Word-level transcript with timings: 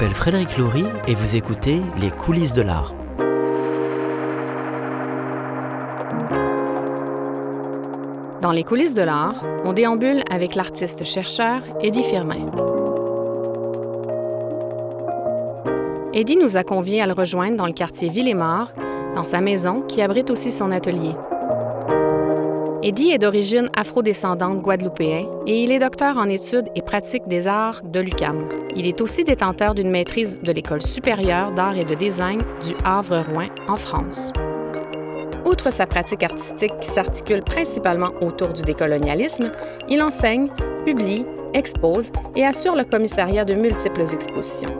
M'appelle 0.00 0.16
Frédéric 0.16 0.56
Laurie 0.56 0.86
et 1.08 1.14
vous 1.14 1.36
écoutez 1.36 1.82
Les 2.00 2.10
coulisses 2.10 2.54
de 2.54 2.62
l'art. 2.62 2.94
Dans 8.40 8.50
les 8.50 8.64
coulisses 8.64 8.94
de 8.94 9.02
l'art, 9.02 9.44
on 9.62 9.74
déambule 9.74 10.22
avec 10.30 10.54
l'artiste-chercheur 10.54 11.60
Eddie 11.82 12.02
Firmin. 12.02 12.46
Eddie 16.14 16.38
nous 16.38 16.56
a 16.56 16.64
conviés 16.64 17.02
à 17.02 17.06
le 17.06 17.12
rejoindre 17.12 17.58
dans 17.58 17.66
le 17.66 17.74
quartier 17.74 18.08
Villemort, 18.08 18.72
dans 19.14 19.24
sa 19.24 19.42
maison 19.42 19.82
qui 19.82 20.00
abrite 20.00 20.30
aussi 20.30 20.50
son 20.50 20.72
atelier. 20.72 21.12
Eddie 22.82 23.10
est 23.10 23.18
d'origine 23.18 23.68
afrodescendante 23.76 24.62
guadeloupéenne 24.62 25.26
et 25.46 25.64
il 25.64 25.70
est 25.70 25.80
docteur 25.80 26.16
en 26.16 26.30
études 26.30 26.70
et 26.74 26.80
pratiques 26.80 27.28
des 27.28 27.46
arts 27.46 27.82
de 27.84 28.00
l'UCAM. 28.00 28.48
Il 28.74 28.86
est 28.86 29.02
aussi 29.02 29.22
détenteur 29.22 29.74
d'une 29.74 29.90
maîtrise 29.90 30.40
de 30.40 30.50
l'École 30.50 30.80
supérieure 30.80 31.52
d'art 31.52 31.76
et 31.76 31.84
de 31.84 31.94
design 31.94 32.40
du 32.66 32.74
Havre-Rouen 32.82 33.48
en 33.68 33.76
France. 33.76 34.32
Outre 35.44 35.70
sa 35.70 35.86
pratique 35.86 36.22
artistique 36.22 36.72
qui 36.80 36.88
s'articule 36.88 37.42
principalement 37.42 38.12
autour 38.22 38.54
du 38.54 38.62
décolonialisme, 38.62 39.52
il 39.90 40.00
enseigne, 40.00 40.48
publie, 40.86 41.26
expose 41.52 42.10
et 42.34 42.46
assure 42.46 42.76
le 42.76 42.84
commissariat 42.84 43.44
de 43.44 43.54
multiples 43.54 44.04
expositions. 44.14 44.70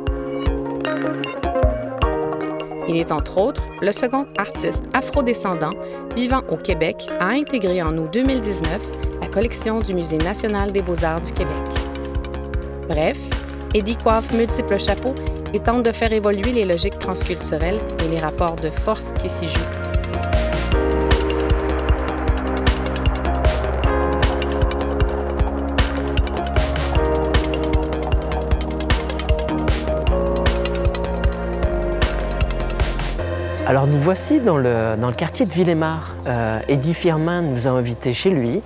Il 2.91 2.97
est 2.97 3.13
entre 3.13 3.39
autres 3.39 3.63
le 3.81 3.93
second 3.93 4.27
artiste 4.37 4.83
afrodescendant 4.93 5.71
vivant 6.17 6.43
au 6.51 6.57
Québec 6.57 7.07
à 7.21 7.29
intégrer 7.29 7.81
en 7.83 7.97
août 7.97 8.11
2019 8.13 8.81
la 9.21 9.29
collection 9.29 9.79
du 9.79 9.95
Musée 9.95 10.19
national 10.19 10.73
des 10.73 10.83
beaux-arts 10.83 11.21
du 11.21 11.31
Québec. 11.31 11.55
Bref, 12.89 13.17
Eddie 13.75 13.97
coiffe 13.97 14.33
multiples 14.33 14.81
chapeaux 14.81 15.15
et 15.55 15.61
tente 15.61 15.85
de 15.85 15.93
faire 15.93 16.13
évoluer 16.13 16.51
les 16.51 16.65
logiques 16.65 16.99
transculturelles 16.99 17.79
et 18.05 18.09
les 18.09 18.19
rapports 18.19 18.57
de 18.57 18.71
force 18.71 19.13
qui 19.23 19.31
s'y 19.31 19.47
jouent. 19.47 19.80
Alors 33.71 33.87
nous 33.87 34.01
voici 34.01 34.41
dans 34.41 34.57
le, 34.57 34.97
quartier 35.17 35.47
de 35.47 35.53
Villemar. 35.53 36.17
Euh, 36.27 36.59
Eddie 36.67 36.93
Firmin 36.93 37.43
nous 37.43 37.69
a 37.69 37.71
invités 37.71 38.13
chez 38.13 38.31
lui, 38.31 38.63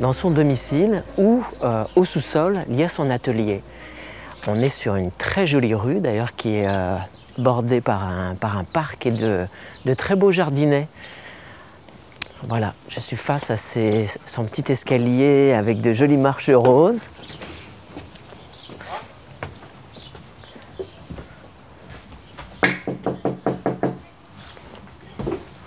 dans 0.00 0.14
son 0.14 0.30
domicile, 0.30 1.02
où 1.18 1.44
euh, 1.62 1.84
au 1.94 2.04
sous-sol, 2.04 2.60
il 2.70 2.76
y 2.76 2.82
a 2.82 2.88
son 2.88 3.10
atelier. 3.10 3.62
On 4.46 4.58
est 4.58 4.70
sur 4.70 4.96
une 4.96 5.10
très 5.10 5.46
jolie 5.46 5.74
rue 5.74 6.00
d'ailleurs 6.00 6.34
qui 6.36 6.54
est 6.56 6.66
euh, 6.66 6.96
bordée 7.36 7.82
par 7.82 8.02
un, 8.08 8.34
par 8.34 8.56
un 8.56 8.64
parc 8.64 9.04
et 9.04 9.10
de, 9.10 9.46
de 9.84 9.92
très 9.92 10.16
beaux 10.16 10.30
jardinets. 10.32 10.88
Voilà, 12.48 12.72
je 12.88 12.98
suis 12.98 13.16
face 13.16 13.50
à 13.50 13.58
ses- 13.58 14.06
son 14.24 14.44
petit 14.44 14.72
escalier 14.72 15.52
avec 15.52 15.82
de 15.82 15.92
jolies 15.92 16.16
marches 16.16 16.48
roses. 16.48 17.10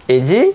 Eddie 0.10 0.54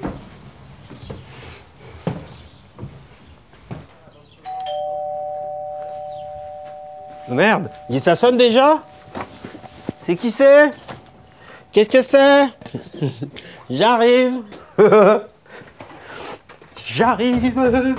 Merde, 7.28 7.70
il- 7.88 8.00
ça 8.00 8.16
sonne 8.16 8.36
déjà? 8.36 8.80
C'est 9.98 10.16
qui 10.16 10.30
c'est? 10.30 10.70
Qu'est-ce 11.72 11.88
que 11.88 12.02
c'est? 12.02 12.48
J'arrive. 13.70 14.42
J'arrive. 16.86 17.54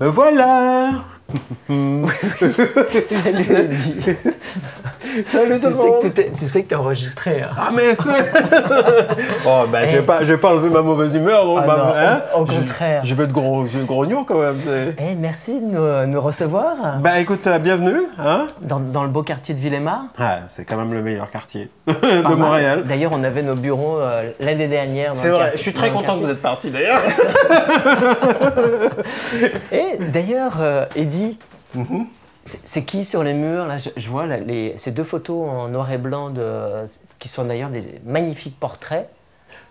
Me 0.00 0.06
voilà. 0.08 0.90
Salut 3.06 4.16
Salut 5.26 5.54
tout 5.54 5.60
tu, 5.60 5.66
le 5.66 5.72
sais 5.72 5.86
monde 5.86 6.02
que 6.02 6.08
tout 6.08 6.20
est- 6.20 6.32
tu 6.38 6.46
sais 6.46 6.62
que 6.62 6.68
t'es 6.68 6.74
enregistré. 6.74 7.42
hein. 7.42 7.50
Ah 7.56 7.70
mais 7.74 7.94
c'est... 7.94 8.08
oh 9.46 9.64
bah 9.70 9.86
je 9.86 9.96
vais 9.96 10.02
pas, 10.02 10.20
je 10.20 10.26
vais 10.26 10.36
pas 10.38 10.50
enlever 10.50 10.70
ma 10.70 10.82
mauvaise 10.82 11.14
humeur 11.14 11.44
donc 11.44 11.58
Ah 11.62 11.66
bah, 11.66 11.76
non, 11.78 11.92
hein 11.96 12.22
au- 12.36 12.42
au 12.42 12.44
contraire. 12.44 13.00
Je, 13.04 13.14
vais 13.14 13.24
être 13.24 13.32
gros, 13.32 13.66
je 13.66 13.72
vais 13.72 13.80
être 13.80 13.86
grognon 13.86 14.24
quand 14.24 14.38
même 14.40 14.56
c'est- 14.62 14.94
Eh, 14.98 15.14
merci 15.14 15.60
de 15.60 15.66
nous, 15.66 16.06
nous 16.06 16.20
recevoir 16.20 16.98
Bah 17.00 17.18
écoute, 17.18 17.46
euh, 17.46 17.58
bienvenue 17.58 18.00
hein 18.18 18.46
dans, 18.62 18.80
dans 18.80 19.02
le 19.02 19.08
beau 19.08 19.22
quartier 19.22 19.54
de 19.54 19.60
Villemar. 19.60 20.04
ah, 20.18 20.38
C'est 20.46 20.64
quand 20.64 20.76
même 20.76 20.92
le 20.92 21.02
meilleur 21.02 21.30
quartier 21.30 21.68
de 21.86 22.22
mal. 22.22 22.36
Montréal 22.36 22.84
D'ailleurs, 22.86 23.12
on 23.14 23.24
avait 23.24 23.42
nos 23.42 23.54
bureaux 23.56 23.98
euh, 23.98 24.30
l'année 24.40 24.68
dernière. 24.68 25.14
C'est 25.14 25.28
vrai, 25.30 25.38
quartier- 25.40 25.58
je 25.58 25.62
suis 25.62 25.72
très 25.72 25.90
content 25.90 26.18
que 26.18 26.24
vous 26.24 26.30
êtes 26.30 26.42
parti 26.42 26.70
d'ailleurs 26.70 27.00
Et 29.72 29.96
d'ailleurs, 29.98 30.54
euh, 30.60 30.84
Eddie, 30.96 31.38
Mhm. 31.74 31.86
c'est- 31.88 32.19
c'est 32.64 32.84
qui 32.84 33.04
sur 33.04 33.22
les 33.22 33.34
murs 33.34 33.66
là? 33.66 33.78
Je, 33.78 33.90
je 33.96 34.08
vois 34.08 34.26
là, 34.26 34.36
les, 34.38 34.76
ces 34.76 34.90
deux 34.92 35.04
photos 35.04 35.48
en 35.48 35.68
noir 35.68 35.90
et 35.92 35.98
blanc 35.98 36.30
de, 36.30 36.84
qui 37.18 37.28
sont 37.28 37.44
d'ailleurs 37.44 37.70
des 37.70 38.00
magnifiques 38.04 38.58
portraits. 38.58 39.08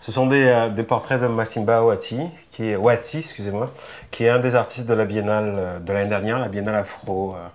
Ce 0.02 0.12
sont 0.12 0.28
des, 0.28 0.46
euh, 0.46 0.70
des 0.70 0.84
portraits 0.84 1.22
de 1.22 1.28
Massimba 1.28 1.84
Ouati, 1.84 2.20
qui 2.52 2.70
est, 2.70 2.76
Ouati, 2.76 3.18
excusez-moi, 3.20 3.72
qui 4.12 4.26
est 4.26 4.30
un 4.30 4.40
des 4.40 4.56
artistes 4.56 4.88
de 4.88 4.94
la 4.94 5.06
Biennale 5.06 5.54
euh, 5.58 5.80
de 5.80 5.92
l'année 5.94 6.10
dernière, 6.10 6.40
la 6.40 6.48
Biennale 6.48 6.76
afro, 6.76 7.36
euh, 7.36 7.48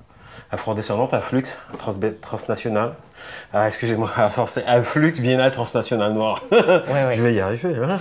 afro-descendante, 0.51 1.15
Afflux, 1.15 1.45
transbe- 1.79 2.19
transnationale. 2.21 2.95
Ah, 3.53 3.67
excusez-moi, 3.67 4.11
c'est 4.47 4.65
Afflux, 4.67 5.13
Biennale 5.21 5.53
transnationale 5.53 6.13
noire. 6.13 6.41
Ouais, 6.51 6.61
ouais. 7.07 7.13
Je 7.17 7.23
vais 7.23 7.35
y 7.35 7.41
arriver. 7.41 7.75
Hein? 7.83 7.99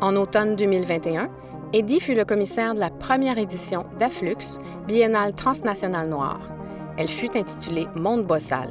En 0.00 0.14
automne 0.16 0.56
2021, 0.56 1.28
Eddie 1.76 2.00
fut 2.00 2.14
le 2.14 2.24
commissaire 2.24 2.74
de 2.74 2.80
la 2.80 2.88
première 2.88 3.36
édition 3.36 3.84
d'Afflux, 3.98 4.58
Biennale 4.86 5.34
transnationale 5.34 6.08
noire. 6.08 6.40
Elle 6.96 7.08
fut 7.08 7.36
intitulée 7.36 7.86
Monde 7.94 8.24
Bossal 8.24 8.70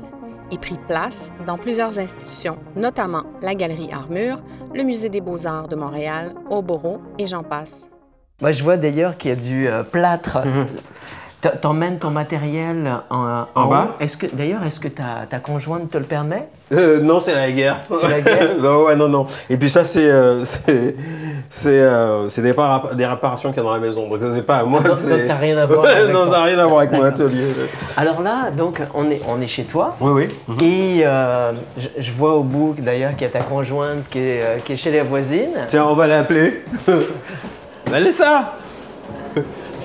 et 0.51 0.57
prit 0.57 0.79
place 0.87 1.31
dans 1.45 1.59
plusieurs 1.59 1.99
institutions, 1.99 2.57
notamment 2.75 3.21
la 3.43 3.53
Galerie 3.53 3.89
Armure, 3.93 4.41
le 4.73 4.81
Musée 4.81 5.09
des 5.09 5.21
beaux-arts 5.21 5.67
de 5.67 5.75
Montréal, 5.75 6.33
Oboro 6.49 6.99
et 7.19 7.27
j'en 7.27 7.43
passe. 7.43 7.91
Moi, 8.41 8.51
je 8.51 8.63
vois 8.63 8.77
d'ailleurs 8.77 9.17
qu'il 9.17 9.29
y 9.29 9.33
a 9.33 9.35
du 9.35 9.67
euh, 9.67 9.83
plâtre. 9.83 10.39
T- 11.41 11.49
T'emmènes 11.61 11.99
ton 11.99 12.09
matériel 12.09 12.91
en, 13.11 13.45
bas 13.67 13.97
Est-ce 13.99 14.17
que 14.17 14.25
d'ailleurs, 14.25 14.63
est-ce 14.63 14.79
que 14.79 14.87
ta, 14.87 15.27
ta 15.29 15.37
conjointe 15.37 15.91
te 15.91 15.97
le 15.99 16.05
permet? 16.05 16.49
Euh, 16.73 16.99
non, 17.01 17.19
c'est 17.19 17.35
la 17.35 17.51
guerre. 17.51 17.81
C'est 18.01 18.07
la 18.09 18.21
guerre? 18.21 18.49
Non, 18.59 18.85
ouais, 18.85 18.95
non, 18.95 19.07
non. 19.07 19.27
Et 19.47 19.57
puis 19.57 19.69
ça, 19.69 19.83
c'est 19.83 20.09
euh, 20.09 20.43
c'est 20.43 20.95
c'est 21.49 21.79
euh, 21.81 22.27
des, 22.27 22.53
des 22.95 23.05
réparations 23.05 23.49
qu'il 23.49 23.57
y 23.57 23.59
a 23.59 23.63
dans 23.63 23.73
la 23.73 23.79
maison. 23.79 24.07
Donc 24.09 24.21
ça, 24.21 24.33
c'est 24.33 24.41
pas 24.41 24.57
à 24.57 24.63
moi. 24.63 24.81
Ah, 24.83 24.87
donc- 24.89 24.97
c'est- 24.97 25.09
donc 25.09 25.19
ça 25.21 25.27
n'a 25.27 25.35
rien 25.39 25.57
à 25.57 25.65
voir 25.65 25.85
avec 25.89 26.13
non, 26.13 26.23
ça 26.25 26.29
n'a 26.31 26.43
rien 26.43 26.59
à 26.59 26.65
voir 26.65 26.79
avec 26.79 26.91
mon 26.91 27.03
atelier. 27.03 27.47
Alors 27.97 28.21
là, 28.21 28.51
donc, 28.51 28.81
on 28.93 29.09
est, 29.09 29.21
on 29.27 29.39
est 29.41 29.47
chez 29.47 29.63
toi. 29.65 29.95
Oui, 29.99 30.27
oui. 30.49 30.65
Et 30.65 31.01
euh, 31.05 31.51
je, 31.77 31.87
je 31.97 32.11
vois 32.11 32.35
au 32.35 32.43
bout 32.43 32.75
d'ailleurs 32.77 33.11
qu'il 33.11 33.21
y 33.21 33.25
a 33.25 33.29
ta 33.29 33.41
conjointe 33.41 34.07
qui 34.09 34.19
est, 34.19 34.41
euh, 34.43 34.57
qui 34.63 34.73
est 34.73 34.75
chez 34.75 34.91
les 34.91 35.01
voisines. 35.01 35.55
Tiens, 35.67 35.85
on 35.87 35.95
va 35.95 36.07
l'appeler. 36.07 36.63
Vanessa 37.87 38.53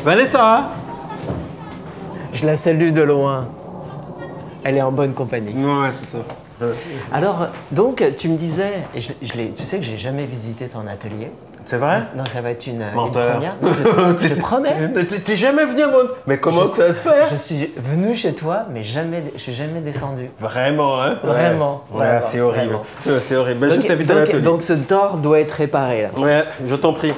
Vanessa 0.04 0.68
Je 2.32 2.46
la 2.46 2.56
salue 2.56 2.92
de 2.92 3.02
loin. 3.02 3.48
Elle 4.64 4.76
est 4.76 4.82
en 4.82 4.92
bonne 4.92 5.14
compagnie. 5.14 5.52
Ouais, 5.54 5.88
c'est 5.98 6.16
ça. 6.16 6.24
Alors, 7.12 7.46
donc, 7.72 8.04
tu 8.18 8.28
me 8.28 8.36
disais, 8.36 8.84
et 8.94 9.00
je, 9.00 9.12
je 9.22 9.32
tu 9.32 9.62
sais 9.62 9.78
que 9.78 9.82
j'ai 9.82 9.96
jamais 9.96 10.26
visité 10.26 10.68
ton 10.68 10.86
atelier. 10.86 11.32
C'est 11.70 11.76
vrai 11.76 12.02
Non, 12.16 12.24
ça 12.24 12.40
va 12.40 12.50
être 12.50 12.66
une, 12.66 12.82
une 12.82 12.94
Menteur. 12.96 13.30
première. 13.34 13.54
Non, 13.62 13.68
je, 13.72 13.82
te- 13.84 14.24
je 14.28 14.34
te 14.34 14.40
promets. 14.40 14.74
T'es 15.24 15.36
jamais 15.36 15.64
venu 15.66 15.82
à 15.82 15.86
mon... 15.86 15.98
Mais 16.26 16.38
comment 16.38 16.62
Je- 16.62 16.70
ça 16.82 16.88
se 16.92 16.98
fait 16.98 17.28
Je 17.30 17.36
suis 17.36 17.72
venu 17.76 18.16
chez 18.16 18.34
toi, 18.34 18.62
mais 18.72 18.82
jamais, 18.82 19.22
je 19.36 19.40
suis 19.40 19.54
jamais 19.54 19.80
descendu. 19.80 20.30
Vraiment, 20.40 21.00
hein 21.00 21.14
Vraiment, 21.22 21.84
Ouais, 21.92 22.20
c'est 22.24 22.40
horrible. 22.40 22.78
C'est 23.20 23.36
horrible. 23.36 23.60
Ben, 23.60 23.70
je 23.70 23.76
donc, 23.76 23.86
t'invite 23.86 24.10
à 24.10 24.14
donc- 24.14 24.22
l'atelier. 24.24 24.42
donc 24.42 24.62
ce 24.64 24.72
tort 24.72 25.18
doit 25.18 25.38
être 25.38 25.52
réparé 25.52 26.02
là. 26.02 26.08
Ouais, 26.20 26.44
je 26.66 26.74
t'en 26.74 26.92
prie. 26.92 27.14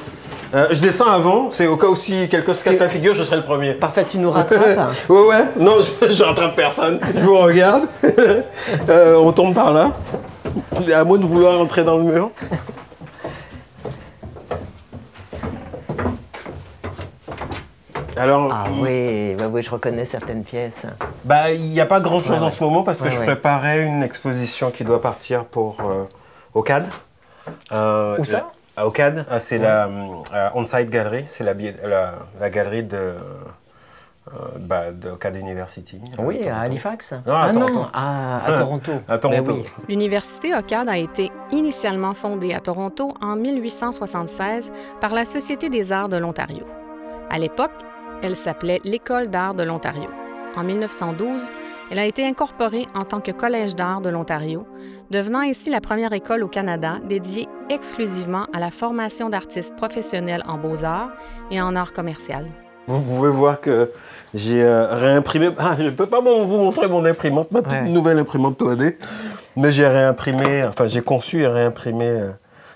Euh, 0.53 0.67
je 0.69 0.79
descends 0.81 1.09
avant, 1.09 1.49
c'est 1.49 1.65
au 1.65 1.75
cas 1.77 1.87
où 1.87 1.95
si 1.95 2.29
quelqu'un 2.29 2.53
se 2.53 2.63
casse 2.63 2.77
la 2.77 2.89
figure, 2.89 3.15
je 3.15 3.23
serai 3.23 3.37
le 3.37 3.41
premier. 3.41 3.73
Parfait, 3.73 4.03
tu 4.05 4.19
nous 4.19 4.29
rattrapes. 4.29 4.59
Ouais, 5.09 5.25
ouais, 5.29 5.45
non, 5.57 5.77
je, 5.81 6.13
je 6.13 6.23
rattrape 6.23 6.55
personne. 6.55 6.99
Je 7.15 7.21
vous 7.21 7.39
regarde. 7.39 7.85
Euh, 8.87 9.15
on 9.15 9.31
tombe 9.31 9.55
par 9.55 9.73
là. 9.73 9.93
À 10.95 11.03
moins 11.03 11.17
de 11.17 11.25
vouloir 11.25 11.59
entrer 11.59 11.83
dans 11.83 11.97
le 11.97 12.03
mur. 12.03 12.29
Alors, 18.15 18.51
ah 18.53 18.65
oui, 18.79 19.35
bah 19.35 19.45
oui, 19.51 19.61
je 19.63 19.71
reconnais 19.71 20.05
certaines 20.05 20.43
pièces. 20.43 20.85
bah, 21.25 21.51
il 21.51 21.61
n'y 21.71 21.81
a 21.81 21.85
pas 21.85 21.99
grand 21.99 22.19
chose 22.19 22.31
Ouais, 22.31 22.37
en 22.37 22.45
ouais. 22.45 22.51
ce 22.51 22.63
moment 22.63 22.83
parce 22.83 22.99
que 22.99 23.05
Ouais, 23.05 23.11
je 23.11 23.19
ouais. 23.19 23.25
préparais 23.25 23.83
une 23.83 24.03
exposition 24.03 24.69
qui 24.71 24.83
doit 24.83 25.01
partir 25.01 25.45
pour 25.45 25.77
euh, 25.81 26.03
au 26.53 26.61
CAD. 26.61 26.85
Euh, 27.71 28.17
Où 28.19 28.25
ça? 28.25 28.49
La- 28.77 28.85
Au 28.85 28.91
CAD, 28.91 29.25
euh, 29.31 29.39
c'est 29.39 29.57
la 29.57 29.87
euh, 29.87 30.49
On-Site 30.53 30.89
Gallery, 30.91 31.25
c'est 31.27 31.43
la, 31.43 31.53
bi- 31.55 31.73
la, 31.83 32.13
la 32.39 32.49
galerie 32.51 32.83
de, 32.83 33.15
bah, 34.59 34.91
de 34.91 35.11
Cad 35.15 35.35
University. 35.35 35.99
Oui, 36.19 36.37
Toronto. 36.39 36.53
à 36.55 36.59
Halifax 36.61 37.13
Non, 37.25 37.33
à 37.33 37.47
Ah 37.49 37.53
Toronto. 37.53 37.73
non, 37.73 37.87
à, 37.93 38.45
à 38.45 38.51
Toronto. 38.59 38.91
À 39.07 39.17
Toronto. 39.17 39.43
Ben 39.43 39.53
oui. 39.57 39.65
L'Université 39.89 40.55
OCAD 40.55 40.87
a 40.87 40.97
été 40.97 41.31
initialement 41.51 42.13
fondée 42.13 42.53
à 42.53 42.59
Toronto 42.59 43.13
en 43.21 43.35
1876 43.35 44.71
par 45.01 45.13
la 45.13 45.25
Société 45.25 45.69
des 45.69 45.91
arts 45.91 46.09
de 46.09 46.17
l'Ontario. 46.17 46.63
À 47.29 47.39
l'époque, 47.39 47.71
elle 48.23 48.35
s'appelait 48.35 48.79
l'École 48.83 49.27
d'art 49.29 49.53
de 49.53 49.63
l'Ontario. 49.63 50.09
En 50.55 50.63
1912, 50.63 51.49
elle 51.91 51.99
a 51.99 52.05
été 52.05 52.25
incorporée 52.25 52.87
en 52.95 53.03
tant 53.03 53.19
que 53.21 53.31
Collège 53.31 53.75
d'art 53.75 54.01
de 54.01 54.09
l'Ontario, 54.09 54.65
devenant 55.11 55.39
ainsi 55.39 55.69
la 55.69 55.81
première 55.81 56.13
école 56.13 56.43
au 56.43 56.47
Canada 56.47 56.95
dédiée 57.07 57.47
exclusivement 57.69 58.45
à 58.53 58.59
la 58.59 58.71
formation 58.71 59.29
d'artistes 59.29 59.75
professionnels 59.75 60.43
en 60.47 60.57
beaux-arts 60.57 61.09
et 61.51 61.61
en 61.61 61.75
art 61.75 61.93
commercial. 61.93 62.47
Vous 62.87 63.01
pouvez 63.01 63.29
voir 63.29 63.61
que 63.61 63.91
j'ai 64.33 64.63
euh, 64.63 64.87
réimprimé. 64.95 65.49
Ah, 65.57 65.75
je 65.77 65.85
ne 65.85 65.89
peux 65.91 66.05
pas 66.07 66.19
vous 66.21 66.57
montrer 66.57 66.87
mon 66.89 67.03
imprimante, 67.05 67.51
ma 67.51 67.61
toute 67.61 67.71
Ouais. 67.73 67.89
nouvelle 67.89 68.19
imprimante 68.19 68.59
3D. 68.59 68.97
Mais 69.55 69.71
j'ai 69.71 69.87
réimprimé, 69.87 70.63
enfin 70.65 70.87
j'ai 70.87 71.01
conçu 71.01 71.41
et 71.41 71.47
réimprimé 71.47 72.07
euh, 72.09 72.31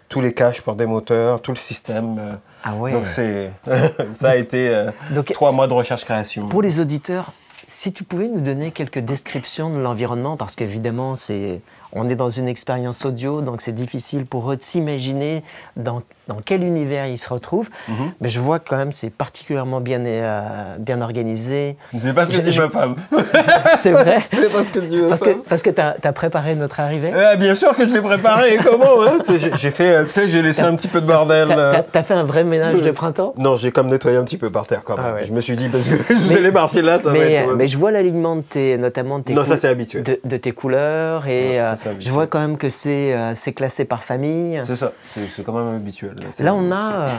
tous 0.09 0.21
les 0.21 0.33
caches 0.33 0.61
pour 0.61 0.75
des 0.75 0.85
moteurs, 0.85 1.41
tout 1.41 1.51
le 1.51 1.57
système. 1.57 2.37
Ah 2.63 2.75
ouais. 2.75 2.91
Donc 2.91 3.05
c'est, 3.05 3.51
ça 4.13 4.31
a 4.31 4.35
été 4.35 4.69
euh, 4.69 4.91
Donc, 5.11 5.31
trois 5.33 5.51
mois 5.51 5.67
de 5.67 5.73
recherche-création. 5.73 6.47
Pour 6.47 6.61
les 6.61 6.79
auditeurs, 6.79 7.31
si 7.67 7.93
tu 7.93 8.03
pouvais 8.03 8.27
nous 8.27 8.41
donner 8.41 8.71
quelques 8.71 8.99
descriptions 8.99 9.69
de 9.69 9.77
l'environnement, 9.77 10.35
parce 10.37 10.55
qu'évidemment, 10.55 11.15
c'est, 11.15 11.61
on 11.93 12.09
est 12.09 12.15
dans 12.15 12.29
une 12.29 12.47
expérience 12.47 13.05
audio, 13.05 13.41
donc 13.41 13.61
c'est 13.61 13.71
difficile 13.71 14.25
pour 14.25 14.51
eux 14.51 14.57
de 14.57 14.63
s'imaginer 14.63 15.43
dans, 15.75 16.01
dans 16.27 16.37
quel 16.43 16.63
univers 16.63 17.07
ils 17.07 17.17
se 17.17 17.29
retrouvent. 17.29 17.69
Mhm. 17.87 18.11
Mais 18.21 18.27
je 18.27 18.39
vois 18.39 18.59
quand 18.59 18.77
même 18.77 18.91
c'est 18.91 19.09
particulièrement 19.09 19.79
bien, 19.81 20.03
euh, 20.05 20.75
bien 20.79 21.01
organisé. 21.01 21.77
C'est 21.99 22.13
pas 22.13 22.23
ce 22.23 22.29
que 22.29 22.35
Je- 22.35 22.41
dit 22.41 22.51
je- 22.51 22.61
ma 22.61 22.69
femme. 22.69 22.95
C'est 23.79 23.91
vrai 23.91 24.17
C'est 24.23 24.51
pas 24.51 24.63
ce 24.65 24.71
que 24.71 24.79
dit 24.79 24.97
ma 24.97 25.09
Parce 25.09 25.21
que, 25.21 25.31
femme. 25.31 25.41
parce 25.47 25.61
que 25.61 25.69
tu 25.69 25.81
as, 25.81 26.13
préparé 26.13 26.55
notre 26.55 26.79
arrivée 26.79 27.11
Eh, 27.33 27.37
bien 27.37 27.55
sûr 27.55 27.75
que 27.75 27.83
je 27.87 27.93
l'ai 27.93 28.01
préparé. 28.01 28.57
Comment 28.63 29.01
hein 29.03 29.17
j'ai- 29.27 29.71
fait, 29.71 29.95
euh, 29.95 30.03
tu 30.05 30.11
sais, 30.11 30.27
j'ai 30.27 30.41
laissé 30.41 30.61
un 30.63 30.75
petit 30.75 30.87
peu 30.87 30.99
de 31.01 31.05
bordel. 31.05 31.47
euh. 31.51 31.75
Tu 31.91 31.97
as, 31.97 32.03
fait 32.03 32.13
un 32.13 32.23
vrai 32.23 32.43
ménage 32.43 32.81
de 32.81 32.91
printemps? 32.91 33.33
Non, 33.37 33.55
j'ai 33.55 33.71
comme 33.71 33.87
nettoyé 33.87 34.17
un 34.17 34.23
petit 34.23 34.37
peu 34.37 34.49
par 34.49 34.67
terre 34.67 34.81
quand 34.83 34.97
même. 34.97 35.05
Ah 35.09 35.13
ouais. 35.13 35.25
Je 35.25 35.31
me 35.33 35.41
suis 35.41 35.55
dit 35.55 35.69
parce 35.69 35.87
que 35.87 36.13
vous 36.13 36.33
allez 36.35 36.51
marcher 36.51 36.81
là, 36.81 36.97
ça 36.99 37.05
va 37.09 37.13
mais, 37.13 37.33
être. 37.33 37.49
euh, 37.49 37.55
mais 37.55 37.67
je 37.67 37.77
vois 37.77 37.91
l'alignement 37.91 38.35
de 38.35 38.41
tes, 38.41 38.77
notamment 38.77 39.19
de 39.19 39.23
tes, 39.25 39.33
Non, 39.33 39.45
ça, 39.45 39.67
habituel. 39.69 40.03
de, 40.03 40.19
de 40.23 40.37
tes 40.37 40.51
couleurs 40.51 41.27
et 41.27 41.59
Ouais, 41.59 41.75
ça, 41.77 41.89
euh, 41.89 41.95
je 41.99 42.09
vois 42.11 42.27
quand 42.27 42.39
même 42.39 42.57
que 42.57 42.69
c'est 42.69 43.13
euh, 43.15 43.33
c'est 43.35 43.53
classé 43.53 43.85
par 43.85 44.03
famille. 44.03 44.61
C'est 44.65 44.75
ça, 44.75 44.91
c'est 45.35 45.43
quand 45.45 45.53
même 45.53 45.75
habituel. 45.75 46.15
Là, 46.39 46.53
on 46.53 46.71
a. 46.71 46.91
euh, 47.07 47.15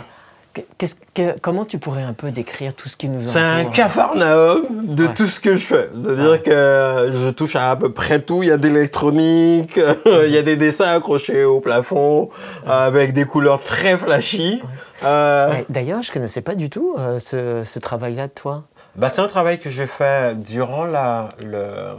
que- 1.15 1.39
comment 1.41 1.65
tu 1.65 1.79
pourrais 1.79 2.03
un 2.03 2.15
peu 2.15 2.33
décrire 2.33 2.75
tout 2.75 2.89
ce 2.89 2.97
qui 2.97 3.09
nous 3.09 3.21
entoure 3.21 3.31
C'est 3.33 3.39
un 3.39 3.65
cafarnaum 3.67 4.63
de 4.87 5.07
Ouais. 5.07 5.15
tout 5.15 5.27
ce 5.27 5.39
que 5.39 5.53
je 5.53 5.65
fais. 5.65 5.89
C'est-à-dire 5.93 6.43
que 6.43 7.11
je 7.13 7.31
touche 7.31 7.55
à 7.55 7.71
à 7.71 7.77
peu 7.77 7.93
près 7.93 8.21
tout. 8.21 8.43
Il 8.43 8.49
y 8.49 8.53
a 8.53 8.57
de 8.57 8.67
l'électronique, 8.67 9.79
il 10.07 10.31
y 10.31 10.37
a 10.39 10.43
des 10.43 10.57
dessins 10.57 10.89
accrochés 10.97 11.45
au 11.45 11.61
plafond 11.61 12.31
avec 12.67 13.13
des 13.13 13.25
couleurs 13.25 13.63
très 13.63 13.97
flashy. 13.99 14.61
Euh, 15.05 15.51
Ouais, 15.51 15.65
D'ailleurs, 15.69 16.03
je 16.03 16.11
ne 16.11 16.15
connaissais 16.15 16.41
pas 16.43 16.57
du 16.57 16.71
tout 16.71 16.97
euh, 16.99 17.21
ce, 17.21 17.63
ce 17.63 17.79
travail-là 17.79 18.27
de 18.27 18.33
toi. 18.33 18.65
bah, 18.97 19.11
c'est 19.11 19.21
un 19.21 19.29
travail 19.29 19.61
que 19.61 19.71
j'ai 19.71 19.87
fait 19.87 20.35
durant 20.43 20.85
la, 20.87 21.29
le, 21.41 21.93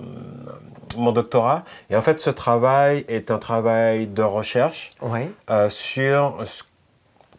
mon 1.00 1.12
doctorat. 1.12 1.64
Et 1.90 1.96
en 1.96 2.02
fait, 2.02 2.20
ce 2.20 2.30
travail 2.30 3.06
est 3.08 3.32
un 3.32 3.38
travail 3.38 4.08
de 4.08 4.24
recherche 4.24 4.92
Ouais. 5.02 5.30
euh, 5.50 5.70
sur 5.70 6.38
ce- 6.46 6.64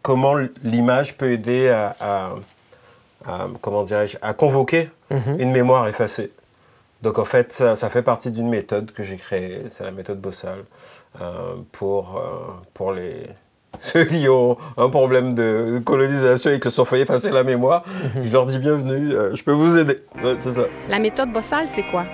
comment 0.03 0.35
l'image 0.63 1.17
peut 1.19 1.31
aider 1.33 1.69
à, 1.69 1.95
à- 2.01 2.31
à- 3.27 3.47
comment 3.61 3.83
dirais-je, 3.83 4.17
à 4.23 4.33
convoquer 4.35 4.91
Mhm. 5.11 5.37
une 5.39 5.53
mémoire 5.53 5.87
effacée. 5.89 6.33
Donc 7.03 7.19
en 7.19 7.25
fait, 7.25 7.53
ça, 7.53 7.77
ça 7.77 7.89
fait 7.91 8.03
partie 8.03 8.31
d'une 8.31 8.49
méthode 8.49 8.93
que 8.93 9.03
j'ai 9.05 9.17
créée, 9.17 9.63
c'est 9.71 9.85
la 9.85 9.91
méthode 9.91 10.21
Bossal, 10.21 10.65
euh, 11.21 11.55
pour, 11.73 12.17
euh, 12.19 12.47
pour 12.75 12.93
les, 12.93 13.27
ceux 13.81 14.05
qui 14.05 14.29
ont 14.29 14.57
un 14.77 14.89
problème 14.91 15.35
de 15.35 15.81
colonisation 15.85 16.51
et 16.51 16.61
qui 16.61 16.65
se 16.69 16.77
sont 16.77 16.85
fait 16.85 17.01
effacer 17.01 17.31
la 17.31 17.43
mémoire. 17.45 17.85
Mhm. 18.17 18.23
Je 18.25 18.33
leur 18.33 18.45
dis 18.47 18.59
bienvenue, 18.59 19.13
euh, 19.13 19.35
je 19.35 19.43
peux 19.43 19.53
vous 19.53 19.79
aider. 19.79 20.03
Ouais, 20.23 20.37
ça. 20.39 20.63
La 20.89 20.99
méthode 20.99 21.33
Bossal, 21.33 21.69
c'est 21.69 21.85
quoi? 21.91 22.05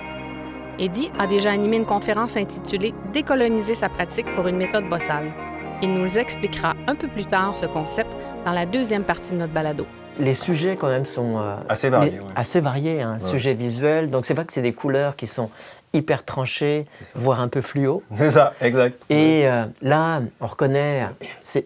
Eddie 0.79 1.09
a 1.17 1.25
déjà 1.27 1.51
animé 1.51 1.77
une 1.77 1.85
conférence 1.85 2.37
intitulée 2.37 2.93
Décoloniser 3.11 3.75
sa 3.75 3.89
pratique 3.89 4.27
pour 4.35 4.47
une 4.47 4.57
méthode 4.57 4.87
Bossal. 4.89 5.31
Il 5.81 5.93
nous 5.93 6.17
expliquera 6.17 6.73
un 6.87 6.95
peu 6.95 7.07
plus 7.07 7.25
tard 7.25 7.55
ce 7.55 7.65
concept 7.65 8.09
dans 8.45 8.51
la 8.51 8.65
deuxième 8.65 9.03
partie 9.03 9.31
de 9.31 9.37
notre 9.37 9.53
balado. 9.53 9.85
Les 10.19 10.33
sujets, 10.33 10.75
quand 10.75 10.87
même, 10.87 11.05
sont 11.05 11.37
euh, 11.37 11.55
Assez 11.69 11.89
variés, 11.89 12.11
les- 12.11 12.19
ouais. 12.19 12.25
assez 12.35 12.59
variés. 12.59 13.01
Hein, 13.03 13.17
Ouais. 13.21 13.27
Sujets 13.29 13.53
visuels. 13.53 14.09
Donc, 14.09 14.25
c'est 14.25 14.33
pas 14.33 14.43
que 14.43 14.53
c'est 14.53 14.63
des 14.63 14.73
couleurs 14.73 15.15
qui 15.15 15.27
sont 15.27 15.51
hyper 15.93 16.25
tranchées, 16.25 16.85
voire 17.15 17.39
un 17.39 17.47
peu 17.47 17.61
fluo. 17.61 18.01
C'est 18.11 18.31
ça, 18.31 18.53
exact. 18.61 18.99
Et 19.11 19.47
euh, 19.47 19.65
là, 19.83 20.21
on 20.41 20.47
reconnaît. 20.47 21.05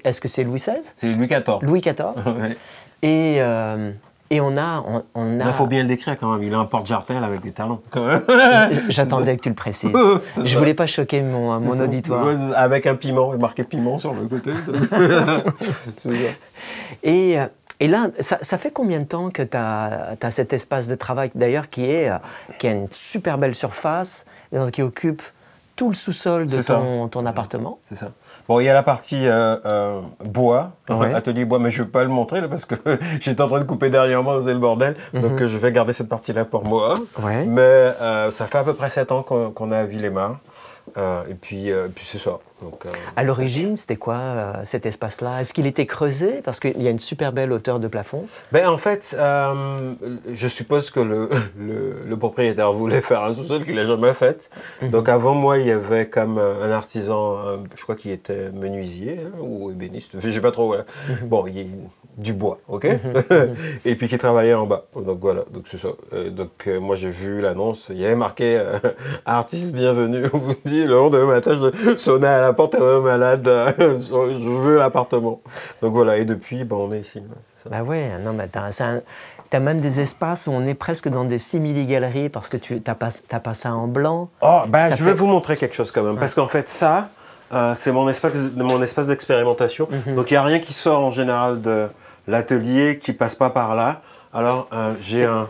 Est-ce 0.04 0.20
que 0.20 0.28
c'est 0.28 0.44
Louis 0.44 0.60
XVI 0.60 0.80
C'est 0.96 1.14
Louis 1.14 1.28
XIV. 1.28 1.60
Louis 1.62 1.80
XIV. 1.82 1.96
Ouais. 2.26 2.58
Et, 3.04 3.38
euh, 3.42 3.92
et 4.32 4.40
on 4.40 4.56
a. 4.58 4.84
On, 4.88 5.04
on 5.14 5.40
a 5.42 5.46
Il 5.46 5.54
faut 5.54 5.68
bien 5.68 5.84
le 5.84 5.90
décrire 5.90 6.18
quand 6.18 6.32
même, 6.32 6.42
il 6.42 6.54
a 6.54 6.58
un 6.58 6.66
porte-jartel 6.66 7.24
avec 7.24 7.42
des 7.42 7.52
talons. 7.52 7.82
Quand 7.92 8.06
même. 8.06 8.22
J'attendais 8.90 9.36
que 9.36 9.42
tu 9.42 9.50
le 9.50 9.56
précises. 9.56 9.92
Je 10.38 10.48
ça. 10.48 10.58
voulais 10.58 10.74
pas 10.74 10.88
choquer 10.88 11.22
mon, 11.22 11.60
mon 11.60 11.80
auditoire. 11.80 12.26
Ouais, 12.26 12.36
avec 12.56 12.88
un 12.88 12.96
piment, 12.96 13.38
marqué 13.38 13.66
piment 13.66 14.00
sur 14.00 14.14
le 14.14 14.26
côté. 14.26 14.52
Et, 17.04 17.38
et 17.80 17.88
là, 17.88 18.10
ça, 18.20 18.38
ça 18.42 18.58
fait 18.58 18.72
combien 18.72 19.00
de 19.00 19.06
temps 19.06 19.30
que 19.32 19.42
tu 19.44 19.58
as, 19.58 20.30
cet 20.30 20.54
espace 20.54 20.88
de 20.88 20.96
travail, 20.96 21.32
d'ailleurs, 21.36 21.70
qui, 21.70 21.84
est, 21.86 22.12
qui 22.58 22.68
a 22.68 22.72
une 22.72 22.88
super 22.92 23.38
belle 23.38 23.56
surface, 23.56 24.26
et 24.54 24.72
qui 24.72 24.82
occupe 24.82 25.22
tout 25.82 25.88
le 25.90 25.96
sous-sol 25.96 26.46
de 26.46 26.62
ton, 26.62 27.08
ton 27.08 27.26
appartement 27.26 27.80
C'est 27.90 27.96
ça. 27.96 28.12
Bon, 28.48 28.60
il 28.60 28.66
y 28.66 28.70
a 28.70 28.74
la 28.74 28.84
partie 28.84 29.26
euh, 29.28 29.56
euh, 29.66 30.02
bois, 30.24 30.74
Ouais. 30.88 31.12
atelier 31.12 31.44
bois, 31.44 31.58
mais 31.58 31.72
je 31.72 31.80
ne 31.82 31.86
vais 31.86 31.92
pas 31.92 32.04
le 32.04 32.10
montrer 32.10 32.40
là, 32.40 32.48
parce 32.48 32.66
que 32.66 32.76
j'étais 33.20 33.42
en 33.42 33.48
train 33.48 33.60
de 33.60 33.66
couper 33.66 33.90
derrière 33.90 34.22
moi, 34.22 34.40
c'est 34.46 34.54
le 34.54 34.60
bordel. 34.60 34.96
Donc 35.12 35.42
euh, 35.42 35.48
je 35.48 35.58
vais 35.58 35.72
garder 35.72 35.94
cette 35.94 36.08
partie-là 36.08 36.46
pour 36.46 36.66
moi. 36.66 36.94
Ouais. 37.24 37.46
Mais 37.46 37.62
euh, 37.62 38.30
ça 38.30 38.46
fait 38.46 38.60
à 38.60 38.64
peu 38.64 38.76
près 38.76 38.92
7 38.92 39.12
ans 39.12 39.24
qu'on 39.24 39.50
qu'on 39.50 39.72
est 39.72 39.76
à 39.76 39.86
Villemar. 39.88 40.38
Euh, 40.98 41.24
et 41.28 41.34
puis, 41.34 41.72
euh, 41.72 41.88
puis 41.88 42.06
c'est 42.08 42.20
ça. 42.20 42.38
Donc, 42.62 42.86
euh, 42.86 42.90
À 43.16 43.24
l'origine, 43.24 43.76
c'était 43.76 43.96
quoi 43.96 44.16
euh, 44.16 44.54
cet 44.66 44.86
espace-là? 44.86 45.42
Est-ce 45.42 45.54
qu'il 45.54 45.66
était 45.66 45.88
creusé? 45.88 46.42
Parce 46.44 46.60
qu'il 46.60 46.82
y 46.82 46.88
a 46.88 46.92
une 46.92 47.00
super 47.00 47.34
belle 47.34 47.52
hauteur 47.52 47.80
de 47.80 47.88
plafond. 47.88 48.28
Ben, 48.52 48.68
en 48.70 48.78
fait, 48.78 49.16
euh, 49.18 49.94
je 50.32 50.48
suppose 50.48 50.92
que 50.92 51.00
le, 51.00 51.30
le, 51.58 51.96
le 52.06 52.18
propriétaire 52.18 52.72
voulait 52.74 53.02
faire 53.02 53.24
un 53.24 53.34
sous-sol 53.34 53.66
qu'il 53.66 53.76
n'a 53.76 53.86
jamais 53.86 54.14
fait. 54.14 54.50
Donc 54.82 55.10
avant 55.10 55.34
moi, 55.34 55.58
il 55.58 55.68
y 55.68 55.72
avait 55.72 56.08
comme 56.08 56.38
un 56.38 56.72
artisan, 56.72 57.38
je 57.76 57.84
crois 57.84 57.96
qu'il 57.96 58.12
était 58.12 58.52
menuisier 58.52 59.20
hein, 59.26 59.38
ou 59.42 59.72
ébéniste, 59.72 60.12
je 60.18 60.30
sais 60.30 60.42
pas 60.42 60.52
trop. 60.52 60.68
voilà. 60.68 60.86
Bon, 61.24 61.46
il 61.48 61.58
y 61.58 61.62
a 61.62 61.66
du 62.18 62.34
bois, 62.34 62.60
ok 62.68 62.88
Et 63.86 63.96
puis 63.96 64.08
qui 64.08 64.18
travaillait 64.18 64.54
en 64.54 64.66
bas. 64.66 64.86
Donc 64.96 65.20
voilà, 65.22 65.44
donc 65.52 65.66
c'est 65.70 65.78
ça. 65.78 65.90
Donc 66.30 66.68
moi 66.68 66.96
j'ai 66.96 67.10
vu 67.10 67.42
l'annonce, 67.42 67.88
il 67.90 68.00
y 68.00 68.06
avait 68.06 68.16
marqué 68.16 68.62
artiste 69.26 69.74
bienvenue. 69.74 70.24
On 70.34 70.38
vous 70.38 70.56
dit 70.66 70.84
le 70.84 70.96
lendemain 70.96 71.26
matin, 71.26 71.58
je 71.84 71.98
sonnais 71.98 72.28
à 72.28 72.42
la 72.42 72.51
porte, 72.54 72.76
un 72.76 73.00
malade, 73.00 73.48
euh, 73.48 73.72
je 74.00 74.50
veux 74.50 74.78
l'appartement. 74.78 75.42
Donc 75.82 75.94
voilà, 75.94 76.18
et 76.18 76.26
depuis, 76.26 76.64
ben, 76.64 76.76
on 76.78 76.92
est 76.92 77.00
ici. 77.02 77.22
ça. 77.64 77.70
Bah 77.70 77.84
ouais, 77.84 78.12
non, 78.24 78.34
mais 78.34 78.48
t'as 78.48 78.72
c'est 78.72 78.84
un- 78.84 79.02
t'as 79.50 79.60
même 79.60 79.80
des 79.82 80.00
espaces 80.00 80.48
où 80.48 80.52
on 80.52 80.66
est 80.66 80.74
presque 80.74 81.10
dans 81.10 81.26
des 81.26 81.38
simili-galeries 81.38 82.30
parce 82.30 82.48
que 82.50 82.58
tu 82.58 82.82
n'as 82.86 82.96
pas, 82.96 83.10
t'as 83.28 83.40
pas 83.40 83.54
ça 83.54 83.74
en 83.74 83.88
blanc. 83.88 84.30
Oh, 84.42 84.62
bah, 84.68 84.88
Ça 84.90 84.96
je 84.96 85.04
vais 85.04 85.14
vous 85.14 85.28
montrer 85.28 85.58
quelque 85.58 85.76
chose 85.76 85.92
quand 85.92 86.04
même. 86.04 86.18
Parce 86.18 86.34
qu'en 86.34 86.48
fait, 86.48 86.68
ça, 86.70 87.10
euh, 87.54 87.74
c'est 87.76 87.92
mon 87.92 88.08
espace, 88.08 88.34
mon 88.56 88.82
espace 88.82 89.08
d'expérimentation. 89.08 89.88
Mhm. 90.08 90.16
Donc, 90.16 90.32
il 90.32 90.36
n'y 90.36 90.38
a 90.38 90.44
rien 90.44 90.60
qui 90.60 90.72
sort 90.74 91.02
en 91.04 91.12
général 91.12 91.60
de 91.62 91.90
l'atelier 92.28 92.98
qui 93.04 93.12
passe 93.14 93.36
pas 93.36 93.50
par 93.50 93.76
là. 93.76 94.02
Alors, 94.34 94.68
euh, 94.74 94.94
j'ai 95.02 95.26
un. 95.26 95.50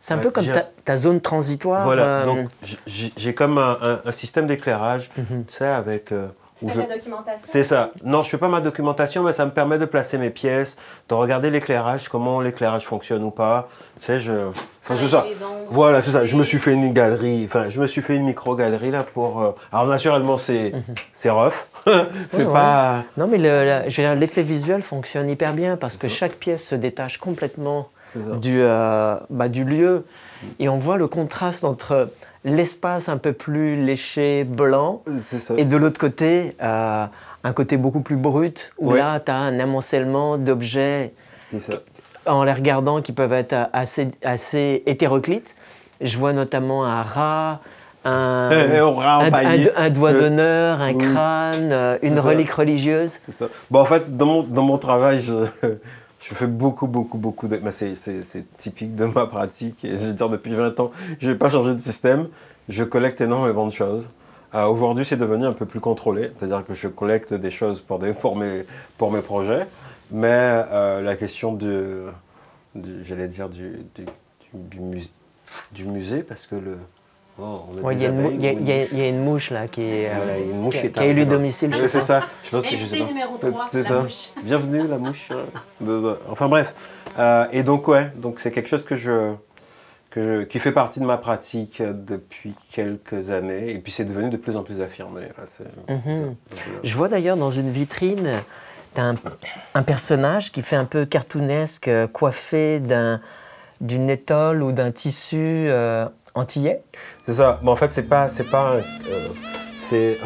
C'est 0.00 0.14
un 0.14 0.16
Ouais, 0.16 0.22
peu 0.24 0.30
comme 0.30 0.46
ta, 0.46 0.62
ta 0.84 0.96
zone 0.96 1.20
transitoire. 1.20 1.84
Voilà, 1.84 2.02
euh, 2.02 2.24
donc 2.24 2.48
j'ai- 2.86 3.34
comme 3.34 3.58
un, 3.58 3.78
un- 3.82 4.00
un 4.04 4.12
système 4.12 4.46
d'éclairage, 4.46 5.10
Mhm. 5.16 5.44
tu 5.46 5.54
sais, 5.56 5.66
avec. 5.66 6.10
euh, 6.12 6.28
où 6.62 6.68
je- 6.70 6.74
documentation? 6.74 7.40
C'est 7.46 7.62
ça. 7.64 7.90
Non, 8.04 8.22
je 8.22 8.28
fais 8.30 8.36
pas 8.38 8.48
ma 8.48 8.60
documentation, 8.60 9.22
mais 9.22 9.32
ça 9.32 9.44
me 9.46 9.50
permet 9.50 9.78
de 9.78 9.84
placer 9.86 10.18
mes 10.18 10.28
pièces, 10.30 10.76
de 11.08 11.14
regarder 11.14 11.50
l'éclairage, 11.50 12.08
comment 12.10 12.40
l'éclairage 12.40 12.84
fonctionne 12.86 13.24
ou 13.24 13.30
pas. 13.30 13.66
Tu 14.00 14.06
sais, 14.06 14.20
je. 14.20 14.48
Enfin, 14.84 14.96
c'est 14.98 15.08
ça. 15.08 15.24
Voilà, 15.70 16.00
c'est 16.02 16.10
ça. 16.10 16.24
Je 16.26 16.36
me 16.36 16.42
suis 16.42 16.58
fait 16.58 16.72
une 16.74 16.92
galerie, 16.92 17.44
enfin, 17.46 17.68
je 17.68 17.80
me 17.80 17.86
suis 17.86 18.02
fait 18.02 18.16
une 18.16 18.24
micro-galerie 18.24 18.90
là 18.90 19.04
pour. 19.04 19.42
euh, 19.42 19.52
Alors, 19.72 19.86
naturellement, 19.86 20.36
c'est 20.38 20.72
c'est 21.12 21.30
rough. 21.30 21.66
c'est 22.30 22.50
pas. 22.50 23.04
Non, 23.18 23.26
mais 23.26 23.38
le- 23.38 24.14
l'effet 24.14 24.42
visuel 24.42 24.82
fonctionne 24.82 25.28
hyper 25.30 25.52
bien 25.52 25.76
parce 25.76 25.96
que 25.98 26.08
ça. 26.08 26.14
chaque 26.14 26.34
pièce 26.34 26.64
se 26.66 26.74
détache 26.74 27.18
complètement. 27.18 27.88
Du, 28.14 28.60
euh, 28.60 29.16
bah, 29.30 29.48
du 29.48 29.64
lieu. 29.64 30.04
Et 30.58 30.68
on 30.68 30.78
voit 30.78 30.96
le 30.96 31.06
contraste 31.08 31.64
entre 31.64 32.08
l'espace 32.44 33.08
un 33.08 33.18
peu 33.18 33.32
plus 33.32 33.76
léché, 33.76 34.44
blanc, 34.44 35.02
ça. 35.18 35.54
et 35.56 35.64
de 35.64 35.76
l'autre 35.76 35.98
côté, 35.98 36.56
euh, 36.62 37.04
un 37.44 37.52
côté 37.52 37.76
beaucoup 37.76 38.00
plus 38.00 38.16
brut, 38.16 38.72
où 38.78 38.92
Ouais. 38.92 38.98
là, 38.98 39.20
tu 39.20 39.30
as 39.30 39.36
un 39.36 39.58
amoncellement 39.60 40.38
d'objets 40.38 41.12
en 42.26 42.44
les 42.44 42.52
regardant 42.52 43.02
qui 43.02 43.12
peuvent 43.12 43.32
être 43.32 43.54
assez, 43.72 44.10
assez 44.24 44.82
hétéroclites. 44.86 45.54
Je 46.00 46.16
vois 46.16 46.32
notamment 46.32 46.84
un 46.86 47.02
rat, 47.02 47.60
un, 48.06 48.50
un, 49.76 49.90
doigt 49.90 50.12
d'honneur, 50.14 50.80
un 50.80 50.94
crâne, 50.94 51.98
une 52.02 52.18
relique 52.18 52.50
religieuse. 52.50 53.18
Ça. 53.30 53.48
Bon, 53.70 53.80
en 53.80 53.84
fait, 53.84 54.16
dans 54.16 54.26
mon, 54.26 54.42
dans 54.42 54.62
mon 54.62 54.78
travail, 54.78 55.20
je, 55.20 55.34
je 56.20 56.34
fais 56.34 56.46
beaucoup, 56.46 56.86
beaucoup, 56.86 57.18
beaucoup 57.18 57.48
de. 57.48 57.58
c'est 57.70 58.56
typique 58.56 58.94
de 58.94 59.06
ma 59.06 59.26
pratique. 59.26 59.78
Je 59.82 60.06
veux 60.06 60.12
dire, 60.12 60.28
depuis 60.28 60.54
20 60.54 60.78
ans, 60.80 60.90
je 61.18 61.28
n'ai 61.28 61.34
pas 61.34 61.48
changé 61.48 61.74
de 61.74 61.80
système. 61.80 62.28
Je 62.68 62.84
collecte 62.84 63.20
énormément 63.20 63.66
de 63.66 63.72
choses. 63.72 64.10
Euh, 64.54 64.66
aujourd'hui, 64.66 65.04
c'est 65.04 65.16
devenu 65.16 65.46
un 65.46 65.52
peu 65.52 65.64
plus 65.64 65.80
contrôlé. 65.80 66.30
C'est-à-dire 66.36 66.64
que 66.66 66.74
je 66.74 66.88
collecte 66.88 67.32
des 67.32 67.50
choses 67.50 67.80
pour, 67.80 67.98
des, 67.98 68.12
pour, 68.12 68.36
mes, 68.36 69.22
projets. 69.22 69.66
Mais 70.10 70.28
euh, 70.28 71.00
la 71.00 71.16
question 71.16 71.54
du, 71.54 72.04
j'allais 73.02 73.28
dire, 73.28 73.48
du, 73.48 73.78
du, 73.94 74.06
du, 74.52 75.02
du 75.72 75.86
musée, 75.86 76.22
parce 76.22 76.46
que 76.46 76.56
le, 76.56 76.76
il 77.92 77.98
y, 77.98 79.00
a 79.02 79.08
une 79.08 79.24
mouche 79.24 79.50
là 79.50 79.68
qui, 79.68 79.82
est, 79.82 80.10
euh, 80.10 80.44
une 80.44 80.60
mouche 80.60 80.80
qui, 80.80 80.98
a 80.98 81.04
élu 81.04 81.26
domicile. 81.26 81.74
c'est 81.88 82.00
ça. 82.00 82.22
Je 82.44 82.50
pense 82.50 82.66
que 82.66 82.76
je 82.76 83.04
numéro 83.04 83.36
3, 83.38 83.68
c'est 83.70 83.82
ça. 83.82 84.00
Mouche. 84.00 84.30
Bienvenue 84.42 84.86
la 84.86 84.98
mouche. 84.98 85.28
enfin 86.28 86.48
bref. 86.48 86.74
Euh, 87.18 87.46
et 87.52 87.62
donc 87.62 87.88
ouais, 87.88 88.12
donc 88.16 88.40
c'est 88.40 88.50
quelque 88.52 88.68
chose 88.68 88.84
que 88.84 88.96
je, 88.96 89.34
que 90.10 90.44
qui 90.44 90.58
fait 90.58 90.72
partie 90.72 91.00
de 91.00 91.04
ma 91.04 91.16
pratique 91.16 91.82
depuis 91.82 92.54
quelques 92.72 93.30
années. 93.30 93.72
Et 93.72 93.78
puis 93.78 93.92
c'est 93.92 94.04
devenu 94.04 94.30
de 94.30 94.36
plus 94.36 94.56
en 94.56 94.62
plus 94.62 94.80
affirmé. 94.80 95.22
Mhm. 95.88 96.34
Je 96.82 96.94
vois 96.94 97.08
d'ailleurs 97.08 97.36
dans 97.36 97.50
une 97.50 97.70
vitrine, 97.70 98.42
tu 98.94 99.00
as 99.00 99.14
un, 99.74 99.82
personnage 99.82 100.52
qui 100.52 100.62
fait 100.62 100.76
un 100.76 100.84
peu 100.84 101.06
cartoonesque, 101.06 101.88
euh, 101.88 102.06
coiffé 102.06 102.80
d'un 102.80 103.20
d'une 103.80 104.10
étole 104.10 104.62
ou 104.62 104.72
d'un 104.72 104.90
tissu 104.90 105.68
antillais 106.34 106.82
C'est 107.20 107.34
ça. 107.34 107.58
Mais 107.62 107.70
en 107.70 107.76
fait, 107.76 107.92
c'est 107.92 108.02
pas, 108.04 108.28
c'est 108.28 108.44
pas, 108.44 108.72
euh, 108.72 109.28
c'est. 109.76 110.18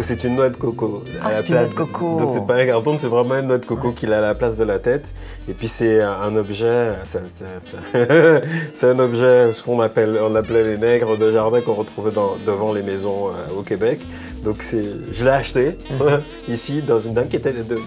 c'est 0.00 0.24
une 0.24 0.36
noix 0.36 0.48
de 0.48 0.56
coco. 0.56 1.04
Ah, 1.24 1.30
c'est 1.30 1.48
une 1.48 1.54
noix 1.54 1.64
de 1.66 1.74
coco. 1.74 2.18
Donc 2.18 2.30
c'est 2.34 2.46
pas 2.46 2.56
un 2.56 2.66
carton, 2.66 2.96
c'est 2.98 3.08
vraiment 3.08 3.36
une 3.36 3.46
noix 3.46 3.58
de 3.58 3.66
coco 3.66 3.92
qu'il 3.92 4.12
a 4.12 4.18
à 4.18 4.20
la 4.20 4.34
place 4.34 4.56
de 4.56 4.64
la 4.64 4.78
tête. 4.78 5.04
Et 5.48 5.54
puis 5.54 5.66
c'est 5.66 6.00
un 6.00 6.36
objet, 6.36 6.92
c'est 7.04 8.86
un 8.86 8.98
objet, 9.00 9.52
ce 9.52 9.62
qu'on 9.62 9.80
appelle, 9.80 10.18
on 10.22 10.34
appelait 10.36 10.62
les 10.62 10.78
nègres 10.78 11.18
de 11.18 11.32
jardin 11.32 11.60
qu'on 11.60 11.74
retrouvait 11.74 12.12
devant 12.46 12.72
les 12.72 12.82
maisons 12.82 13.28
euh, 13.28 13.58
au 13.58 13.62
Québec. 13.62 14.00
Donc 14.42 14.64
je 15.12 15.24
l'ai 15.24 15.30
acheté 15.30 15.78
mhm. 15.90 16.22
ici 16.48 16.82
dans 16.82 17.00
une 17.00 17.14
dame 17.14 17.28
qui 17.28 17.36
était 17.36 17.52
de, 17.52 17.78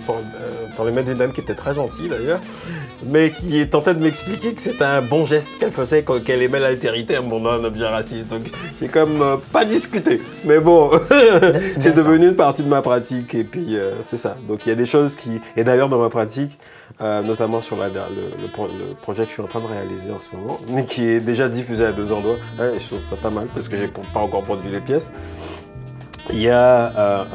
dans 0.78 0.84
les 0.84 0.92
mains 0.92 1.04
d'une 1.04 1.16
dame 1.16 1.34
qui 1.34 1.42
était 1.42 1.56
très 1.56 1.74
gentille 1.74 2.10
d'ailleurs, 2.10 2.40
mais 3.06 3.32
qui 3.32 3.68
tentait 3.68 3.94
de 3.94 4.02
m'expliquer 4.02 4.54
que 4.54 4.62
c'était 4.62 4.84
un 4.84 5.02
bon 5.02 5.26
geste 5.26 5.60
qu'elle 5.60 5.72
faisait, 5.72 6.04
qu'elle 6.24 6.42
aimait 6.42 6.60
l'altérité 6.60 7.18
en 7.18 7.24
mon 7.24 7.46
un 7.46 7.64
objet 7.64 7.88
raciste. 7.88 8.28
Donc 8.30 8.44
j'ai 8.80 8.88
comme 8.88 9.22
euh, 9.22 9.38
pas 9.52 9.66
discuté. 9.66 10.22
Mais 10.46 10.60
bon, 10.60 10.92
c'est 11.80 11.94
devenu 11.94 12.28
une 12.28 12.36
partie 12.36 12.64
de 12.64 12.70
ma 12.70 12.82
pratique 12.82 13.36
et 13.36 13.44
puis 13.44 13.78
euh, 13.78 13.92
c'est 14.04 14.18
ça. 14.18 14.36
Donc 14.48 14.66
il 14.66 14.70
y 14.70 14.72
a 14.72 14.76
des 14.76 14.86
choses 14.86 15.16
qui, 15.16 15.42
et 15.56 15.64
d'ailleurs 15.64 15.90
dans 15.90 16.00
ma 16.00 16.10
pratique, 16.10 16.58
euh, 17.02 17.22
notamment 17.22 17.62
sur 17.62 17.76
la, 17.76 17.88
le, 17.90 18.94
projet 19.02 19.24
que 19.24 19.30
je 19.30 19.34
suis 19.34 19.42
en 19.42 19.48
train 19.48 19.60
de 19.60 19.68
réaliser 19.68 20.12
en 20.12 20.20
ce 20.20 20.34
moment, 20.36 20.60
mais 20.70 20.86
qui 20.86 21.06
est 21.06 21.20
déjà 21.20 21.50
diffusé 21.50 21.86
à 21.86 21.92
deux 21.92 22.12
endroits. 22.12 22.38
je 22.58 22.86
trouve 22.86 23.00
ça 23.10 23.18
pas 23.18 23.30
mal 23.30 23.48
parce 23.54 23.68
que 23.68 23.78
j'ai 23.78 23.88
pas 23.88 24.20
encore 24.20 24.44
produit 24.44 24.72
les 24.72 24.82
pièces. 24.82 25.12
Il 26.32 26.42
y 26.42 26.50
a 26.50 27.28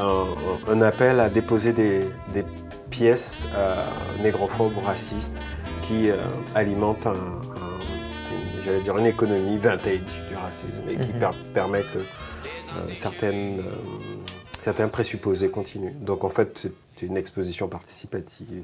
un, 0.67 0.81
appel 0.81 1.19
à 1.19 1.29
déposer 1.29 1.73
des, 1.73 2.01
des 2.33 2.45
pièces 2.89 3.47
euh, 3.55 3.83
négrophobes 4.21 4.75
ou 4.77 4.81
racistes 4.81 5.31
qui 5.81 6.09
euh, 6.09 6.17
alimentent 6.55 7.05
une, 7.05 7.41
j'allais 8.63 8.81
dire 8.81 8.97
une 8.97 9.05
économie 9.05 9.57
vintage 9.57 9.99
du 10.29 10.35
racisme 10.35 10.83
et 10.89 10.95
qui 10.95 11.13
mhm. 11.13 11.31
permet 11.53 11.81
que 11.81 11.99
euh, 11.99 12.93
certaines, 12.93 13.61
certains 14.61 14.87
présupposés 14.87 15.49
continuent. 15.49 15.95
Donc 15.99 16.23
en 16.23 16.29
fait, 16.29 16.67
une 17.05 17.17
exposition 17.17 17.67
participative, 17.67 18.63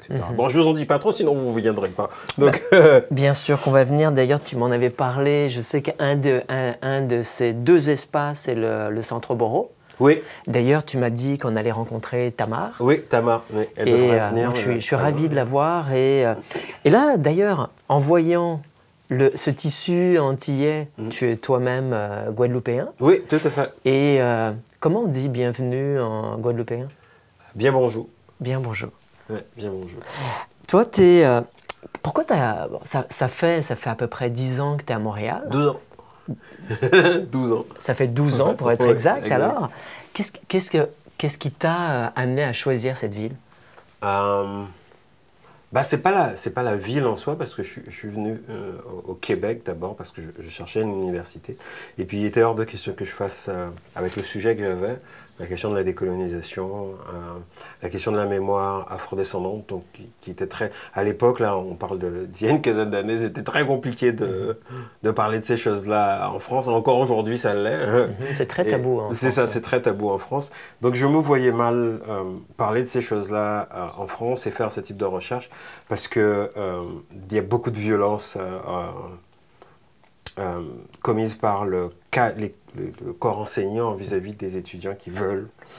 etc. 0.00 0.22
Mhm. 0.30 0.36
Bon, 0.36 0.48
je 0.48 0.58
vous 0.58 0.66
en 0.66 0.72
dis 0.72 0.86
pas 0.86 0.98
trop, 0.98 1.12
sinon 1.12 1.34
vous 1.34 1.54
ne 1.54 1.60
viendrez 1.60 1.88
pas. 1.88 2.10
Donc, 2.38 2.62
bah, 2.70 2.78
bien 3.10 3.34
sûr 3.34 3.60
qu'on 3.60 3.70
va 3.70 3.84
venir. 3.84 4.12
D'ailleurs, 4.12 4.40
tu 4.40 4.56
m'en 4.56 4.66
avais 4.66 4.90
parlé. 4.90 5.48
Je 5.48 5.60
sais 5.60 5.82
qu'un 5.82 6.16
de, 6.16 6.42
un, 6.48 7.02
de 7.02 7.22
ces 7.22 7.52
deux 7.52 7.90
espaces, 7.90 8.40
c'est 8.44 8.54
le, 8.54 8.90
le 8.90 9.02
Centre 9.02 9.34
Boro. 9.34 9.72
Oui. 10.00 10.22
D'ailleurs, 10.46 10.84
tu 10.84 10.98
m'as 10.98 11.10
dit 11.10 11.38
qu'on 11.38 11.56
allait 11.56 11.72
rencontrer 11.72 12.32
Tamar. 12.32 12.74
Oui, 12.80 13.02
Tamar. 13.02 13.44
elle 13.76 13.90
devrait 13.90 14.20
euh, 14.20 14.28
venir. 14.30 14.54
Je 14.54 14.78
suis, 14.78 14.96
ravi 14.96 15.28
de 15.28 15.34
la 15.34 15.44
voir. 15.44 15.92
Et, 15.92 16.26
euh, 16.26 16.34
et 16.84 16.90
là, 16.90 17.16
d'ailleurs, 17.16 17.70
en 17.88 17.98
voyant 17.98 18.60
le, 19.08 19.30
ce 19.34 19.50
tissu 19.50 20.18
antillais, 20.18 20.88
mm. 20.98 21.08
tu 21.08 21.30
es 21.30 21.36
toi-même 21.36 21.92
euh, 21.92 22.30
guadeloupéen. 22.30 22.88
Oui, 23.00 23.22
tout 23.28 23.36
à 23.36 23.50
fait. 23.50 23.72
Et 23.84 24.20
comment 24.80 25.02
on 25.02 25.08
dit 25.08 25.28
bienvenue 25.28 26.00
en 26.00 26.36
guadeloupéen? 26.38 26.88
Bien 27.56 27.72
bonjour. 27.72 28.06
Bien 28.38 28.60
bonjour. 28.60 28.90
Oui, 29.30 29.38
bien 29.56 29.70
bonjour. 29.70 29.98
Toi, 30.68 30.84
tu 30.84 31.00
es. 31.00 31.40
pourquoi 32.02 32.22
as, 32.28 32.68
ça, 32.84 33.06
ça, 33.08 33.28
fait, 33.28 33.62
ça 33.62 33.76
fait 33.76 33.88
à 33.88 33.94
peu 33.94 34.08
près 34.08 34.28
10 34.28 34.60
ans 34.60 34.76
que 34.76 34.82
tu 34.82 34.92
es 34.92 34.94
à 34.94 34.98
Montréal? 34.98 35.42
12 35.50 35.66
ans. 35.68 35.80
12 37.32 37.52
ans. 37.52 37.64
Ça 37.78 37.94
fait 37.94 38.08
12 38.08 38.42
ans 38.42 38.54
pour 38.54 38.70
être 38.70 38.86
exact, 38.86 39.32
alors. 39.32 39.70
Qu'est-ce 40.12 41.38
qui 41.38 41.50
t'a 41.50 41.90
euh, 41.90 42.08
amené 42.14 42.44
à 42.44 42.52
choisir 42.52 42.98
cette 42.98 43.14
ville? 43.14 43.34
Euh, 44.04 44.64
bah, 45.72 45.82
c'est 45.82 46.02
pas 46.02 46.10
la 46.10 46.36
c'est 46.36 46.50
pas 46.50 46.62
la 46.62 46.76
ville 46.76 47.06
en 47.06 47.16
soi 47.16 47.38
parce 47.38 47.54
que 47.54 47.62
je, 47.62 47.90
suis 47.90 48.08
venu 48.08 48.38
euh, 48.50 48.72
au 49.06 49.14
Québec 49.14 49.62
d'abord 49.64 49.96
parce 49.96 50.10
que 50.10 50.20
je, 50.38 50.50
cherchais 50.50 50.82
une 50.82 50.92
université 50.92 51.56
et 51.96 52.04
puis 52.04 52.18
il 52.18 52.26
était 52.26 52.42
hors 52.42 52.54
de 52.54 52.64
question 52.64 52.92
que 52.92 53.06
je 53.06 53.10
fasse 53.10 53.48
avec 53.94 54.16
le 54.16 54.22
sujet 54.22 54.54
que 54.54 54.62
j'avais 54.62 54.98
la 55.38 55.46
question 55.46 55.70
de 55.70 55.74
la 55.74 55.84
décolonisation, 55.84 56.96
euh, 57.08 57.38
la 57.82 57.88
question 57.88 58.10
de 58.12 58.16
la 58.16 58.26
mémoire 58.26 58.90
afrodescendante, 58.90 59.68
donc 59.68 59.84
qui, 60.20 60.30
était 60.30 60.46
très. 60.46 60.70
À 60.94 61.04
l'époque, 61.04 61.40
là, 61.40 61.56
on 61.56 61.74
parle 61.74 61.98
d'il 62.28 62.46
y 62.46 62.50
a 62.50 62.52
une 62.52 62.62
quinzaine 62.62 62.90
d'années, 62.90 63.18
c'était 63.18 63.42
très 63.42 63.66
compliqué 63.66 64.12
de, 64.12 64.58
de, 65.02 65.10
parler 65.10 65.40
de 65.40 65.44
ces 65.44 65.56
choses-là 65.56 66.30
en 66.30 66.38
France. 66.38 66.68
Encore 66.68 66.98
aujourd'hui, 66.98 67.38
ça 67.38 67.54
l'est. 67.54 67.86
Mhm. 67.86 68.14
C'est 68.34 68.46
très 68.46 68.64
tabou. 68.64 69.02
C'est 69.12 69.30
ça, 69.30 69.46
c'est 69.46 69.60
très 69.60 69.82
tabou 69.82 70.10
en 70.10 70.18
France. 70.18 70.50
Donc 70.80 70.94
je 70.94 71.06
me 71.06 71.18
voyais 71.18 71.52
mal 71.52 72.00
euh, 72.08 72.24
parler 72.56 72.82
de 72.82 72.88
ces 72.88 73.00
choses-là 73.00 73.68
euh, 73.74 74.02
en 74.02 74.06
France 74.06 74.46
et 74.46 74.50
faire 74.50 74.72
ce 74.72 74.80
type 74.80 74.96
de 74.96 75.04
recherche 75.04 75.50
parce 75.88 76.08
que 76.08 76.50
il 77.30 77.36
y 77.36 77.38
a 77.38 77.42
beaucoup 77.42 77.70
de 77.70 77.76
violences 80.36 80.64
commises 81.02 81.34
par 81.34 81.64
le, 81.64 81.90
corps 83.18 83.38
enseignant 83.38 83.92
vis-à-vis 83.92 84.34
des 84.34 84.56
étudiants 84.56 84.94
qui 84.94 85.10
veulent 85.10 85.48
euh, 85.48 85.72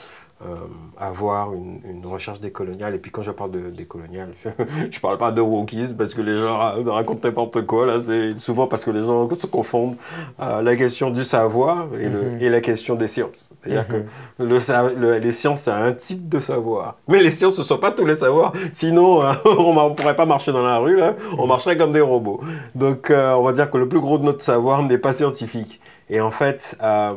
avoir 0.96 1.52
une, 1.52 2.04
recherche 2.04 2.40
décoloniale. 2.40 2.94
Et 2.94 2.98
puis 2.98 3.10
quand 3.10 3.22
je 3.22 3.30
parle 3.30 3.50
de 3.50 3.70
décoloniale, 3.70 4.32
je 4.44 4.48
ne 4.48 5.00
parle 5.00 5.18
pas 5.18 5.32
de 5.32 5.40
wokisme 5.40 5.96
parce 5.96 6.14
que 6.14 6.20
les 6.20 6.38
gens 6.38 6.56
racontent 6.86 7.26
n'importe 7.26 7.66
quoi. 7.66 7.86
Là, 7.86 8.00
c'est 8.00 8.36
souvent 8.38 8.66
parce 8.66 8.84
que 8.84 8.90
les 8.90 9.04
gens 9.04 9.28
se 9.28 9.46
confondent 9.46 9.96
euh, 10.40 10.62
la 10.62 10.76
question 10.76 11.10
du 11.10 11.24
savoir 11.24 11.88
et, 11.94 12.08
le, 12.08 12.22
mhm. 12.22 12.38
et 12.40 12.48
la 12.48 12.60
question 12.60 12.94
des 12.94 13.08
sciences. 13.08 13.52
C'est-à-dire 13.62 13.86
que 13.86 13.96
mhm. 14.42 15.00
le, 15.00 15.18
les 15.18 15.32
sciences, 15.32 15.62
c'est 15.62 15.70
un 15.70 15.92
type 15.92 16.28
de 16.28 16.40
savoir. 16.40 16.96
Mais 17.08 17.22
les 17.22 17.30
sciences, 17.30 17.54
ce 17.54 17.60
ne 17.60 17.66
sont 17.66 17.78
pas 17.78 17.90
tous 17.90 18.06
les 18.06 18.16
savoirs. 18.16 18.52
Sinon, 18.72 19.22
euh, 19.22 19.32
on 19.44 19.90
ne 19.90 19.94
pourrait 19.94 20.16
pas 20.16 20.26
marcher 20.26 20.52
dans 20.52 20.62
la 20.62 20.78
rue. 20.78 20.96
Là. 20.96 21.14
On 21.36 21.42
mhm. 21.42 21.48
marcherait 21.48 21.76
comme 21.76 21.92
des 21.92 22.00
robots. 22.00 22.40
Donc, 22.74 23.12
on 23.12 23.42
va 23.42 23.52
dire 23.52 23.70
que 23.70 23.78
le 23.78 23.88
plus 23.88 24.00
gros 24.00 24.18
de 24.18 24.24
notre 24.24 24.42
savoir 24.42 24.82
n'est 24.82 24.98
pas 24.98 25.12
scientifique. 25.12 25.80
Et 26.10 26.20
en 26.20 26.30
fait, 26.30 26.76
à 26.80 27.14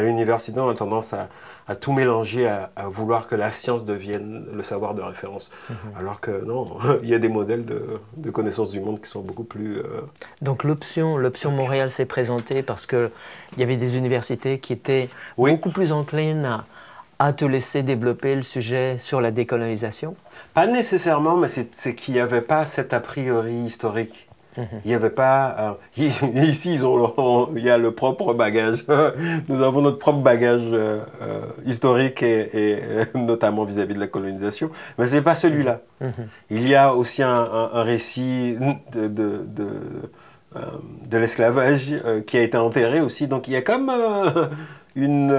l'université, 0.00 0.60
on 0.60 0.68
a 0.68 0.74
tendance 0.74 1.12
à, 1.12 1.28
tout 1.76 1.92
mélanger, 1.92 2.48
à, 2.48 2.70
vouloir 2.88 3.26
que 3.26 3.34
la 3.34 3.52
science 3.52 3.84
devienne 3.84 4.46
le 4.52 4.62
savoir 4.62 4.94
de 4.94 5.02
référence. 5.02 5.50
Mhm. 5.68 5.76
Alors 5.98 6.20
que 6.20 6.44
non, 6.44 6.78
il 7.02 7.08
y 7.08 7.14
a 7.14 7.18
des 7.18 7.28
modèles 7.28 7.64
de, 7.64 8.30
connaissance 8.30 8.70
du 8.70 8.80
monde 8.80 9.00
qui 9.00 9.10
sont 9.10 9.20
beaucoup 9.20 9.44
plus... 9.44 9.78
Euh, 9.78 10.02
Donc 10.42 10.64
l'option, 10.64 11.16
l'option 11.16 11.50
Montréal 11.50 11.90
s'est 11.90 12.06
présentée 12.06 12.62
parce 12.62 12.86
qu'il 12.86 13.10
y 13.56 13.62
avait 13.62 13.76
des 13.76 13.98
universités 13.98 14.58
qui 14.58 14.72
étaient 14.72 15.08
beaucoup 15.36 15.70
plus 15.70 15.92
enclines 15.92 16.44
à, 16.44 16.64
à 17.18 17.32
te 17.32 17.44
laisser 17.44 17.82
développer 17.82 18.34
le 18.34 18.42
sujet 18.42 18.96
sur 18.98 19.20
la 19.20 19.30
décolonisation 19.30 20.14
Pas 20.54 20.66
nécessairement, 20.66 21.36
mais 21.36 21.48
c'est 21.48 21.94
qu'il 21.94 22.14
n'y 22.14 22.20
avait 22.20 22.42
pas 22.42 22.64
cet 22.64 22.92
a 22.92 23.00
priori 23.00 23.54
historique. 23.54 24.27
Il 24.56 24.88
n'y 24.88 24.94
avait 24.94 25.10
pas. 25.10 25.78
Euh, 25.96 26.02
ici, 26.42 26.74
ils 26.74 26.84
ont, 26.84 27.50
il 27.54 27.62
y 27.62 27.70
a 27.70 27.78
le 27.78 27.92
propre 27.92 28.34
bagage. 28.34 28.84
Nous 29.48 29.62
avons 29.62 29.82
notre 29.82 29.98
propre 29.98 30.20
bagage 30.20 30.62
euh, 30.64 31.00
euh, 31.22 31.40
historique 31.64 32.22
et, 32.22 32.78
notamment 33.14 33.64
vis-à-vis 33.64 33.94
de 33.94 34.00
la 34.00 34.06
colonisation. 34.06 34.70
Mais 34.98 35.06
ce 35.06 35.16
n'est 35.16 35.22
pas 35.22 35.34
celui-là. 35.34 35.80
Mhm. 36.00 36.12
Il 36.50 36.68
y 36.68 36.74
a 36.74 36.94
aussi 36.94 37.22
un, 37.22 37.68
récit 37.82 38.56
de, 38.92 39.06
de, 39.06 39.46
de, 41.06 41.18
l'esclavage 41.18 41.92
qui 42.26 42.36
a 42.36 42.42
été 42.42 42.56
enterré 42.56 43.00
aussi. 43.00 43.28
Donc 43.28 43.48
il 43.48 43.54
y 43.54 43.56
a 43.56 43.62
comme. 43.62 43.92
Une, 44.96 45.32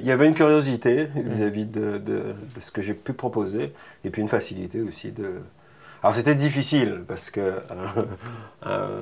il 0.00 0.04
y 0.04 0.10
avait 0.10 0.26
une 0.26 0.34
curiosité 0.34 1.08
vis-à-vis 1.14 1.66
de, 1.66 1.98
de, 1.98 2.34
ce 2.58 2.72
que 2.72 2.82
j'ai 2.82 2.94
pu 2.94 3.12
proposer 3.12 3.72
et 4.02 4.10
puis 4.10 4.22
une 4.22 4.28
facilité 4.28 4.80
aussi 4.80 5.12
de, 5.12 5.34
Alors 6.04 6.14
c'était 6.14 6.36
difficile 6.36 7.02
parce 7.08 7.30
que 7.30 7.62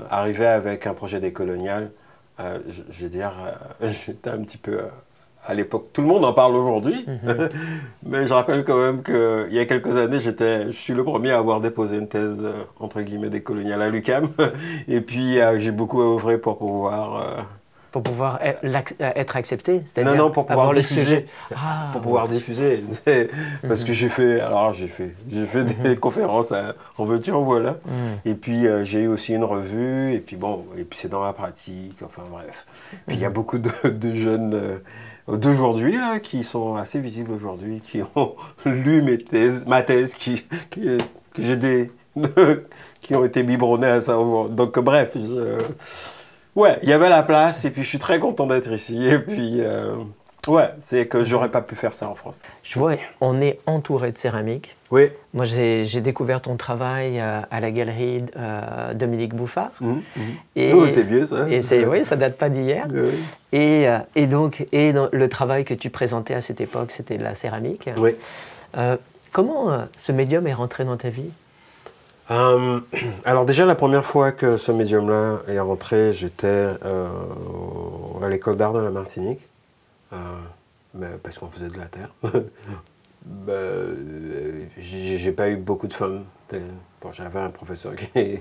arriver 0.09 0.47
avec 0.47 0.87
un 0.87 0.94
projet 0.94 1.18
décolonial, 1.18 1.90
je, 2.38 2.82
je, 2.90 3.02
veux 3.02 3.11
dire, 3.11 3.32
j'étais 3.82 4.30
un 4.30 4.38
petit 4.38 4.56
peu 4.56 4.78
à 5.44 5.54
l'époque. 5.54 5.88
Tout 5.92 6.02
le 6.02 6.06
monde 6.06 6.25
en 6.25 6.32
parle 6.32 6.54
aujourd'hui, 6.54 7.04
mhm. 7.06 7.49
mais 8.04 8.26
je 8.26 8.32
rappelle 8.32 8.64
quand 8.64 8.78
même 8.78 9.02
qu'il 9.02 9.52
y 9.54 9.59
a 9.59 9.66
quelques 9.66 9.97
années, 9.97 10.21
j'étais, 10.21 10.66
je 10.66 10.73
suis 10.73 10.94
le 10.94 11.04
premier 11.04 11.32
à 11.32 11.38
avoir 11.38 11.61
déposé 11.61 11.99
une 11.99 12.09
thèse, 12.09 12.40
euh, 12.42 12.64
entre 12.78 13.00
guillemets, 13.02 13.30
décoloniale 13.30 13.82
à 13.82 13.90
l'UCAM. 13.90 14.28
Et 14.88 15.00
puis, 15.00 15.40
euh, 15.40 15.59
j'ai 15.59 15.73
beaucoup 15.73 16.00
œuvré 16.00 16.38
pour 16.38 16.59
pouvoir 16.59 17.16
euh, 17.16 17.42
pour 17.92 18.02
pouvoir 18.02 18.40
e-, 18.42 18.54
euh, 18.64 19.12
être 19.14 19.37
accepté 19.37 19.82
Non, 20.02 20.16
non, 20.16 20.30
pour 20.30 20.46
pouvoir 20.46 20.70
diffuser. 20.70 21.26
Ah, 21.54 21.90
pour 21.92 22.00
pouvoir 22.00 22.26
diffuser. 22.26 22.82
Parce 23.68 23.84
que 23.84 23.92
j'ai 23.92 24.08
fait, 24.08 24.40
alors 24.40 24.72
j'ai 24.72 24.88
fait, 24.88 25.14
j'ai 25.30 25.46
fait 25.46 25.64
des 25.64 25.90
mhm. 25.90 25.96
conférences 25.96 26.52
en 26.96 27.04
veux-tu, 27.04 27.30
en 27.30 27.42
voilà. 27.42 27.76
Mhm. 27.84 28.18
Et 28.25 28.34
puis 28.34 28.66
euh, 28.66 28.84
j'ai 28.84 29.02
eu 29.02 29.08
aussi 29.08 29.34
une 29.34 29.44
revue, 29.44 30.14
et 30.14 30.20
puis 30.20 30.37
bon, 30.37 30.64
et 30.76 30.84
puis 30.84 30.99
c'est 30.99 31.08
dans 31.08 31.20
ma 31.20 31.34
pratique, 31.34 31.99
enfin 32.02 32.22
bref. 32.30 32.66
Puis 33.06 33.16
il 33.16 33.22
y 33.22 33.26
a 33.26 33.28
mhm. 33.28 33.34
beaucoup 33.34 33.58
de, 33.58 33.70
jeunes 34.14 34.54
euh, 34.54 35.37
d'aujourd'hui, 35.37 35.99
là, 35.99 36.18
qui 36.18 36.44
sont 36.44 36.76
assez 36.76 36.99
visibles 36.99 37.30
aujourd'hui, 37.30 37.80
qui 37.80 38.00
ont 38.16 38.34
lu 38.64 39.02
mes 39.02 39.18
thèses, 39.18 39.66
ma 39.66 39.82
thèse, 39.82 40.14
qui, 40.14 40.42
que 40.70 40.99
j'ai 41.38 41.56
des. 41.56 41.92
qui 43.00 43.14
ont 43.14 43.25
été 43.25 43.42
biberonnés 43.42 43.87
à 43.87 44.00
ça. 44.00 44.16
Donc 44.50 44.78
bref, 44.78 45.12
je, 45.14 45.62
Ouais, 46.54 46.78
il 46.82 46.88
y 46.88 46.92
avait 46.92 47.09
la 47.09 47.23
place 47.23 47.64
et 47.64 47.71
puis 47.71 47.82
je 47.82 47.88
suis 47.88 47.99
très 47.99 48.18
content 48.18 48.47
d'être 48.47 48.71
ici. 48.71 49.06
Et 49.06 49.18
puis, 49.18 49.61
euh, 49.61 49.94
ouais, 50.49 50.68
c'est 50.80 51.06
que 51.06 51.25
j'aurais 51.25 51.50
pas 51.50 51.62
pu 51.62 51.75
faire 51.76 51.94
ça 51.94 52.09
en 52.09 52.14
France. 52.14 52.42
Je 52.62 52.78
vois, 52.78 52.92
on 53.23 53.40
est 53.40 53.59
entouré 53.66 54.12
de 54.12 54.18
céramique. 54.18 54.76
Oui. 54.90 55.09
Moi, 55.32 55.47
j'ai 55.47 56.00
découvert 56.02 56.42
ton 56.42 56.56
travail 56.56 57.18
euh, 57.18 57.40
à 57.50 57.61
la 57.61 57.71
galerie 57.71 58.25
euh, 58.37 58.92
Dominique 58.92 59.35
Bouffard. 59.35 59.71
Mmh, 59.80 59.92
mmh. 59.92 60.21
Et, 60.56 60.73
oh, 60.75 60.87
c'est 60.90 61.04
vieux 61.04 61.25
ça. 61.25 61.49
Et 61.49 61.62
c'est, 61.62 61.87
oui, 61.87 62.04
ça 62.04 62.16
date 62.16 62.37
pas 62.37 62.50
d'hier. 62.50 62.87
Et, 63.52 63.87
et, 64.14 64.26
donc, 64.26 64.66
et 64.73 64.92
dans 64.92 65.09
le 65.11 65.28
travail 65.30 65.64
que 65.64 65.75
tu 65.75 65.88
présentais 65.88 66.35
à 66.35 66.42
cette 66.42 66.61
époque, 66.61 66.90
c'était 66.90 67.16
la 67.16 67.35
céramique. 67.35 67.88
Oui. 67.97 68.14
comment 69.32 69.87
ce 69.97 70.12
médium 70.12 70.47
est 70.47 70.54
rentré 70.54 70.85
dans 70.85 70.99
ta 70.99 71.09
vie? 71.09 71.30
Euh, 72.31 72.81
alors 73.25 73.45
déjà, 73.45 73.67
la 73.67 73.75
première 73.75 74.05
fois 74.05 74.33
que 74.33 74.57
ce 74.57 74.73
médium-là 74.73 75.41
est 75.49 75.59
rentré, 75.59 76.12
j'étais 76.12 76.47
euh, 76.85 77.09
à 78.23 78.29
l'école 78.29 78.57
d'art 78.57 78.73
de 78.73 78.81
la 78.81 78.91
Martinique, 78.91 79.41
euh, 80.12 80.17
parce 81.23 81.38
qu'on 81.38 81.49
faisait 81.49 81.69
de 81.69 81.79
la 81.79 81.87
terre. 81.87 82.11
ben, 83.25 84.69
j'ai 84.79 85.33
pas 85.33 85.50
eu 85.50 85.57
beaucoup 85.57 85.87
de 85.87 85.95
fun. 85.95 86.23
J'avais 87.12 87.41
un 87.41 87.50
professeur 87.50 87.95
qui, 87.97 88.11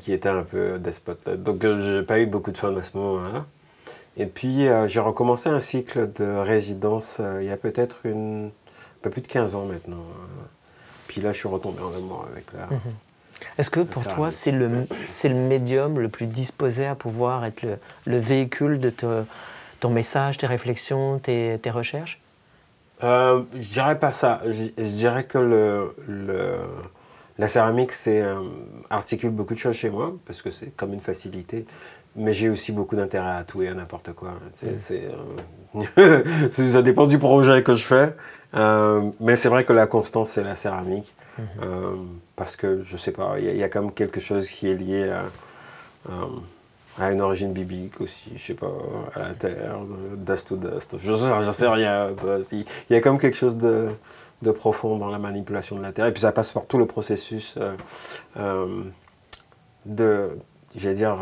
qui, 0.00 0.12
était 0.12 0.28
un 0.28 0.44
peu 0.44 0.78
despote, 0.78 1.28
donc 1.28 1.66
j'ai 1.78 2.02
pas 2.02 2.20
eu 2.20 2.26
beaucoup 2.26 2.52
de 2.52 2.58
fun 2.58 2.76
à 2.76 2.82
ce 2.82 2.96
moment-là. 2.96 3.46
Et 4.16 4.26
puis 4.26 4.66
j'ai 4.86 5.00
recommencé 5.00 5.48
un 5.48 5.60
cycle 5.60 6.12
de 6.12 6.36
résidence 6.38 7.20
il 7.40 7.46
y 7.46 7.50
a 7.50 7.56
peut-être 7.56 8.06
un 8.06 8.50
peu 9.02 9.10
plus 9.10 9.22
de 9.22 9.26
15 9.26 9.56
ans 9.56 9.64
maintenant. 9.64 10.04
Puis 11.14 11.22
là, 11.22 11.32
je 11.32 11.38
suis 11.38 11.48
retombé 11.48 11.80
en 11.80 11.94
amour 11.94 12.26
avec 12.28 12.44
la. 12.52 12.66
Mhm. 12.66 12.80
Est-ce 13.56 13.70
que 13.70 13.78
pour 13.78 14.04
toi, 14.04 14.32
c'est 14.32 14.50
le, 14.50 14.68
le 14.68 15.34
médium 15.34 16.00
le 16.00 16.08
plus 16.08 16.26
disposé 16.26 16.86
à 16.86 16.96
pouvoir 16.96 17.44
être 17.44 17.64
le, 18.04 18.18
véhicule 18.18 18.80
de 18.80 18.92
ton 19.78 19.90
message, 19.90 20.38
tes 20.38 20.48
réflexions, 20.48 21.20
tes, 21.20 21.60
tes 21.62 21.70
recherches? 21.70 22.20
Euh, 23.04 23.42
Je 23.54 23.68
dirais 23.68 23.96
pas 23.96 24.10
ça. 24.10 24.40
Je, 24.44 24.82
dirais 24.82 25.22
que 25.22 25.38
le, 25.38 25.94
le 26.08 26.58
la 27.38 27.48
céramique 27.48 27.92
c'est, 27.92 28.22
euh, 28.22 28.40
articule 28.90 29.30
beaucoup 29.30 29.54
de 29.54 29.58
choses 29.58 29.76
chez 29.76 29.90
moi, 29.90 30.14
parce 30.26 30.42
que 30.42 30.50
c'est 30.50 30.74
comme 30.76 30.92
une 30.92 31.00
facilité. 31.00 31.66
Mais 32.16 32.32
j'ai 32.32 32.48
aussi 32.48 32.70
beaucoup 32.70 32.94
d'intérêt 32.94 33.32
à 33.32 33.44
tout 33.44 33.62
et 33.62 33.68
à 33.68 33.74
n'importe 33.74 34.12
quoi. 34.12 34.34
C'est, 34.76 35.08
euh, 35.74 36.52
ça 36.70 36.82
dépend 36.82 37.06
du 37.06 37.18
projet 37.18 37.62
que 37.64 37.74
je 37.74 37.84
fais. 37.84 38.14
Euh, 38.54 39.10
mais 39.18 39.36
c'est 39.36 39.48
vrai 39.48 39.64
que 39.64 39.72
la 39.72 39.88
constance, 39.88 40.30
c'est 40.30 40.44
la 40.44 40.54
céramique. 40.54 41.12
Mhm. 41.36 41.44
Euh, 41.62 41.96
parce 42.36 42.54
que, 42.54 42.84
je 42.84 42.96
sais 42.96 43.10
pas, 43.10 43.34
il 43.40 43.56
y, 43.56 43.64
a 43.64 43.68
quand 43.68 43.82
même 43.82 43.92
quelque 43.92 44.20
chose 44.20 44.48
qui 44.48 44.70
est 44.70 44.74
lié 44.74 45.10
à, 45.10 45.24
à 47.02 47.10
une 47.10 47.20
origine 47.20 47.52
biblique 47.52 48.00
aussi, 48.00 48.30
je 48.36 48.44
sais 48.44 48.54
pas, 48.54 48.70
à 49.16 49.18
la 49.18 49.34
terre, 49.34 49.78
dust 50.16 50.48
to 50.48 50.56
dust. 50.56 50.96
Je 50.98 51.16
sais, 51.16 51.52
sais 51.52 51.66
rien. 51.66 52.10
Il 52.52 52.64
y 52.90 52.94
a 52.94 53.00
comme 53.00 53.18
quelque 53.18 53.36
chose 53.36 53.56
de, 53.56 53.88
de, 54.42 54.50
profond 54.50 54.96
dans 54.96 55.10
la 55.10 55.18
manipulation 55.18 55.76
de 55.76 55.82
la 55.82 55.92
terre. 55.92 56.06
Et 56.06 56.12
puis 56.12 56.22
ça 56.22 56.32
passe 56.32 56.52
par 56.52 56.66
tout 56.66 56.78
le 56.78 56.86
processus 56.86 57.56
de, 59.86 60.38
j'allais 60.76 60.94
dire, 60.94 61.16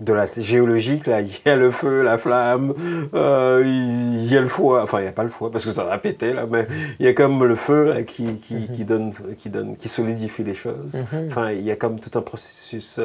de 0.00 0.12
la 0.12 0.28
géologique, 0.36 1.06
là, 1.06 1.20
il 1.22 1.30
y 1.44 1.48
a 1.48 1.56
le 1.56 1.70
feu, 1.70 2.02
la 2.02 2.18
flamme, 2.18 2.74
euh, 3.14 3.62
il 3.64 4.32
y 4.32 4.36
a 4.36 4.40
le 4.40 4.48
foie, 4.48 4.82
enfin 4.82 4.98
il 4.98 5.02
n'y 5.02 5.08
a 5.08 5.12
pas 5.12 5.22
le 5.22 5.30
foie 5.30 5.50
parce 5.50 5.64
que 5.64 5.72
ça 5.72 5.84
va 5.84 5.98
péter 5.98 6.32
là, 6.32 6.46
mais 6.46 6.66
il 6.98 7.06
y 7.06 7.08
a 7.08 7.12
comme 7.12 7.44
le 7.44 7.54
feu 7.54 7.84
là, 7.84 8.02
qui, 8.02 8.34
qui, 8.36 8.54
mhm. 8.54 8.68
qui 8.68 8.84
donne, 8.84 9.12
qui, 9.38 9.50
donne, 9.50 9.76
qui 9.76 9.88
solidifie 9.88 10.44
les 10.44 10.54
choses. 10.54 10.94
Mhm. 11.12 11.26
Enfin, 11.28 11.52
il 11.52 11.62
y 11.62 11.70
a 11.70 11.76
comme 11.76 11.98
tout 11.98 12.16
un 12.18 12.22
processus. 12.22 13.00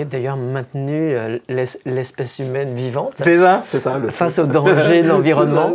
Qui 0.00 0.04
a 0.04 0.08
d'ailleurs 0.08 0.38
maintenu 0.38 1.12
euh, 1.14 1.38
l'espèce 1.84 2.38
humaine 2.38 2.74
vivante. 2.74 3.12
C'est 3.18 3.36
ça, 3.36 3.62
c'est 3.66 3.80
ça. 3.80 4.00
face 4.10 4.38
au 4.38 4.46
danger 4.46 5.02
de 5.02 5.08
l'environnement. 5.10 5.72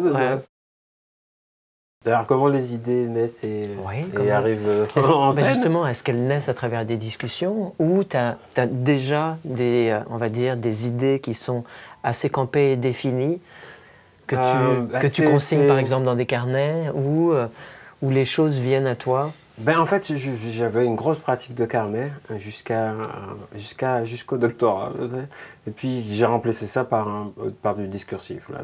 D'ailleurs, 2.04 2.26
comment 2.26 2.48
les 2.48 2.74
idées 2.74 3.08
naissent 3.08 3.44
et, 3.44 3.70
arrivent 4.32 4.68
euh, 4.68 4.86
en 5.14 5.32
scène 5.32 5.54
Justement, 5.54 5.86
est-ce 5.86 6.02
qu'elles 6.02 6.26
naissent 6.26 6.50
à 6.50 6.56
travers 6.56 6.86
des 6.86 6.98
discussions 6.98 7.76
ou 7.78 8.04
tu 8.04 8.18
as, 8.18 8.38
déjà 8.66 9.38
des, 9.46 9.90
euh, 9.92 10.00
on 10.10 10.18
va 10.18 10.30
dire, 10.30 10.58
des 10.58 10.88
idées 10.88 11.20
qui 11.20 11.36
sont 11.36 11.64
assez 12.04 12.32
campées 12.32 12.72
et 12.72 12.78
définies 12.78 13.40
que 14.26 14.36
tu, 14.36 14.42
euh, 14.42 14.88
bah, 14.92 15.02
que 15.02 15.08
tu 15.08 15.24
consignes 15.24 15.68
par 15.68 15.78
exemple 15.78 16.06
dans 16.06 16.16
des 16.16 16.26
carnets 16.26 16.90
ou 16.96 17.32
où 18.02 18.10
les 18.10 18.26
choses 18.26 18.58
viennent 18.58 18.88
à 18.88 18.96
toi 18.96 19.34
ben, 19.58 19.80
en 19.80 19.86
fait, 19.86 20.12
j'avais 20.52 20.86
une 20.86 20.96
grosse 20.96 21.20
pratique 21.20 21.56
de 21.56 21.66
carnet 21.66 22.12
jusqu'à 22.38 22.94
jusqu'à 23.56 24.04
jusqu'au 24.04 24.38
doctorat. 24.38 24.92
Et 25.66 25.72
puis 25.72 26.02
j'ai 26.02 26.26
remplacé 26.26 26.68
ça 26.68 26.84
par, 26.84 27.08
un, 27.08 27.32
par 27.62 27.76
du 27.76 27.88
discursif. 27.88 28.50
Là. 28.50 28.64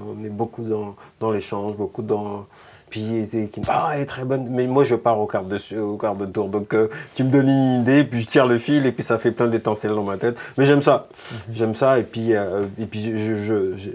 on 0.00 0.24
est 0.24 0.30
beaucoup 0.30 0.64
dans, 0.64 0.96
dans 1.20 1.30
l'échange, 1.30 1.76
beaucoup 1.76 2.02
dans. 2.02 2.46
Puis 2.88 3.28
qui 3.52 3.60
me 3.60 3.66
ah, 3.68 3.90
elle 3.94 4.02
est 4.02 4.06
très 4.06 4.24
bonne. 4.24 4.46
Mais 4.48 4.66
moi, 4.66 4.84
je 4.84 4.94
pars 4.94 5.18
au 5.18 5.26
quart 5.26 5.44
de, 5.44 5.58
au 5.78 5.96
quart 5.96 6.14
de 6.14 6.26
tour. 6.26 6.48
Donc, 6.48 6.74
euh, 6.74 6.88
tu 7.14 7.24
me 7.24 7.30
donnes 7.30 7.48
une 7.48 7.80
idée, 7.82 8.04
puis 8.04 8.20
je 8.20 8.26
tire 8.26 8.46
le 8.46 8.56
fil, 8.56 8.86
et 8.86 8.92
puis 8.92 9.02
ça 9.02 9.18
fait 9.18 9.32
plein 9.32 9.48
d'étincelles 9.48 9.94
dans 9.94 10.04
ma 10.04 10.16
tête. 10.16 10.38
Mais 10.56 10.64
j'aime 10.64 10.80
ça. 10.80 11.08
Mhm. 11.10 11.38
J'aime 11.54 11.74
ça. 11.74 11.98
Et 11.98 12.04
puis, 12.04 12.36
euh, 12.36 12.66
et 12.78 12.86
puis 12.86 13.18
je, 13.18 13.74
je, 13.76 13.86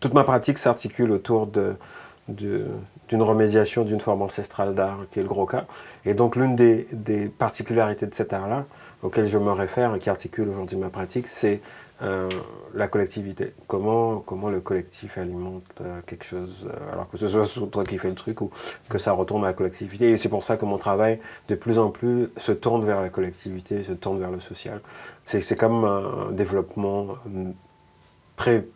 toute 0.00 0.14
ma 0.14 0.24
pratique 0.24 0.58
s'articule 0.58 1.12
autour 1.12 1.46
de, 1.46 1.76
d'une 2.30 3.22
remédiation 3.22 3.84
d'une 3.84 4.00
forme 4.00 4.22
ancestrale 4.22 4.74
d'art 4.74 5.00
qui 5.10 5.18
est 5.18 5.22
le 5.22 5.28
gros 5.28 5.46
cas. 5.46 5.66
Et 6.04 6.14
donc 6.14 6.36
l'une 6.36 6.56
des, 6.56 6.86
particularités 7.28 8.06
de 8.06 8.14
cet 8.14 8.32
art-là, 8.32 8.66
auquel 9.02 9.26
je 9.26 9.38
me 9.38 9.50
réfère 9.50 9.94
et 9.94 9.98
qui 9.98 10.10
articule 10.10 10.48
aujourd'hui 10.48 10.76
ma 10.76 10.90
pratique, 10.90 11.26
c'est 11.26 11.60
euh, 12.02 12.28
la 12.74 12.88
collectivité. 12.88 13.52
Comment, 13.66 14.20
comment 14.20 14.48
le 14.48 14.60
collectif 14.60 15.18
alimente 15.18 15.64
euh, 15.80 16.00
quelque 16.06 16.24
chose, 16.24 16.66
euh, 16.66 16.92
alors 16.92 17.10
que 17.10 17.18
ce 17.18 17.28
soit 17.28 17.66
toi 17.70 17.84
qui 17.84 17.98
fais 17.98 18.08
le 18.08 18.14
truc 18.14 18.40
ou 18.40 18.50
que 18.88 18.98
ça 18.98 19.12
retourne 19.12 19.44
à 19.44 19.48
la 19.48 19.52
collectivité. 19.52 20.10
Et 20.10 20.16
c'est 20.16 20.30
pour 20.30 20.44
ça 20.44 20.56
que 20.56 20.64
mon 20.64 20.78
travail, 20.78 21.20
de 21.48 21.54
plus 21.54 21.78
en 21.78 21.90
plus, 21.90 22.30
se 22.36 22.52
tourne 22.52 22.84
vers 22.84 23.00
la 23.00 23.10
collectivité, 23.10 23.84
se 23.84 23.92
tourne 23.92 24.18
vers 24.18 24.30
le 24.30 24.40
social. 24.40 24.80
C'est 25.24 25.56
comme 25.58 25.84
un 25.84 26.32
développement 26.32 27.16
très 28.36 28.66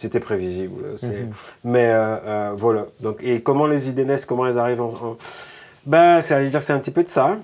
c'était 0.00 0.20
prévisible. 0.20 0.82
Mhm. 1.02 1.32
Mais 1.64 1.90
euh, 1.90 2.16
euh, 2.24 2.52
voilà. 2.56 2.86
Donc, 3.00 3.18
et 3.22 3.42
comment 3.42 3.66
les 3.66 3.88
idées 3.88 4.04
naissent, 4.04 4.24
comment 4.24 4.46
elles 4.46 4.58
arrivent 4.58 4.80
en. 4.80 5.16
Ben, 5.86 6.22
ça 6.22 6.40
veut 6.40 6.48
dire 6.48 6.62
c'est 6.62 6.72
un 6.72 6.78
petit 6.78 6.90
peu 6.90 7.04
de 7.04 7.08
ça. 7.08 7.36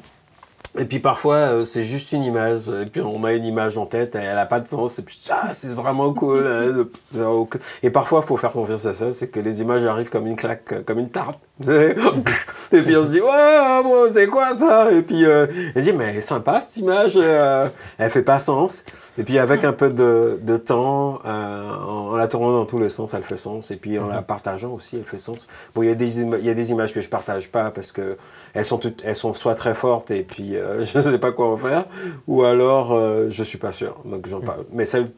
Et 0.79 0.85
puis 0.85 0.99
parfois, 0.99 1.37
euh, 1.37 1.65
c'est 1.65 1.83
juste 1.83 2.13
une 2.13 2.23
image. 2.23 2.69
Et 2.69 2.87
puis 2.87 3.01
on 3.01 3.25
a 3.25 3.33
une 3.33 3.45
image 3.45 3.79
en 3.79 3.87
tête 3.87 4.15
et 4.15 4.19
elle 4.19 4.37
n'a 4.37 4.47
pas 4.47 4.61
de 4.61 4.69
sens. 4.69 4.99
Et 4.99 5.03
puis, 5.03 5.21
ah, 5.31 5.55
c'est 5.55 5.73
vraiment 5.73 6.13
cool. 6.13 6.47
Hein, 6.47 6.87
et 7.83 7.91
parfois, 7.91 8.21
il 8.25 8.27
faut 8.27 8.37
faire 8.37 8.53
confiance 8.53 8.87
à 8.87 8.95
ça. 8.95 9.13
C'est 9.13 9.29
que 9.29 9.41
les 9.41 9.61
images 9.61 9.85
arrivent 9.85 10.11
comme 10.11 10.27
une 10.27 10.37
claque, 10.37 10.85
comme 10.85 10.99
une 10.99 11.11
tarte. 11.11 11.39
et 11.67 12.83
puis 12.83 12.97
on 12.99 13.05
se 13.05 13.09
dit, 13.09 13.21
ouais, 13.21 14.11
c'est 14.11 14.27
quoi 14.27 14.55
ça? 14.55 14.93
Et 14.93 15.01
puis 15.01 15.25
euh, 15.25 15.47
elle 15.75 15.83
dit, 15.83 15.95
mais 15.95 16.21
sympa 16.21 16.61
cette 16.61 16.77
image. 16.77 17.13
Euh, 17.17 17.69
elle 17.97 18.11
fait 18.11 18.23
pas 18.23 18.39
sens. 18.39 18.85
Et 19.17 19.25
puis 19.25 19.39
avec 19.39 19.65
un 19.65 19.73
peu 19.73 19.89
de, 19.89 20.39
de 20.43 20.57
temps, 20.59 21.21
en, 21.25 22.15
la 22.15 22.29
tournant 22.29 22.53
dans 22.53 22.67
tous 22.67 22.79
les 22.79 22.91
sens, 22.91 23.15
elle 23.15 23.23
fait 23.23 23.39
sens. 23.39 23.71
Et 23.71 23.77
puis 23.77 23.99
en 23.99 24.07
la 24.07 24.19
mhm. 24.19 24.27
partageant 24.27 24.73
aussi, 24.73 24.97
elle 24.97 25.05
fait 25.05 25.19
sens. 25.19 25.49
Bon, 25.75 25.83
il 25.83 25.89
y, 25.89 25.93
a 25.93 25.95
des, 25.95 26.21
il 26.21 26.45
y 26.45 26.51
a 26.51 26.55
des 26.55 26.71
images 26.73 26.93
que 26.93 27.01
je 27.01 27.09
partage 27.09 27.51
pas 27.51 27.71
parce 27.71 27.91
que 27.91 28.19
elles 28.53 28.67
sont, 28.67 28.77
toutes, 28.77 29.01
elles 29.03 29.17
sont 29.17 29.33
soit 29.33 29.55
très 29.55 29.75
fortes 29.75 30.11
et 30.11 30.25
puis 30.25 30.57
je 30.81 30.99
ne 30.99 31.03
sais 31.03 31.19
pas 31.19 31.33
quoi 31.33 31.51
en 31.51 31.57
faire, 31.57 31.87
ou 32.27 32.43
alors 32.43 32.95
je 33.31 33.43
suis 33.43 33.59
pas 33.59 33.73
sûr. 33.73 33.97
Donc 34.05 34.27
j'en 34.27 34.41
parle. 34.41 34.67
Mais 34.73 34.85
celles 34.85 35.11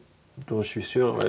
dont 0.47 0.61
je 0.61 0.67
suis 0.67 0.83
sûr, 0.83 1.19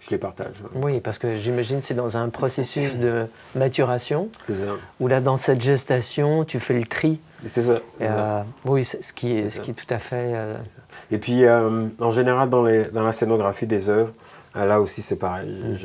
je 0.00 0.10
les 0.10 0.18
partage. 0.18 0.54
Oui, 0.74 1.00
parce 1.00 1.18
que 1.18 1.36
j'imagine 1.36 1.80
c'est 1.80 1.94
dans 1.94 2.16
un 2.16 2.28
processus 2.28 2.96
de 2.96 3.26
maturation. 3.54 4.28
C'est 4.44 4.54
ça. 4.54 4.76
Où 5.00 5.08
là, 5.08 5.20
dans 5.20 5.36
cette 5.36 5.60
gestation, 5.60 6.44
tu 6.44 6.60
fais 6.60 6.74
le 6.74 6.84
tri. 6.86 7.20
C'est 7.46 7.62
ça. 7.62 7.80
Euh, 8.00 8.42
oui, 8.64 8.84
ce 8.84 9.12
qui 9.12 9.32
est, 9.32 9.48
ce 9.48 9.60
qui 9.60 9.70
est 9.70 9.74
tout 9.74 9.92
à 9.92 9.98
fait. 9.98 10.32
Euh, 10.34 10.56
Et 11.10 11.18
puis, 11.18 11.44
euh, 11.44 11.86
en 12.00 12.10
général, 12.10 12.50
dans, 12.50 12.64
les, 12.64 12.86
dans 12.86 13.02
la 13.02 13.12
scénographie 13.12 13.66
des 13.66 13.88
œuvres, 13.88 14.12
là 14.54 14.80
aussi 14.80 15.02
c'est 15.02 15.16
pareil. 15.16 15.48
Mm. 15.48 15.76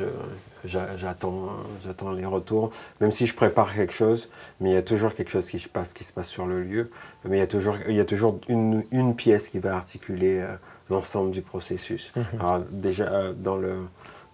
j'attends, 0.96 1.50
j'attends 1.84 2.10
les 2.10 2.24
retours, 2.26 2.70
même 3.00 3.12
si 3.12 3.26
je 3.26 3.34
prépare 3.34 3.72
quelque 3.72 3.92
chose, 3.92 4.30
mais 4.60 4.70
il 4.70 4.74
y 4.74 4.78
a 4.78 4.82
toujours 4.82 5.14
quelque 5.14 5.30
chose 5.30 5.46
qui 5.46 5.58
se 5.58 5.68
passe, 5.68 5.92
qui 5.92 6.02
se 6.02 6.12
passe 6.12 6.28
sur 6.28 6.46
le 6.46 6.62
lieu. 6.62 6.90
Mais 7.24 7.36
il 7.36 7.40
y 7.40 7.44
a 7.44 7.46
toujours, 7.46 7.76
il 7.88 7.94
y 7.94 8.00
a 8.00 8.04
toujours 8.04 8.40
une, 8.48 8.84
une 8.90 9.14
pièce 9.14 9.48
qui 9.48 9.60
va 9.60 9.76
articuler 9.76 10.44
l'ensemble 10.90 11.30
du 11.30 11.42
processus. 11.42 12.12
Mhm. 12.16 12.24
Alors 12.40 12.60
déjà 12.70 13.04
euh, 13.04 13.32
dans 13.32 13.56
le 13.56 13.76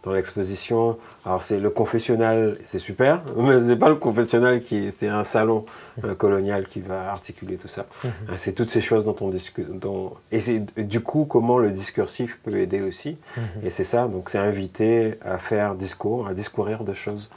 dans 0.03 0.13
l'exposition, 0.13 0.97
alors 1.27 1.43
c'est 1.43 1.61
le 1.61 1.69
confessionnal, 1.69 2.57
c'est 2.65 2.79
super, 2.79 3.23
mais 3.37 3.61
c'est 3.61 3.77
pas 3.77 3.91
le 3.91 3.97
confessionnal 3.97 4.61
qui 4.61 4.93
c'est 4.93 5.09
un 5.09 5.25
salon 5.25 5.67
mhm. 5.99 6.11
euh, 6.11 6.15
colonial 6.15 6.67
qui 6.67 6.81
va 6.81 7.13
articuler 7.13 7.57
tout 7.57 7.69
ça. 7.69 7.87
Mhm. 8.03 8.11
Euh, 8.31 8.33
c'est 8.37 8.53
toutes 8.53 8.71
ces 8.71 8.81
choses 8.81 9.05
dont 9.05 9.17
on 9.21 9.29
discute, 9.29 9.71
dont, 9.79 10.15
et 10.33 10.41
c'est 10.41 10.61
du 10.81 11.01
coup 11.01 11.27
comment 11.27 11.59
le 11.59 11.71
discursif 11.71 12.41
peut 12.43 12.57
aider 12.57 12.81
aussi. 12.81 13.19
Et 13.63 13.69
c'est 13.69 13.85
ça, 13.85 14.09
donc 14.09 14.31
c'est 14.31 14.39
inviter 14.39 15.19
à 15.23 15.39
faire 15.39 15.75
discours, 15.75 16.27
à 16.27 16.35
discourir 16.35 16.85
de 16.85 16.95
choses. 16.95 17.31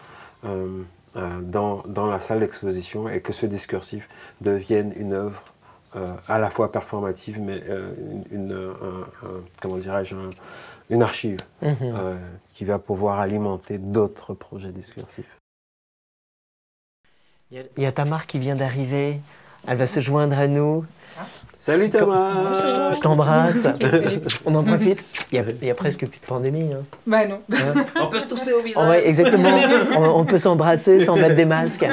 dans, 0.43 1.83
dans, 1.87 2.07
la 2.07 2.19
salle 2.19 2.39
d'exposition 2.39 3.07
et 3.07 3.21
que 3.21 3.33
ce 3.33 3.45
discursif 3.45 4.09
devienne 4.41 4.93
une 4.97 5.13
œuvre 5.13 5.43
euh, 5.95 6.11
à 6.27 6.39
la 6.39 6.49
fois 6.49 6.71
performative, 6.71 7.39
mais 7.39 7.61
euh, 7.69 7.93
une, 8.31 8.73
comment 9.61 9.77
dirais-je, 9.77 10.15
une 10.89 11.03
archive 11.03 11.39
mhm. 11.61 11.75
euh, 11.81 12.15
qui 12.53 12.65
va 12.65 12.79
pouvoir 12.79 13.19
alimenter 13.19 13.77
d'autres 13.77 14.33
projets 14.33 14.71
discursifs. 14.71 15.37
Il 17.51 17.67
y 17.77 17.85
a 17.85 17.91
Tamar 17.91 18.25
qui 18.25 18.39
vient 18.39 18.55
d'arriver. 18.55 19.19
Elle 19.67 19.77
va 19.77 19.85
se 19.85 19.99
joindre 19.99 20.37
à 20.37 20.47
nous. 20.47 20.83
Salut 21.59 21.91
Tamar 21.91 22.91
Je 22.91 22.99
t'embrasse. 22.99 23.67
on 24.45 24.55
en 24.55 24.63
profite. 24.63 25.05
Il 25.31 25.43
y, 25.61 25.69
a, 25.69 25.75
presque 25.75 26.07
plus 26.07 26.19
de 26.19 26.25
pandémie. 26.25 26.73
Hein. 26.73 26.83
Bah 27.05 27.27
non. 27.27 27.41
on 28.01 28.07
peut 28.07 28.19
se 28.19 28.25
tousser 28.25 28.51
au 28.51 28.63
visage. 28.63 29.03
exactement. 29.05 29.55
on, 29.95 30.21
on 30.21 30.25
peut 30.25 30.39
s'embrasser 30.39 31.01
sans 31.01 31.15
mettre 31.15 31.35
des 31.35 31.45
masques. 31.45 31.85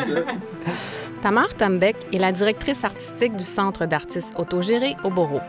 Tamar 1.22 1.54
Tambeck 1.54 1.96
est 2.14 2.18
la 2.18 2.32
directrice 2.32 2.82
artistique 2.82 3.36
du 3.36 3.44
Centre 3.44 3.84
d'artistes 3.84 4.34
autogérés 4.38 4.96
au 5.04 5.10
Bourreau. 5.10 5.40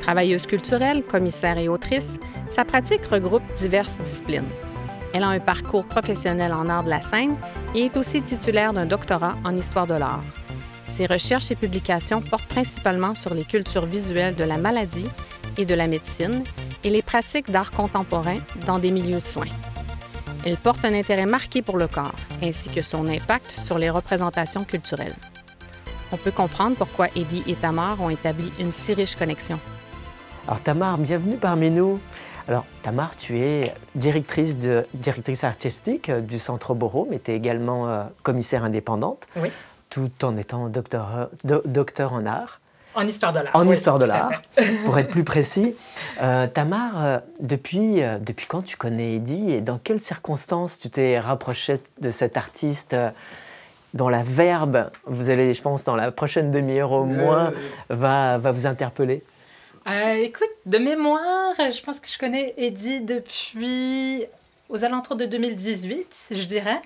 Travailleuse 0.00 0.46
culturelle, 0.46 1.02
commissaire 1.04 1.58
et 1.58 1.68
autrice, 1.68 2.18
sa 2.48 2.64
pratique 2.64 3.04
regroupe 3.04 3.42
diverses 3.54 3.98
disciplines. 3.98 4.48
Elle 5.12 5.22
a 5.22 5.28
un 5.28 5.38
parcours 5.38 5.86
professionnel 5.86 6.54
en 6.54 6.66
art 6.66 6.84
de 6.84 6.88
la 6.88 7.02
scène 7.02 7.36
et 7.74 7.84
est 7.84 7.96
aussi 7.98 8.22
titulaire 8.22 8.72
d'un 8.72 8.86
doctorat 8.86 9.34
en 9.44 9.54
histoire 9.54 9.86
de 9.86 9.94
l'art. 9.94 10.24
Ses 10.88 11.04
recherches 11.04 11.50
et 11.50 11.56
publications 11.56 12.22
portent 12.22 12.48
principalement 12.48 13.14
sur 13.14 13.34
les 13.34 13.44
cultures 13.44 13.86
visuelles 13.86 14.34
de 14.34 14.44
la 14.44 14.56
maladie 14.56 15.08
et 15.58 15.66
de 15.66 15.74
la 15.74 15.88
médecine 15.88 16.42
et 16.84 16.90
les 16.90 17.02
pratiques 17.02 17.50
d'art 17.50 17.70
contemporain 17.70 18.38
dans 18.66 18.78
des 18.78 18.90
milieux 18.90 19.18
de 19.18 19.20
soins. 19.20 19.44
Elle 20.44 20.56
porte 20.56 20.84
un 20.84 20.92
intérêt 20.92 21.26
marqué 21.26 21.62
pour 21.62 21.78
le 21.78 21.86
corps, 21.86 22.16
ainsi 22.42 22.68
que 22.68 22.82
son 22.82 23.06
impact 23.06 23.56
sur 23.56 23.78
les 23.78 23.90
représentations 23.90 24.64
culturelles. 24.64 25.14
On 26.10 26.16
peut 26.16 26.32
comprendre 26.32 26.76
pourquoi 26.76 27.06
Eddie 27.14 27.44
et 27.46 27.54
Tamar 27.54 28.00
ont 28.00 28.10
établi 28.10 28.52
une 28.58 28.72
si 28.72 28.92
riche 28.92 29.14
connexion. 29.14 29.60
Alors 30.48 30.60
Tamar, 30.60 30.98
bienvenue 30.98 31.36
parmi 31.36 31.70
nous. 31.70 32.00
Alors 32.48 32.64
Tamar, 32.82 33.14
tu 33.14 33.38
es 33.38 33.72
directrice, 33.94 34.58
de, 34.58 34.84
directrice 34.94 35.44
artistique 35.44 36.10
du 36.10 36.40
Centre 36.40 36.74
Boro, 36.74 37.06
mais 37.08 37.20
tu 37.20 37.30
es 37.30 37.36
également 37.36 37.88
euh, 37.88 38.02
commissaire 38.24 38.64
indépendante, 38.64 39.28
oui. 39.36 39.50
tout 39.90 40.10
en 40.24 40.36
étant 40.36 40.68
docteur, 40.68 41.30
docteur 41.44 42.14
en 42.14 42.26
art. 42.26 42.60
En 42.94 43.06
histoire 43.06 43.32
de 43.32 43.40
l'art. 43.40 43.56
En 43.56 43.68
histoire 43.68 43.98
de 43.98 44.04
l'art, 44.04 44.42
pour 44.84 44.98
être 44.98 45.08
plus 45.08 45.24
précis. 45.32 45.74
Euh, 46.20 46.46
Tamar, 46.46 47.04
euh, 47.04 47.18
depuis, 47.40 48.02
euh, 48.02 48.18
depuis 48.18 48.46
quand 48.46 48.62
tu 48.62 48.76
connais 48.76 49.14
Eddie 49.14 49.52
et 49.52 49.60
dans 49.60 49.78
quelles 49.78 50.00
circonstances 50.00 50.78
tu 50.78 50.90
t'es 50.90 51.18
rapproché 51.18 51.80
de 52.00 52.10
cet 52.10 52.36
artiste 52.36 52.96
dont 53.94 54.08
la 54.08 54.22
verbe, 54.22 54.90
vous 55.06 55.30
allez, 55.30 55.54
je 55.54 55.62
pense, 55.62 55.84
dans 55.84 55.96
la 55.96 56.10
prochaine 56.10 56.50
demi-heure 56.50 56.92
au 56.92 57.04
moins, 57.04 57.52
va, 57.88 58.38
va 58.38 58.52
vous 58.52 58.66
interpeller? 58.66 59.22
Écoute, 60.16 60.50
de 60.66 60.78
mémoire, 60.78 61.54
je 61.58 61.82
pense 61.82 62.00
que 62.00 62.08
je 62.08 62.18
connais 62.18 62.54
Eddie 62.56 63.00
depuis 63.00 64.24
aux 64.68 64.84
alentours 64.84 65.16
de 65.16 65.26
2018, 65.26 66.28
je 66.30 66.44
dirais, 66.44 66.80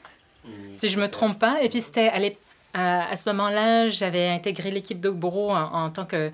hmm. 0.45 0.51
si 0.73 0.89
je 0.89 0.99
me 0.99 1.07
trompe 1.07 1.39
pas. 1.39 1.59
Et 1.63 1.69
puis 1.69 1.81
c'était 1.81 2.09
à 2.09 2.19
l'époque 2.19 2.41
à 2.79 3.17
ce 3.17 3.29
moment-là, 3.31 3.89
j'avais 3.89 4.29
intégré 4.29 4.71
l'équipe 4.71 5.01
d'Ogboro 5.01 5.51
en, 5.51 5.85
en, 5.85 5.91
tant 5.91 6.05
que 6.05 6.31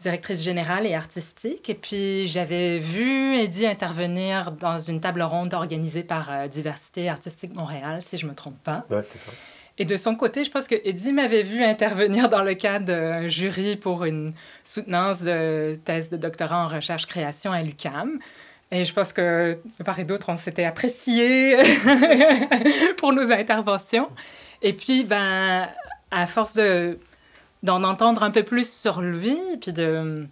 directrice 0.00 0.42
générale 0.42 0.86
et 0.86 0.94
artistique. 0.94 1.68
Et 1.70 1.74
puis, 1.74 2.26
j'avais 2.26 2.78
vu 2.78 3.36
Eddie 3.36 3.66
intervenir 3.66 4.52
dans 4.52 4.78
une 4.78 5.00
table 5.00 5.22
ronde 5.22 5.54
organisée 5.54 6.02
par 6.02 6.30
euh, 6.30 6.48
Diversité 6.48 7.08
Artistique 7.08 7.54
Montréal, 7.54 8.00
si 8.02 8.18
je 8.18 8.26
ne 8.26 8.30
me 8.30 8.36
trompe 8.36 8.58
pas. 8.62 8.84
Ouais, 8.90 9.02
c'est 9.02 9.18
ça. 9.18 9.30
Et 9.76 9.84
de 9.84 9.96
son 9.96 10.14
côté, 10.14 10.44
je 10.44 10.50
pense 10.50 10.68
que 10.68 10.76
Eddie 10.84 11.12
m'avait 11.12 11.42
vu 11.42 11.62
intervenir 11.64 12.28
dans 12.28 12.42
le 12.42 12.54
cadre 12.54 12.86
d'un 12.86 13.26
jury 13.26 13.76
pour 13.76 14.04
une 14.04 14.32
soutenance 14.62 15.22
de 15.22 15.78
thèse 15.84 16.10
de 16.10 16.16
doctorat 16.16 16.64
en 16.64 16.68
recherche-création 16.68 17.50
à 17.50 17.62
l'UCAM. 17.62 18.20
Et 18.74 18.84
je 18.84 18.92
pense 18.92 19.12
que, 19.12 19.56
de 19.78 19.84
part 19.84 20.00
et 20.00 20.04
d'autre, 20.04 20.30
on 20.30 20.36
s'était 20.36 20.64
apprécié 20.64 21.56
pour 22.96 23.12
nos 23.12 23.30
interventions. 23.30 24.10
Et 24.62 24.72
puis, 24.72 25.04
ben, 25.04 25.68
à 26.10 26.26
force 26.26 26.54
de, 26.54 26.98
d'en 27.62 27.84
entendre 27.84 28.24
un 28.24 28.32
peu 28.32 28.42
plus 28.42 28.68
sur 28.68 29.00
lui, 29.00 29.38
puis 29.60 29.72
de 29.72 30.26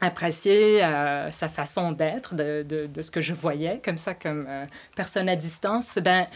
apprécier 0.00 0.84
euh, 0.84 1.30
sa 1.30 1.48
façon 1.48 1.92
d'être, 1.92 2.34
de, 2.34 2.62
de, 2.62 3.02
ce 3.02 3.10
que 3.10 3.20
je 3.20 3.34
voyais 3.34 3.80
comme 3.84 3.98
ça, 3.98 4.14
comme 4.14 4.46
euh, 4.48 4.64
personne 4.94 5.28
à 5.28 5.34
distance, 5.34 5.98
ben, 5.98 6.26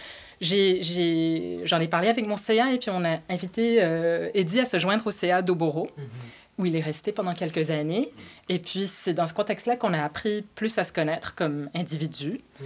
j'ai, 0.41 1.61
j'en 1.65 1.79
ai 1.79 1.87
parlé 1.87 2.09
avec 2.09 2.27
mon 2.27 2.37
CA 2.37 2.73
et 2.73 2.79
puis 2.79 2.91
on 2.91 3.05
a 3.05 3.19
invité 3.29 3.79
euh, 3.81 4.31
Eddie 4.35 4.61
à 4.61 4.65
se 4.65 4.79
joindre 4.79 5.07
au 5.07 5.11
CA 5.13 5.43
d'Oboro. 5.43 5.87
Mm-hmm. 5.87 6.42
Où 6.63 6.67
il 6.67 6.77
est 6.77 6.81
resté 6.81 7.13
pendant 7.13 7.35
quelques 7.35 7.71
années. 7.71 8.11
Et 8.49 8.59
puis, 8.59 8.87
c'est 8.87 9.15
dans 9.15 9.27
ce 9.27 9.35
contexte-là 9.35 9.77
qu'on 9.77 9.93
a 9.93 10.03
appris 10.03 10.43
plus 10.55 10.79
à 10.79 10.85
se 10.85 10.93
connaître 10.93 11.35
comme 11.35 11.69
individu. 11.75 12.41
Mm. 12.61 12.65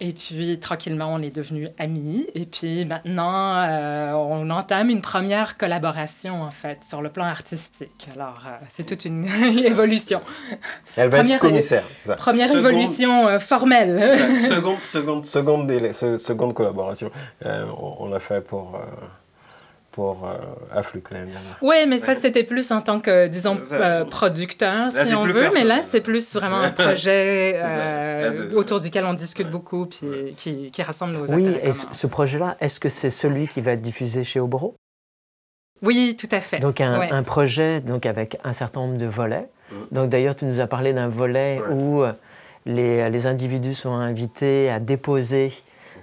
Et 0.00 0.12
puis, 0.12 0.58
tranquillement, 0.58 1.14
on 1.14 1.22
est 1.22 1.30
devenus 1.30 1.68
amis. 1.78 2.26
Et 2.34 2.46
puis, 2.46 2.84
maintenant, 2.84 3.62
euh, 3.62 4.12
on 4.12 4.50
entame 4.50 4.90
une 4.90 5.00
première 5.00 5.56
collaboration, 5.56 6.42
en 6.42 6.50
fait, 6.50 6.78
sur 6.84 7.00
le 7.00 7.10
plan 7.10 7.24
artistique. 7.24 8.08
Alors, 8.14 8.42
euh, 8.46 8.56
c'est 8.70 8.84
toute 8.84 9.04
une 9.04 9.24
évolution. 9.64 10.20
Elle 10.96 11.10
va 11.10 11.18
être 11.18 11.38
commissaire, 11.38 11.84
c'est 11.96 12.08
ça. 12.08 12.16
Première 12.16 12.52
évolution 12.52 13.28
euh, 13.28 13.38
formelle. 13.38 14.18
seconde, 14.48 14.80
seconde, 14.82 15.26
seconde, 15.26 16.18
seconde 16.18 16.54
collaboration. 16.54 17.10
on, 17.44 17.96
on 18.00 18.08
l'a 18.08 18.20
fait 18.20 18.40
pour 18.40 18.80
pour 19.94 20.26
euh, 20.26 20.36
Afflux 20.72 21.04
Oui, 21.62 21.76
mais 21.86 21.98
ça, 21.98 22.16
c'était 22.16 22.42
plus 22.42 22.72
en 22.72 22.80
tant 22.80 22.98
que, 22.98 23.28
disons, 23.28 23.56
euh, 23.70 24.04
producteur, 24.04 24.90
si 24.90 25.14
on 25.14 25.22
veut. 25.22 25.50
Mais 25.54 25.62
là, 25.62 25.82
c'est 25.84 26.00
plus 26.00 26.34
vraiment 26.34 26.58
un 26.58 26.70
projet 26.72 27.54
euh, 27.56 28.50
autour 28.54 28.80
duquel 28.80 29.04
on 29.04 29.14
discute 29.14 29.48
beaucoup 29.48 29.86
puis 29.86 30.34
qui, 30.36 30.72
qui 30.72 30.82
rassemble 30.82 31.12
nos 31.12 31.32
Oui, 31.32 31.46
et 31.62 31.72
ce 31.72 32.06
projet-là, 32.08 32.56
est-ce 32.58 32.80
que 32.80 32.88
c'est 32.88 33.08
celui 33.08 33.46
qui 33.46 33.60
va 33.60 33.72
être 33.72 33.82
diffusé 33.82 34.24
chez 34.24 34.40
Oboro 34.40 34.74
Oui, 35.80 36.16
tout 36.18 36.28
à 36.32 36.40
fait. 36.40 36.58
Donc, 36.58 36.80
un, 36.80 37.22
projet 37.22 37.80
donc, 37.80 38.04
avec 38.04 38.36
un 38.42 38.52
certain 38.52 38.80
nombre 38.80 38.98
de 38.98 39.06
volets. 39.06 39.48
Donc, 39.92 40.10
d'ailleurs, 40.10 40.34
tu 40.34 40.44
nous 40.44 40.58
as 40.58 40.66
parlé 40.66 40.92
d'un 40.92 41.08
volet 41.08 41.60
où 41.70 42.02
les, 42.66 43.08
les 43.08 43.26
individus 43.28 43.74
sont 43.74 43.94
invités 43.94 44.70
à 44.70 44.80
déposer 44.80 45.52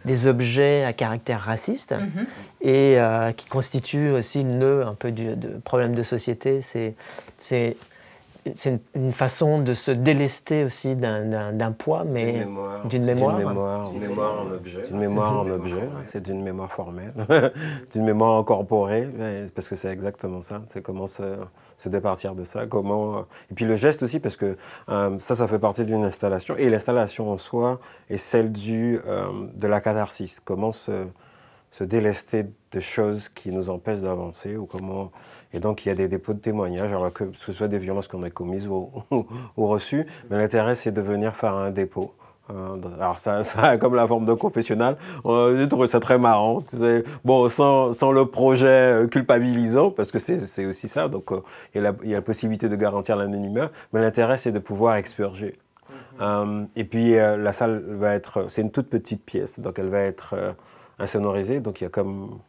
des 0.06 0.28
objets 0.28 0.84
à 0.84 0.94
caractère 0.94 1.42
raciste 1.42 1.94
mhm. 1.94 2.26
et 2.62 3.00
euh, 3.00 3.32
qui 3.32 3.48
constituent 3.48 4.12
aussi 4.12 4.44
le 4.44 4.50
nœud 4.50 4.86
un 4.86 4.94
peu 4.94 5.12
du 5.12 5.36
de 5.36 5.60
problème 5.64 5.96
de 5.96 6.04
société. 6.04 6.62
C'est 6.62 6.96
c'est 8.56 8.82
une 8.96 9.14
façon 9.14 9.62
de 9.62 9.74
se 9.74 9.92
délester 9.92 10.64
aussi 10.64 10.96
d'un 10.96 11.72
poids, 11.78 12.04
mais 12.06 12.46
d'une 12.86 13.06
mémoire. 13.06 13.38
D'une 13.38 13.46
mémoire, 13.46 13.92
mémoire, 13.94 14.42
en 14.42 14.52
objet. 14.52 14.88
D'une 14.88 14.98
mémoire 14.98 15.40
en 15.42 15.48
objet, 15.48 15.90
c'est 16.06 16.24
d'une 16.24 16.42
mémoire 16.42 16.72
formelle, 16.72 17.14
d'une 17.92 18.04
mémoire 18.04 18.40
incorporée, 18.40 19.08
parce 19.54 19.68
que 19.68 19.76
c'est 19.76 19.92
exactement 19.92 20.42
ça. 20.42 20.64
C'est 20.68 20.82
comment 20.82 21.08
se, 21.08 21.38
se, 21.82 21.90
départir 21.90 22.36
de 22.36 22.44
ça, 22.44 22.66
comment. 22.68 23.26
Et 23.50 23.54
puis 23.56 23.66
le 23.66 23.76
geste 23.76 24.04
aussi, 24.04 24.20
parce 24.20 24.38
que 24.38 24.58
euh, 24.90 25.18
ça, 25.20 25.36
ça 25.36 25.48
fait 25.48 25.60
partie 25.60 25.86
d'une 25.86 26.04
installation, 26.04 26.56
et 26.58 26.70
l'installation 26.70 27.32
en 27.32 27.38
soi 27.38 27.80
est 28.10 28.18
celle 28.18 28.52
du, 28.52 29.00
euh, 29.06 29.48
de 29.56 29.68
la 29.68 29.82
catharsis. 29.82 30.40
Comment 30.40 30.72
se, 30.72 31.08
se 31.72 31.84
délester 31.84 32.46
de 32.72 32.80
choses 32.80 33.30
qui 33.30 33.52
nous 33.52 33.70
empêchent 33.70 34.02
d'avancer, 34.02 34.58
ou 34.58 34.66
comment 34.66 35.12
et 35.54 35.60
donc, 35.60 35.86
il 35.86 35.90
y 35.90 35.92
a 35.92 35.96
des 35.96 36.08
dépôts 36.08 36.34
de 36.34 36.40
témoignages, 36.40 36.92
alors 36.92 37.12
que 37.12 37.26
ce 37.34 37.52
soit 37.52 37.68
des 37.68 37.80
violences 37.80 38.08
qu'on 38.08 38.24
a 38.24 38.30
commises 38.30 38.68
ou, 38.68 38.90
ou, 39.12 39.68
reçues. 39.68 40.06
Mais 40.30 40.38
l'intérêt, 40.38 40.76
c'est 40.76 40.92
de 40.92 41.02
venir 41.02 41.36
faire 41.36 41.56
un 41.56 41.72
dépôt 41.72 42.14
alors 43.00 43.20
ça, 43.20 43.44
ça, 43.46 43.78
comme 43.78 43.96
la 43.96 44.08
forme 44.08 44.26
de 44.26 44.34
confessionnal, 44.34 44.98
j'ai 45.26 45.68
trouvé 45.68 45.88
ça 45.88 46.00
très 46.00 46.18
marrant. 46.18 46.64
Bon, 47.24 47.48
sans, 47.50 47.94
sans, 47.94 48.12
le 48.12 48.26
projet 48.26 49.08
culpabilisant, 49.10 49.92
parce 49.92 50.12
que 50.12 50.20
c'est 50.20 50.66
aussi 50.66 50.88
ça, 50.88 51.08
donc 51.08 51.32
il 51.74 51.82
y, 51.82 51.86
a 51.86 51.94
la, 52.04 52.22
possibilité 52.22 52.70
de 52.70 52.76
garantir 52.76 53.16
l'anonymat, 53.16 53.72
mais 53.94 54.02
l'intérêt 54.02 54.38
c'est 54.38 54.52
de 54.52 54.60
pouvoir 54.60 54.96
expurger. 54.96 55.58
Mhm. 56.20 56.68
et 56.76 56.84
puis 56.84 57.16
la 57.16 57.54
salle 57.54 57.84
va 57.88 58.14
être, 58.14 58.46
c'est 58.50 58.62
une 58.62 58.72
toute 58.72 58.90
petite 58.90 59.24
pièce, 59.24 59.60
donc 59.60 59.80
elle 59.80 59.90
va 59.90 60.02
être 60.02 60.56
insonorisée, 61.00 61.60
donc 61.60 61.82
il 61.82 61.86
y 61.86 61.88
a 61.88 61.90
comme 61.90 62.40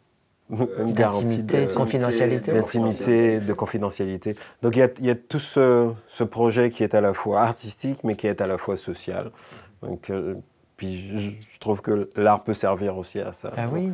une 0.78 0.92
garantie 0.92 1.42
de 1.42 1.74
confidentialité. 1.74 2.52
D'intimité, 2.52 3.40
de 3.40 3.52
confidentialité. 3.52 4.36
Donc 4.62 4.76
il 4.76 4.80
y 4.80 4.82
a, 4.82 4.88
y 5.00 5.10
a 5.10 5.14
tout 5.14 5.38
ce, 5.38 5.90
ce, 6.08 6.24
projet 6.24 6.70
qui 6.70 6.82
est 6.82 6.94
à 6.94 7.00
la 7.00 7.14
fois 7.14 7.40
artistique, 7.40 8.04
mais 8.04 8.16
qui 8.16 8.26
est 8.26 8.40
à 8.40 8.46
la 8.46 8.58
fois 8.58 8.76
social. 8.76 9.30
Donc, 9.82 10.10
euh, 10.10 10.34
puis 10.76 11.18
je, 11.18 11.58
trouve 11.60 11.80
que 11.80 12.10
l'art 12.16 12.42
peut 12.42 12.54
servir 12.54 12.96
aussi 12.96 13.20
à 13.20 13.32
ça. 13.32 13.52
Ah 13.56 13.68
oui. 13.72 13.90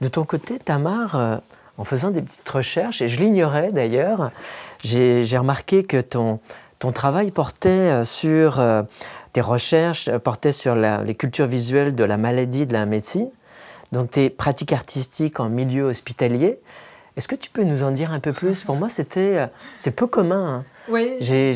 De 0.00 0.08
ton 0.08 0.24
côté, 0.24 0.58
Tamar, 0.58 1.16
euh, 1.16 1.36
en 1.78 1.84
faisant 1.84 2.10
des 2.10 2.22
petites 2.22 2.48
recherches, 2.48 3.02
et 3.02 3.08
je 3.08 3.18
l'ignorais 3.18 3.72
d'ailleurs, 3.72 4.30
j'ai 4.80 5.38
remarqué 5.38 5.82
que 5.82 6.00
ton, 6.00 6.40
ton 6.78 6.92
travail 6.92 7.30
portait 7.30 7.68
euh, 7.68 8.04
sur, 8.04 8.62
tes 9.32 9.40
recherches 9.40 10.10
portaient 10.18 10.52
sur 10.52 10.74
les 10.74 11.14
cultures 11.14 11.46
visuelles 11.46 11.94
de 11.94 12.04
la 12.04 12.16
maladie, 12.16 12.66
de 12.66 12.72
la 12.72 12.86
médecine 12.86 13.30
donc 13.92 14.10
tes 14.10 14.30
pratiques 14.30 14.72
artistiques 14.72 15.40
en 15.40 15.48
milieu 15.48 15.84
hospitalier. 15.84 16.60
Est-ce 17.18 17.26
que 17.26 17.34
tu 17.34 17.50
peux 17.50 17.64
nous 17.64 17.82
en 17.82 17.90
dire 17.90 18.12
un 18.12 18.20
peu 18.20 18.32
plus? 18.32 18.62
Pour 18.62 18.76
moi, 18.76 18.88
c'était, 18.88 19.38
euh, 19.38 19.46
c'est 19.76 19.90
peu 19.90 20.06
commun. 20.06 20.58
Hein. 20.58 20.64
Oui. 20.88 21.16
J'ai, 21.18 21.50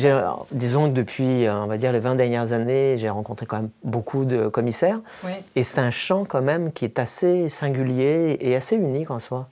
disons 0.51 0.89
que 0.89 0.93
depuis, 0.93 1.45
euh, 1.45 1.55
on 1.55 1.67
va 1.67 1.77
dire, 1.77 1.93
les 1.93 2.01
20 2.01 2.15
dernières 2.15 2.51
années, 2.51 2.97
j'ai 2.97 3.07
rencontré 3.07 3.45
quand 3.45 3.61
même 3.61 3.69
beaucoup 3.81 4.25
de 4.25 4.49
commissaires. 4.49 4.99
Oui. 5.23 5.31
Et 5.55 5.63
c'est 5.63 5.79
un 5.79 5.89
champ 5.89 6.25
quand 6.25 6.41
même 6.41 6.73
qui 6.73 6.83
est 6.83 6.99
assez 6.99 7.47
singulier 7.47 8.37
et 8.41 8.57
assez 8.57 8.75
unique 8.75 9.09
en 9.09 9.19
soi. 9.19 9.47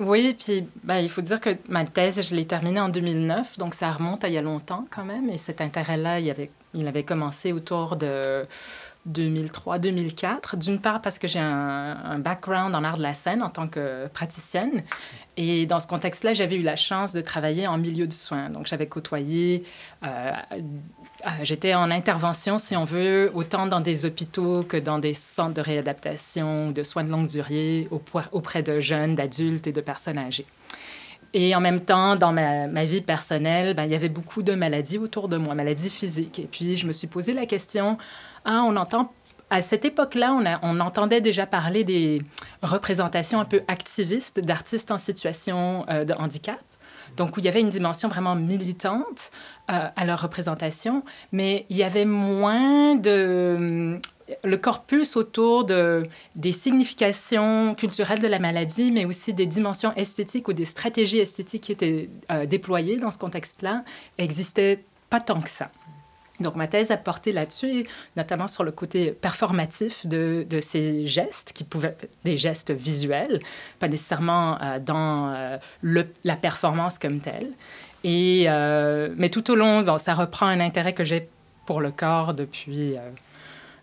Oui, 0.00 0.36
puis 0.38 0.68
ben, 0.84 0.98
il 0.98 1.08
faut 1.08 1.20
dire 1.20 1.40
que 1.40 1.50
ma 1.68 1.84
thèse, 1.84 2.22
je 2.22 2.36
l'ai 2.36 2.46
terminée 2.46 2.80
en 2.80 2.88
2009, 2.88 3.58
donc 3.58 3.74
ça 3.74 3.90
remonte 3.90 4.22
à 4.22 4.28
il 4.28 4.34
y 4.34 4.38
a 4.38 4.42
longtemps 4.42 4.86
quand 4.88 5.04
même. 5.04 5.28
Et 5.30 5.36
cet 5.36 5.60
intérêt-là, 5.60 6.20
il 6.20 6.30
avait, 6.30 6.50
il 6.74 6.86
avait 6.86 7.02
commencé 7.02 7.52
autour 7.52 7.96
de 7.96 8.46
2003-2004. 9.10 10.56
D'une 10.56 10.80
part 10.80 11.00
parce 11.00 11.18
que 11.18 11.26
j'ai 11.26 11.40
un, 11.40 12.18
background 12.18 12.74
en 12.74 12.84
art 12.84 12.96
de 12.96 13.02
la 13.02 13.14
scène 13.14 13.42
en 13.42 13.50
tant 13.50 13.68
que 13.68 14.06
praticienne. 14.08 14.82
Et 15.36 15.66
dans 15.66 15.80
ce 15.80 15.86
contexte-là, 15.86 16.34
j'avais 16.34 16.56
eu 16.56 16.62
la 16.62 16.76
chance 16.76 17.12
de 17.12 17.20
travailler 17.20 17.66
en 17.66 17.78
milieu 17.78 18.06
de 18.06 18.12
soins. 18.12 18.50
Donc 18.50 18.66
j'avais 18.66 18.86
côtoyé, 18.86 19.64
euh, 20.04 20.32
euh, 20.52 21.30
j'étais 21.42 21.74
en 21.74 21.90
intervention, 21.90 22.58
si 22.58 22.76
on 22.76 22.84
veut, 22.84 23.30
autant 23.34 23.66
dans 23.66 23.80
des 23.80 24.06
hôpitaux 24.06 24.62
que 24.62 24.76
dans 24.76 24.98
des 24.98 25.14
centres 25.14 25.54
de 25.54 25.60
réadaptation, 25.60 26.70
de 26.70 26.82
soins 26.82 27.04
de 27.04 27.10
longue 27.10 27.28
durée, 27.28 27.88
auprès 28.32 28.62
de 28.62 28.80
jeunes, 28.80 29.14
d'adultes 29.14 29.66
et 29.66 29.72
de 29.72 29.80
personnes 29.80 30.18
âgées. 30.18 30.46
Et 31.34 31.54
en 31.54 31.60
même 31.60 31.80
temps, 31.80 32.16
dans 32.16 32.32
ma, 32.32 32.84
vie 32.84 33.00
personnelle, 33.00 33.74
ben, 33.74 33.84
il 33.84 33.90
y 33.90 33.94
avait 33.94 34.08
beaucoup 34.08 34.42
de 34.42 34.54
maladies 34.54 34.98
autour 34.98 35.28
de 35.28 35.36
moi, 35.36 35.54
maladies 35.54 35.90
physiques. 35.90 36.38
Et 36.38 36.48
puis, 36.50 36.76
je 36.76 36.86
me 36.86 36.92
suis 36.92 37.06
posé 37.06 37.32
la 37.32 37.46
question, 37.46 37.96
ah, 38.44 38.62
on 38.66 38.76
entend 38.76 39.12
à 39.48 39.60
cette 39.60 39.84
époque-là, 39.84 40.32
on, 40.32 40.44
on, 40.62 40.80
entendait 40.80 41.20
déjà 41.20 41.44
parler 41.44 41.84
des 41.84 42.22
représentations 42.62 43.38
un 43.38 43.44
peu 43.44 43.60
activistes 43.68 44.40
d'artistes 44.40 44.90
en 44.90 44.96
situation 44.96 45.84
euh, 45.90 46.06
de 46.06 46.14
handicap. 46.14 46.58
Donc, 47.18 47.36
où 47.36 47.40
il 47.40 47.44
y 47.44 47.48
avait 47.48 47.60
une 47.60 47.68
dimension 47.68 48.08
vraiment 48.08 48.34
militante 48.34 49.30
euh, 49.70 49.88
à 49.94 50.04
leur 50.06 50.22
représentation, 50.22 51.04
mais 51.30 51.66
il 51.68 51.76
y 51.76 51.82
avait 51.82 52.06
moins 52.06 52.94
de, 52.94 54.00
le 54.44 54.56
corpus 54.56 55.16
autour 55.16 55.64
de, 55.64 56.04
des 56.36 56.52
significations 56.52 57.74
culturelles 57.74 58.20
de 58.20 58.28
la 58.28 58.38
maladie, 58.38 58.90
mais 58.90 59.04
aussi 59.04 59.32
des 59.32 59.46
dimensions 59.46 59.94
esthétiques 59.94 60.48
ou 60.48 60.52
des 60.52 60.64
stratégies 60.64 61.18
esthétiques 61.18 61.64
qui 61.64 61.72
étaient 61.72 62.08
euh, 62.30 62.46
déployées 62.46 62.98
dans 62.98 63.10
ce 63.10 63.18
contexte-là, 63.18 63.84
existait 64.18 64.84
pas 65.10 65.20
tant 65.20 65.40
que 65.40 65.50
ça. 65.50 65.70
Donc, 66.40 66.56
ma 66.56 66.66
thèse 66.66 66.90
a 66.90 66.96
porté 66.96 67.32
là-dessus, 67.32 67.86
notamment 68.16 68.48
sur 68.48 68.64
le 68.64 68.72
côté 68.72 69.12
performatif 69.12 70.06
de, 70.06 70.46
ces 70.60 71.06
gestes, 71.06 71.52
qui 71.52 71.62
pouvaient 71.62 71.96
être 72.00 72.10
des 72.24 72.36
gestes 72.36 72.72
visuels, 72.72 73.40
pas 73.78 73.88
nécessairement 73.88 74.60
euh, 74.60 74.78
dans 74.80 75.32
euh, 75.32 75.58
la 76.24 76.36
performance 76.36 76.98
comme 76.98 77.20
telle. 77.20 77.52
Et, 78.04 78.48
mais 79.16 79.28
tout 79.28 79.48
au 79.52 79.54
long, 79.54 79.98
ça 79.98 80.14
reprend 80.14 80.46
un 80.46 80.58
intérêt 80.58 80.92
que 80.92 81.04
j'ai 81.04 81.28
pour 81.66 81.80
le 81.80 81.92
corps 81.92 82.34
depuis 82.34 82.96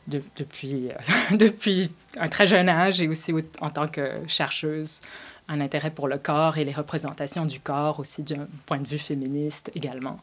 depuis, 0.09 0.89
euh, 0.89 1.35
depuis 1.35 1.91
un 2.17 2.27
très 2.27 2.45
jeune 2.45 2.69
âge 2.69 3.01
et 3.01 3.07
aussi 3.07 3.33
en 3.61 3.69
tant 3.69 3.87
que 3.87 4.21
chercheuse, 4.27 5.01
un 5.47 5.61
intérêt 5.61 5.91
pour 5.91 6.07
le 6.07 6.17
corps 6.17 6.57
et 6.57 6.63
les 6.63 6.71
représentations 6.71 7.45
du 7.45 7.59
corps 7.59 7.99
aussi 7.99 8.23
d'un 8.23 8.47
point 8.65 8.77
de 8.77 8.87
vue 8.87 8.99
féministe 8.99 9.71
également. 9.75 10.19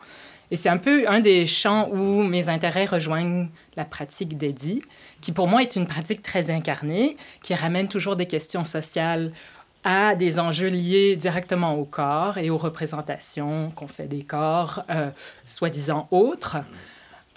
Et 0.51 0.57
c'est 0.57 0.68
un 0.68 0.79
peu 0.79 1.09
un 1.09 1.20
des 1.20 1.46
champs 1.46 1.88
où 1.90 2.22
mes 2.22 2.49
intérêts 2.49 2.85
rejoignent 2.85 3.49
la 3.77 3.85
pratique 3.85 4.38
d'Eddie, 4.38 4.83
qui 5.20 5.33
pour 5.33 5.49
moi 5.49 5.62
est 5.62 5.75
une 5.75 5.88
pratique 5.88 6.22
très 6.22 6.51
incarnée, 6.51 7.16
qui 7.42 7.55
ramène 7.55 7.88
toujours 7.88 8.14
des 8.14 8.27
questions 8.27 8.62
sociales 8.62 9.33
à 9.83 10.14
des 10.14 10.38
enjeux 10.38 10.68
liés 10.68 11.16
directement 11.16 11.75
au 11.75 11.85
corps 11.85 12.38
et 12.38 12.51
aux 12.51 12.59
représentations 12.59 13.70
qu'on 13.70 13.88
fait 13.88 14.09
des 14.09 14.22
corps 14.22 14.85
euh, 14.90 15.11
soi-disant 15.44 16.07
autres. 16.11 16.57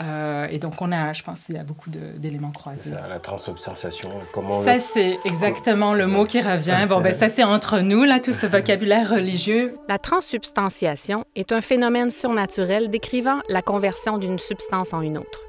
Euh, 0.02 0.48
et 0.50 0.60
donc, 0.60 0.82
on 0.82 0.92
a, 0.92 1.12
je 1.12 1.24
pense, 1.24 1.50
il 1.50 1.56
y 1.56 1.58
a 1.58 1.64
beaucoup 1.64 1.90
d'éléments 1.90 2.52
croisés. 2.52 2.92
Ça, 2.92 3.08
la 3.08 3.20
transsubstantiation, 3.20 4.10
comment... 4.32 4.64
Ça, 4.64 4.80
c'est 4.80 5.20
exactement 5.26 5.94
le 5.94 6.08
mot 6.08 6.24
qui 6.24 6.42
revient. 6.42 6.86
Bon, 6.88 7.02
ben 7.02 7.14
ça, 7.14 7.28
c'est 7.28 7.44
entre 7.44 7.80
nous, 7.80 8.04
là, 8.04 8.20
tout 8.20 8.32
ce 8.32 8.46
vocabulaire 8.48 9.10
religieux. 9.10 9.76
La 9.90 9.98
transsubstantiation 9.98 11.26
est 11.36 11.52
un 11.52 11.62
phénomène 11.62 12.12
surnaturel 12.12 12.90
décrivant 12.90 13.40
la 13.50 13.62
conversion 13.62 14.18
d'une 14.18 14.40
substance 14.40 14.94
en 14.94 15.02
une 15.02 15.18
autre. 15.18 15.42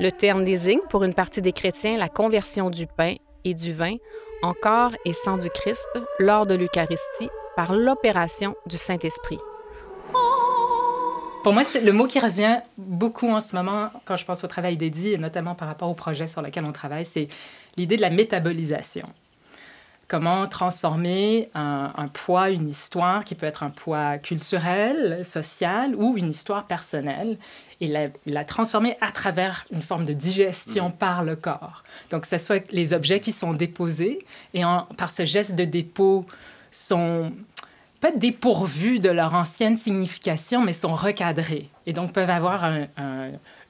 Le 0.00 0.10
terme 0.10 0.44
désigne, 0.44 0.80
pour 0.90 1.04
une 1.04 1.14
partie 1.14 1.40
des 1.40 1.52
chrétiens, 1.52 1.96
la 1.96 2.08
conversion 2.08 2.68
du 2.68 2.86
pain 2.86 3.14
et 3.44 3.54
du 3.54 3.72
vin 3.72 3.94
en 4.42 4.52
corps 4.52 4.92
et 5.04 5.12
sang 5.12 5.38
du 5.38 5.48
Christ 5.48 5.88
lors 6.18 6.46
de 6.46 6.54
l'Eucharistie 6.54 7.30
par 7.54 7.74
l'opération 7.74 8.54
du 8.66 8.76
Saint-Esprit. 8.76 9.38
Pour 11.46 11.54
moi, 11.54 11.62
c'est 11.62 11.80
le 11.80 11.92
mot 11.92 12.08
qui 12.08 12.18
revient 12.18 12.58
beaucoup 12.76 13.28
en 13.28 13.40
ce 13.40 13.54
moment 13.54 13.90
quand 14.04 14.16
je 14.16 14.24
pense 14.24 14.42
au 14.42 14.48
travail 14.48 14.76
d'Eddie, 14.76 15.10
et 15.10 15.16
notamment 15.16 15.54
par 15.54 15.68
rapport 15.68 15.88
au 15.88 15.94
projet 15.94 16.26
sur 16.26 16.42
lequel 16.42 16.64
on 16.66 16.72
travaille, 16.72 17.04
c'est 17.04 17.28
l'idée 17.76 17.96
de 17.96 18.02
la 18.02 18.10
métabolisation. 18.10 19.08
Comment 20.08 20.48
transformer 20.48 21.48
un, 21.54 22.08
poids, 22.12 22.50
une 22.50 22.68
histoire 22.68 23.24
qui 23.24 23.36
peut 23.36 23.46
être 23.46 23.62
un 23.62 23.70
poids 23.70 24.18
culturel, 24.18 25.24
social 25.24 25.94
ou 25.94 26.16
une 26.16 26.30
histoire 26.30 26.66
personnelle 26.66 27.38
et 27.80 27.86
la, 27.86 28.08
la 28.26 28.44
transformer 28.44 28.96
à 29.00 29.12
travers 29.12 29.66
une 29.70 29.82
forme 29.82 30.04
de 30.04 30.14
digestion 30.14 30.88
mm. 30.88 30.94
par 30.94 31.22
le 31.22 31.36
corps. 31.36 31.84
Donc, 32.10 32.22
que 32.22 32.28
ce 32.28 32.38
soit 32.38 32.72
les 32.72 32.92
objets 32.92 33.20
qui 33.20 33.30
sont 33.30 33.52
déposés 33.52 34.26
et 34.52 34.64
en, 34.64 34.82
par 34.96 35.12
ce 35.12 35.24
geste 35.24 35.54
de 35.54 35.64
dépôt 35.64 36.26
sont 36.72 37.30
pas 38.00 38.12
dépourvus 38.12 38.98
de 38.98 39.10
leur 39.10 39.34
ancienne 39.34 39.76
signification, 39.76 40.62
mais 40.62 40.72
sont 40.72 40.92
recadrés 40.92 41.70
et 41.86 41.92
donc 41.92 42.12
peuvent 42.12 42.30
avoir 42.30 42.68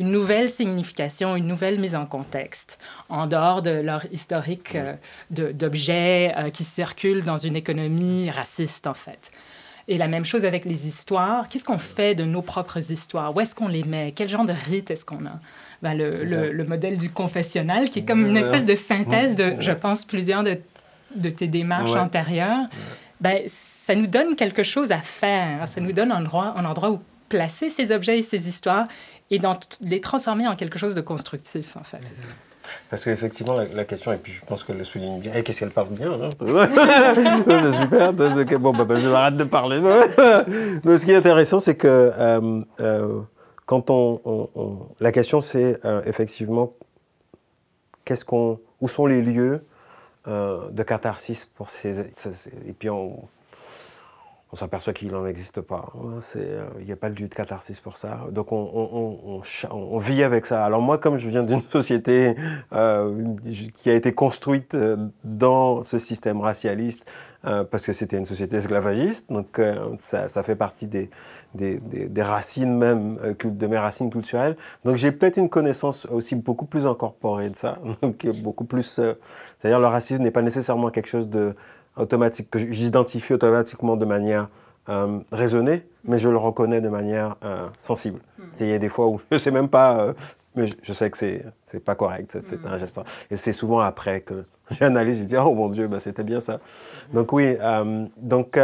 une 0.00 0.10
nouvelle 0.10 0.48
signification, 0.48 1.36
une 1.36 1.46
nouvelle 1.46 1.78
mise 1.78 1.94
en 1.94 2.06
contexte, 2.06 2.78
en 3.08 3.26
dehors 3.26 3.62
de 3.62 3.70
leur 3.70 4.04
historique 4.12 4.74
euh, 4.74 4.94
d'objets 5.30 6.34
euh, 6.36 6.50
qui 6.50 6.64
circulent 6.64 7.24
dans 7.24 7.36
une 7.36 7.56
économie 7.56 8.30
raciste, 8.30 8.86
en 8.86 8.94
fait. 8.94 9.30
Et 9.88 9.98
la 9.98 10.08
même 10.08 10.24
chose 10.24 10.44
avec 10.44 10.64
les 10.64 10.88
histoires. 10.88 11.48
Qu'est-ce 11.48 11.64
qu'on 11.64 11.78
fait 11.78 12.16
de 12.16 12.24
nos 12.24 12.42
propres 12.42 12.90
histoires? 12.90 13.36
Où 13.36 13.40
est-ce 13.40 13.54
qu'on 13.54 13.68
les 13.68 13.84
met? 13.84 14.12
Quel 14.16 14.28
genre 14.28 14.44
de 14.44 14.52
rite 14.52 14.90
est-ce 14.90 15.04
qu'on 15.04 15.24
a? 15.26 15.38
Ben, 15.82 15.94
le, 15.94 16.50
le, 16.50 16.64
modèle 16.64 16.98
du 16.98 17.10
confessionnal, 17.10 17.90
qui 17.90 18.00
est 18.00 18.04
comme 18.04 18.26
une 18.26 18.36
espèce 18.36 18.64
de 18.64 18.74
synthèse 18.74 19.36
de, 19.36 19.54
je 19.60 19.72
pense, 19.72 20.04
plusieurs 20.04 20.42
de, 20.42 20.58
de 21.14 21.30
tes 21.30 21.46
démarches 21.46 21.94
antérieures. 21.94 22.66
Ben, 23.20 23.42
ça 23.86 23.94
nous 23.94 24.08
donne 24.08 24.34
quelque 24.34 24.64
chose 24.64 24.90
à 24.90 24.98
faire. 24.98 25.68
Ça 25.68 25.80
nous 25.80 25.92
donne 25.92 26.10
un 26.10 26.18
endroit, 26.18 26.54
un 26.56 26.64
endroit 26.64 26.90
où 26.90 26.98
placer 27.28 27.70
ces 27.70 27.92
objets 27.92 28.18
et 28.18 28.22
ces 28.22 28.48
histoires 28.48 28.88
et 29.30 29.38
dans, 29.38 29.56
les 29.80 30.00
transformer 30.00 30.48
en 30.48 30.56
quelque 30.56 30.76
chose 30.76 30.96
de 30.96 31.00
constructif, 31.00 31.76
en 31.76 31.84
fait. 31.84 32.00
Parce 32.90 33.04
qu'effectivement, 33.04 33.54
la, 33.54 33.84
question, 33.84 34.12
et 34.12 34.16
puis 34.16 34.32
je 34.32 34.44
pense 34.44 34.64
qu'elle 34.64 34.78
le 34.78 34.82
souligne 34.82 35.20
bien, 35.20 35.32
et 35.34 35.44
qu'est-ce 35.44 35.60
qu'elle 35.60 35.70
parle 35.70 35.90
bien 35.90 36.10
hein 36.20 36.30
C'est 37.46 37.80
super, 37.80 38.12
bon, 38.58 38.72
bah, 38.72 38.84
bah, 38.84 38.98
je 38.98 39.08
m'arrête 39.08 39.36
de 39.36 39.44
parler. 39.44 39.80
Mais 39.80 40.98
ce 40.98 41.04
qui 41.04 41.12
est 41.12 41.16
intéressant, 41.16 41.60
c'est 41.60 41.76
que 41.76 41.86
euh, 41.86 42.62
euh, 42.80 43.20
quand 43.66 43.88
on, 43.90 44.80
La 44.98 45.12
question, 45.12 45.40
c'est 45.40 45.84
euh, 45.84 46.02
effectivement, 46.06 46.72
qu'est-ce 48.04 48.24
qu'on, 48.24 48.58
où 48.80 48.88
sont 48.88 49.06
les 49.06 49.22
lieux 49.22 49.64
de 50.26 50.82
catharsis 50.82 51.44
pour 51.44 51.68
ces... 51.68 52.00
Et 52.66 52.72
puis 52.72 52.90
on, 52.90 53.28
on 54.56 54.58
s'aperçoit 54.58 54.94
qu'il 54.94 55.10
n'en 55.10 55.26
existe 55.26 55.60
pas. 55.60 55.92
Hein. 55.94 56.18
Euh, 56.36 56.66
il 56.78 56.86
n'y 56.86 56.92
a 56.92 56.96
pas 56.96 57.10
de 57.10 57.14
lieu 57.14 57.28
de 57.28 57.34
catharsis 57.34 57.78
pour 57.78 57.98
ça. 57.98 58.20
Donc 58.30 58.52
on, 58.52 59.40
vit 59.98 60.22
avec 60.22 60.46
ça. 60.46 60.64
Alors 60.64 60.80
moi, 60.80 60.96
comme 60.96 61.18
je 61.18 61.28
viens 61.28 61.42
d'une 61.42 61.60
société 61.70 62.34
euh, 62.72 63.34
qui 63.74 63.90
a 63.90 63.94
été 63.94 64.12
construite 64.12 64.74
euh, 64.74 64.96
dans 65.24 65.82
ce 65.82 65.98
système 65.98 66.40
racialiste, 66.40 67.04
parce 67.70 67.86
que 67.86 67.92
c'était 67.92 68.18
une 68.18 68.26
société 68.26 68.56
esclavagiste, 68.56 69.30
donc 69.30 69.60
ça, 70.00 70.42
fait 70.42 70.56
partie 70.56 70.88
des, 70.88 71.10
des, 71.54 71.78
des, 71.78 72.22
racines 72.22 72.76
même, 72.76 73.18
de 73.44 73.66
mes 73.68 73.78
racines 73.78 74.10
culturelles. 74.10 74.56
Donc 74.84 74.96
j'ai 74.96 75.12
peut-être 75.12 75.36
une 75.36 75.48
connaissance 75.48 76.06
aussi 76.06 76.34
beaucoup 76.34 76.66
plus 76.66 76.88
incorporée 76.88 77.50
de 77.50 77.54
ça, 77.54 77.78
donc 78.02 78.26
beaucoup 78.42 78.64
plus... 78.64 79.00
C'est-à-dire 79.60 79.78
le 79.78 79.86
racisme 79.86 80.24
n'est 80.24 80.32
pas 80.32 80.42
nécessairement 80.42 80.90
quelque 80.90 81.06
chose 81.06 81.28
de 81.28 81.54
automatique, 81.96 82.50
que 82.50 82.58
j'identifie 82.58 83.32
automatiquement 83.32 83.96
de 83.96 84.04
manière 84.04 84.48
euh, 84.88 85.18
raisonnée, 85.32 85.84
mais 86.04 86.18
je 86.18 86.28
le 86.28 86.36
reconnais 86.36 86.80
de 86.80 86.88
manière 86.88 87.36
euh, 87.44 87.66
sensible. 87.76 88.20
Hmm. 88.38 88.42
Il 88.60 88.66
y 88.68 88.72
a 88.72 88.78
des 88.78 88.88
fois 88.88 89.08
où 89.08 89.18
je 89.18 89.34
ne 89.34 89.38
sais 89.38 89.50
même 89.50 89.68
pas, 89.68 89.98
euh, 89.98 90.12
mais 90.54 90.66
je, 90.82 90.92
sais 90.92 91.10
que 91.10 91.18
c'est 91.18 91.44
n'est 91.74 91.80
pas 91.80 91.96
correct, 91.96 92.38
c'est 92.40 92.62
hmm. 92.62 92.68
un 92.68 92.78
geste. 92.78 93.00
Et 93.30 93.36
c'est 93.36 93.52
souvent 93.52 93.80
après 93.80 94.20
que 94.20 94.44
j'analyse, 94.70 95.18
je 95.18 95.24
dis 95.24 95.36
oh 95.36 95.54
mon 95.54 95.68
Dieu, 95.68 95.88
bah, 95.88 95.98
c'était 95.98 96.24
bien 96.24 96.40
ça. 96.40 96.60
Donc 97.12 97.32
oui, 97.32 97.56
donc 98.16 98.58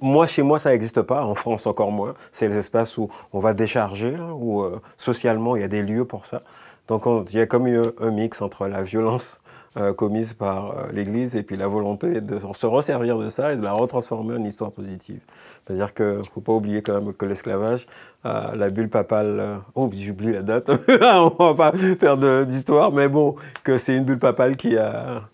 moi, 0.00 0.26
chez 0.26 0.42
moi, 0.42 0.58
ça 0.58 0.70
n'existe 0.70 1.02
pas, 1.02 1.24
en 1.24 1.34
France 1.34 1.66
encore 1.66 1.90
moins. 1.90 2.14
C'est 2.32 2.48
les 2.48 2.56
espaces 2.56 2.96
où 2.96 3.08
on 3.32 3.40
va 3.40 3.54
décharger, 3.54 4.16
où 4.16 4.64
socialement, 4.96 5.56
il 5.56 5.62
y 5.62 5.64
a 5.64 5.68
des 5.68 5.82
lieux 5.82 6.04
pour 6.04 6.26
ça. 6.26 6.42
Donc 6.88 7.04
il 7.30 7.36
y 7.38 7.40
a 7.40 7.46
comme 7.46 7.66
eu 7.66 7.78
un 8.00 8.10
mix 8.10 8.40
entre 8.42 8.68
la 8.68 8.82
violence 8.82 9.40
euh, 9.43 9.43
commise 9.92 10.34
par 10.34 10.78
euh, 10.78 10.92
l'Église 10.92 11.36
et 11.36 11.42
puis 11.42 11.56
la 11.56 11.66
volonté 11.66 12.20
de 12.20 12.38
se 12.54 12.66
resservir 12.66 13.18
de 13.18 13.28
ça 13.28 13.52
et 13.52 13.56
de 13.56 13.62
la 13.62 13.72
retransformer 13.72 14.34
en 14.34 14.44
histoire 14.44 14.70
positive. 14.70 15.20
C'est-à-dire 15.66 15.92
qu'il 15.94 16.22
faut 16.32 16.40
pas 16.40 16.52
oublier 16.52 16.82
quand 16.82 17.00
même 17.00 17.12
que 17.12 17.26
l'esclavage, 17.26 17.86
euh, 18.24 18.54
la 18.54 18.70
bulle 18.70 18.88
papale, 18.88 19.60
oh 19.74 19.90
j'oublie 19.92 20.32
la 20.32 20.42
date, 20.42 20.70
on 20.88 21.52
va 21.52 21.72
pas 21.72 21.78
faire 21.98 22.46
d'histoire, 22.46 22.92
mais 22.92 23.08
bon, 23.08 23.34
que 23.64 23.78
c'est 23.78 23.96
une 23.96 24.04
bulle 24.04 24.18
papale 24.18 24.56
qui 24.56 24.76
a 24.76 25.28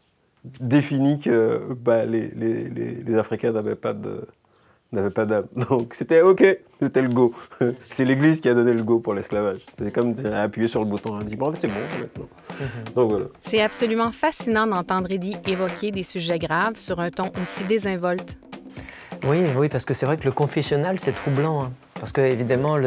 défini 0.61 1.20
que 1.20 1.74
bah, 1.74 2.07
les, 2.07 2.29
les, 2.29 2.64
les 2.70 3.18
Africains 3.18 3.53
n'avaient 3.53 3.76
pas 3.76 3.92
de 3.92 4.26
n'avait 4.92 5.11
pas 5.11 5.26
d'âme. 5.26 5.46
Donc 5.70 5.94
c'était 5.94 6.22
OK, 6.22 6.44
c'était 6.81 7.03
le 7.03 7.09
go. 7.09 7.35
c'est 7.87 8.05
l'Église 8.05 8.40
qui 8.40 8.48
a 8.48 8.55
donné 8.55 8.72
le 8.72 8.83
go 8.83 8.98
pour 9.00 9.14
l'esclavage. 9.14 9.61
C'est 9.79 9.92
comme 9.92 10.14
appuyer 10.35 10.68
sur 10.68 10.81
le 10.81 10.87
bouton, 10.87 11.14
on 11.14 11.22
dit 11.22 11.37
bon, 11.37 11.53
c'est 11.55 11.68
bon 11.68 11.81
maintenant. 12.00 12.29
Mhm. 12.61 12.94
Donc 12.94 13.11
voilà. 13.11 13.26
C'est 13.40 13.61
absolument 13.61 14.12
fascinant 14.12 14.66
d'entendre 14.66 15.11
Eddie 15.11 15.37
évoquer 15.46 15.90
des 15.90 16.03
sujets 16.03 16.38
graves 16.38 16.76
sur 16.76 17.00
un 17.00 17.11
ton 17.11 17.31
aussi 17.40 17.64
désinvolte. 17.64 18.37
Oui, 19.26 19.42
oui, 19.57 19.68
parce 19.68 19.85
que 19.85 19.92
c'est 19.92 20.07
vrai 20.07 20.16
que 20.16 20.24
le 20.24 20.33
confessionnal, 20.33 20.98
c'est 20.98 21.12
troublant. 21.12 21.64
Hein. 21.64 21.72
Parce 21.94 22.12
que, 22.12 22.22
évidemment, 22.22 22.79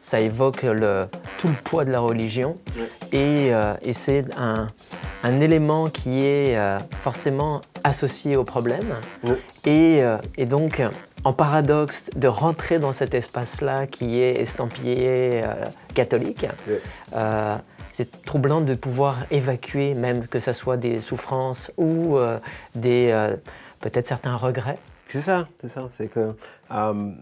ça, 0.00 0.20
évoque 0.20 0.62
le, 0.62 1.06
tout 1.38 1.46
le 1.46 1.54
poids 1.54 1.84
de 1.84 1.92
la 1.92 2.00
religion. 2.00 2.58
Et, 3.12 3.54
euh, 3.54 3.74
et 3.80 3.92
c'est 3.92 4.24
un, 4.36 4.66
un, 5.22 5.40
élément 5.40 5.88
qui 5.88 6.24
est 6.24 6.58
euh, 6.58 6.80
forcément 7.00 7.60
associé 7.84 8.34
au 8.34 8.42
problème. 8.42 8.96
Et, 9.64 10.02
euh, 10.02 10.18
et, 10.36 10.46
donc, 10.46 10.82
en 11.24 11.32
paradoxe 11.32 12.10
de 12.16 12.28
rentrer 12.28 12.78
dans 12.78 12.92
cet 12.92 13.14
espace-là 13.14 13.86
qui 13.86 14.20
est 14.20 14.40
estampillé 14.40 15.42
catholique, 15.94 16.46
c'est 17.90 18.22
troublant 18.22 18.60
de 18.60 18.74
pouvoir 18.74 19.24
évacuer, 19.30 19.94
même 19.94 20.26
que 20.26 20.38
ce 20.38 20.52
soit 20.52 20.76
des 20.76 21.00
souffrances 21.00 21.70
ou 21.76 22.18
des 22.74 23.36
peut-être 23.80 24.06
certains 24.06 24.36
regrets. 24.36 24.78
C'est 25.06 25.20
ça, 25.20 25.46
c'est 25.60 25.68
ça. 25.68 25.88
C'est 25.92 26.08
que 26.08 26.34
euh, 26.72 27.12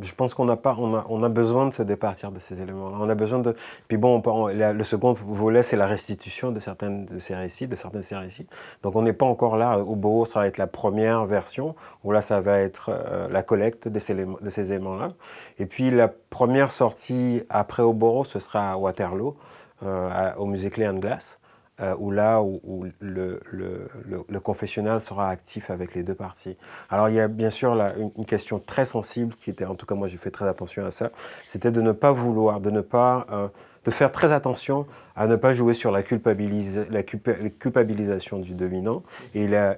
je 0.00 0.14
pense 0.14 0.34
qu'on 0.34 0.48
a 0.48 0.56
pas, 0.56 0.76
on 0.78 0.94
a, 0.94 1.06
on 1.08 1.22
a 1.22 1.28
besoin 1.28 1.66
de 1.66 1.72
se 1.72 1.82
départir 1.82 2.32
de 2.32 2.38
ces 2.38 2.60
éléments-là. 2.60 2.96
On 3.00 3.08
a 3.08 3.14
besoin 3.14 3.38
de. 3.38 3.54
Puis 3.88 3.96
bon, 3.96 4.22
le 4.48 4.84
second 4.84 5.12
volet, 5.12 5.62
c'est 5.62 5.76
la 5.76 5.86
restitution 5.86 6.52
de 6.52 6.60
certaines 6.60 7.04
de 7.04 7.18
ces 7.18 7.34
récits, 7.34 7.66
de 7.66 7.76
certains 7.76 7.98
de 7.98 8.04
ces 8.04 8.16
récits. 8.16 8.46
Donc 8.82 8.96
on 8.96 9.02
n'est 9.02 9.12
pas 9.12 9.26
encore 9.26 9.56
là. 9.56 9.78
Au 9.78 9.96
beau, 9.96 10.24
ça 10.24 10.40
va 10.40 10.46
être 10.46 10.58
la 10.58 10.66
première 10.66 11.26
version, 11.26 11.74
où 12.04 12.12
là, 12.12 12.20
ça 12.20 12.40
va 12.40 12.58
être 12.58 12.90
euh, 12.90 13.28
la 13.28 13.42
collecte 13.42 13.88
de 13.88 13.98
ces, 13.98 14.72
éléments-là. 14.72 15.12
Et 15.58 15.66
puis 15.66 15.90
la 15.90 16.08
première 16.08 16.70
sortie 16.70 17.42
après 17.50 17.82
Oboro, 17.82 18.24
ce 18.24 18.38
sera 18.38 18.72
à 18.72 18.76
Waterloo, 18.76 19.36
euh, 19.84 20.34
au 20.36 20.46
musée 20.46 20.70
Clé 20.70 20.88
Glass. 20.94 21.38
Euh, 21.82 21.96
où 21.98 22.12
là 22.12 22.42
où, 22.42 22.86
le, 23.00 23.40
le, 23.50 24.40
confessionnal 24.40 25.00
sera 25.00 25.30
actif 25.30 25.68
avec 25.68 25.94
les 25.94 26.04
deux 26.04 26.14
parties. 26.14 26.56
Alors 26.90 27.08
il 27.08 27.16
y 27.16 27.20
a 27.20 27.26
bien 27.26 27.50
sûr 27.50 27.72
une, 27.72 28.24
question 28.24 28.60
très 28.60 28.84
sensible 28.84 29.34
qui 29.34 29.50
était, 29.50 29.64
en 29.64 29.74
tout 29.74 29.84
cas 29.84 29.96
moi 29.96 30.06
j'ai 30.06 30.16
fait 30.16 30.30
très 30.30 30.46
attention 30.46 30.86
à 30.86 30.92
ça, 30.92 31.10
c'était 31.44 31.72
de 31.72 31.80
ne 31.80 31.90
pas 31.90 32.12
vouloir, 32.12 32.60
de 32.60 32.70
ne 32.70 32.82
pas, 32.82 33.26
euh, 33.32 33.48
de 33.84 33.90
faire 33.90 34.12
très 34.12 34.30
attention 34.32 34.86
à 35.16 35.26
ne 35.26 35.34
pas 35.34 35.54
jouer 35.54 35.74
sur 35.74 35.90
la, 35.90 36.04
culpabilisation 36.04 38.38
du 38.38 38.54
dominant 38.54 39.02
et 39.34 39.48
la, 39.48 39.74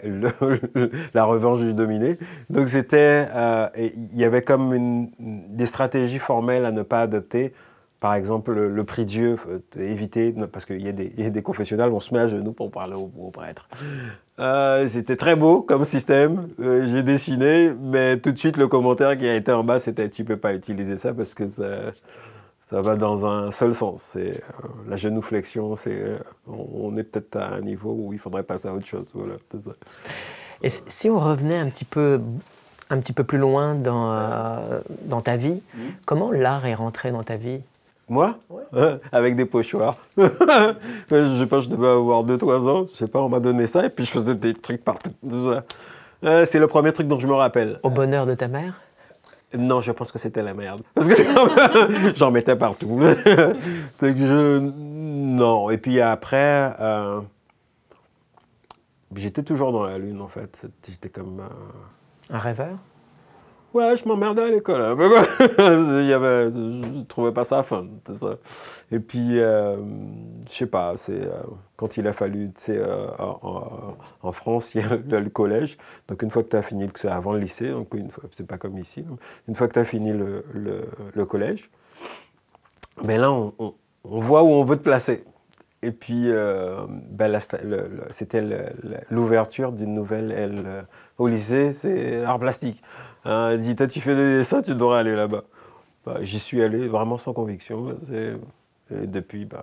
revanche 1.25 1.61
du 1.61 1.73
dominé. 1.73 2.19
Donc 2.51 2.69
c'était, 2.69 3.29
euh, 3.35 3.67
il 3.77 4.17
y 4.17 4.25
avait 4.25 4.43
comme 4.43 5.09
des 5.19 5.67
stratégies 5.67 6.19
formelles 6.19 6.67
à 6.67 6.73
ne 6.73 6.83
pas 6.83 7.01
adopter 7.01 7.55
par 8.05 8.15
exemple, 8.15 8.53
le, 8.53 8.85
prix 8.85 9.07
Dieu, 9.07 9.37
éviter, 9.79 10.35
parce 10.53 10.67
qu'il 10.67 10.83
y, 10.83 10.89
a 10.89 11.31
des 11.31 11.43
confessionnels, 11.43 11.91
on 11.91 12.01
se 12.01 12.13
met 12.13 12.21
à 12.21 12.29
genoux 12.29 12.53
pour 12.53 12.71
parler 12.71 12.95
au, 12.95 13.31
prêtre. 13.31 13.67
Euh, 14.39 14.87
c'était 14.89 15.17
très 15.17 15.37
beau 15.37 15.63
comme 15.63 15.87
système, 15.87 16.49
euh, 16.61 16.87
j'ai 16.91 17.03
dessiné, 17.03 17.73
mais 17.81 18.19
tout 18.19 18.33
de 18.33 18.37
suite 18.37 18.57
le 18.57 18.69
commentaire 18.69 19.17
qui 19.17 19.27
a 19.27 19.35
été 19.35 19.53
en 19.53 19.65
bas, 19.65 19.79
c'était 19.79 20.11
tu 20.11 20.25
peux 20.25 20.37
pas 20.37 20.55
utiliser 20.55 20.99
ça 20.99 21.15
parce 21.15 21.33
que 21.33 21.47
ça, 21.47 21.93
ça 22.61 22.83
va 22.83 22.97
dans 22.97 23.25
un 23.25 23.51
seul 23.53 23.75
sens. 23.75 24.03
C'est 24.13 24.33
euh, 24.33 24.69
la 24.89 24.97
genuflexion, 24.97 25.77
c'est 25.77 26.19
on, 26.47 26.95
est 26.97 27.05
peut-être 27.05 27.37
à 27.37 27.55
un 27.55 27.61
niveau 27.61 27.97
où 27.97 28.13
il 28.13 28.19
faudrait 28.19 28.43
passer 28.43 28.69
à 28.69 28.75
autre 28.75 28.87
chose. 28.87 29.13
Voilà, 29.15 29.37
Et 30.63 30.69
si 30.69 31.09
on 31.09 31.21
revenait 31.21 31.59
un 31.59 31.71
petit 31.71 31.87
peu 31.87 32.21
un 32.91 32.99
petit 32.99 33.15
peu 33.15 33.25
plus 33.25 33.39
loin 33.39 33.75
dans, 33.75 34.83
dans 35.07 35.23
ta 35.23 35.37
vie, 35.37 35.63
mmh. 35.75 35.81
comment 36.05 36.31
l'art 36.31 36.67
est 36.67 36.75
rentré 36.75 37.13
dans 37.13 37.23
ta 37.23 37.37
vie? 37.37 37.63
Moi 38.09 38.39
Avec 39.13 39.37
des 39.37 39.45
pochoirs. 39.45 39.97
je 40.17 41.37
sais 41.39 41.47
pas, 41.47 41.61
je 41.61 41.69
devais 41.69 41.89
avoir 41.89 42.25
2-3 42.25 42.69
ans, 42.69 42.87
je 42.91 42.97
sais 42.97 43.09
pas, 43.09 43.21
on 43.21 43.29
m'a 43.29 43.41
donné 43.41 43.67
ça 43.67 43.87
et 43.87 43.91
puis 43.91 44.05
je 44.05 44.11
faisais 44.11 44.35
des 44.35 44.55
trucs 44.55 44.85
partout. 44.85 45.13
c'est 46.23 46.59
le 46.59 46.67
premier 46.67 46.93
truc 46.93 47.09
dont 47.09 47.19
je 47.19 47.27
me 47.27 47.35
rappelle. 47.35 47.81
Au 47.83 47.91
bonheur 47.91 48.27
de 48.27 48.35
ta 48.35 48.49
mère? 48.49 48.81
Non, 49.57 49.81
je 49.81 49.93
pense 49.93 50.11
que 50.11 50.19
c'était 50.19 50.43
la 50.43 50.55
merde. 50.55 50.83
Parce 50.95 51.09
que 51.09 52.15
j'en 52.17 52.31
mettais 52.31 52.57
partout. 52.57 52.99
je... 54.03 54.59
Non, 54.59 55.71
et 55.71 55.79
puis 55.79 56.01
après, 56.01 56.75
euh, 56.81 57.21
j'étais 59.15 59.43
toujours 59.43 59.73
dans 59.73 59.85
la 59.85 59.99
lune 59.99 60.21
en 60.21 60.29
fait. 60.29 60.67
J'étais 60.89 61.09
comme... 61.09 61.43
Un 62.31 62.39
rêveur? 62.39 62.79
Ouais, 63.75 63.97
je 63.97 64.07
m'emmerdais 64.07 64.43
à 64.43 64.51
l'école. 64.51 64.81
Hein. 64.81 64.97
Il 66.01 66.07
y 66.07 66.13
avait, 66.13 66.53
je 66.53 67.03
trouvais 67.07 67.33
pas 67.33 67.43
ça 67.43 67.65
fun. 67.65 67.89
Ça. 68.17 68.37
Et 68.93 69.01
puis, 69.01 69.41
euh, 69.41 69.77
je 70.49 70.53
sais 70.53 70.67
pas, 70.67 70.95
c'est 70.97 71.25
euh, 71.25 71.43
quand 71.77 71.97
il 71.97 72.07
a 72.07 72.13
fallu, 72.13 72.53
tu 72.57 72.63
sais, 72.63 72.79
euh, 72.79 73.09
en, 73.19 74.31
France, 74.31 74.77
il 74.77 74.83
y 74.83 75.15
a 75.15 75.21
le 75.21 75.29
collège. 75.29 75.77
Donc, 76.07 76.23
une 76.23 76.31
fois 76.31 76.45
que 76.45 76.51
tu 76.51 76.57
as 76.57 76.63
fini, 76.63 76.89
c'est 76.95 77.09
avant 77.09 77.33
le 77.33 77.41
lycée, 77.41 77.71
donc 77.71 77.93
une 77.95 78.13
fois, 78.13 78.23
c'est 78.31 78.47
pas 78.47 78.59
comme 78.59 78.79
ici. 78.79 79.05
Une 79.49 79.57
fois 79.57 79.67
que 79.67 79.73
tu 79.73 79.81
as 79.81 79.85
fini 79.85 80.13
le, 80.13 81.25
collège, 81.25 81.69
ben 83.03 83.21
là, 83.21 83.33
on, 83.33 83.53
on, 83.59 83.75
voit 84.21 84.45
où 84.45 84.51
on 84.51 84.63
veut 84.63 84.77
te 84.77 84.85
placer. 84.85 85.25
Et 85.83 85.91
puis, 85.91 86.31
euh, 86.31 86.87
ben, 86.89 87.41
c'était 88.11 88.43
l'ouverture 89.11 89.73
d'une 89.73 89.95
nouvelle 89.95 90.31
aile 90.31 90.87
au 91.19 91.27
lycée, 91.27 91.73
c'est 91.73 92.23
art 92.23 92.39
plastique. 92.39 92.81
Hein, 93.25 93.51
elle 93.53 93.61
dit, 93.61 93.77
toi 93.77 93.87
tu 93.87 94.01
fais 94.01 94.45
ça, 94.45 94.63
tu 94.63 94.75
devrais 94.75 94.99
aller 94.99 95.15
là-bas. 95.15 95.45
Bah, 96.05 96.17
j'y 96.21 96.39
suis 96.39 96.63
allé 96.63 96.89
vraiment 96.89 97.19
sans 97.19 97.33
conviction. 97.33 97.89
Et 98.11 99.07
depuis, 99.07 99.45
bah... 99.47 99.63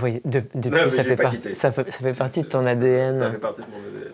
Oui, 0.00 0.20
depuis, 0.24 0.70
ça, 0.90 1.02
fait 1.02 1.54
ça, 1.54 1.72
fait, 1.72 2.16
partie 2.16 2.42
de 2.42 2.46
ton 2.46 2.64
ADN. 2.64 3.18
Ça 3.18 3.30
fait 3.32 3.38
partie 3.38 3.62
de 3.62 3.66
mon 3.66 3.78
ADN. 3.78 4.12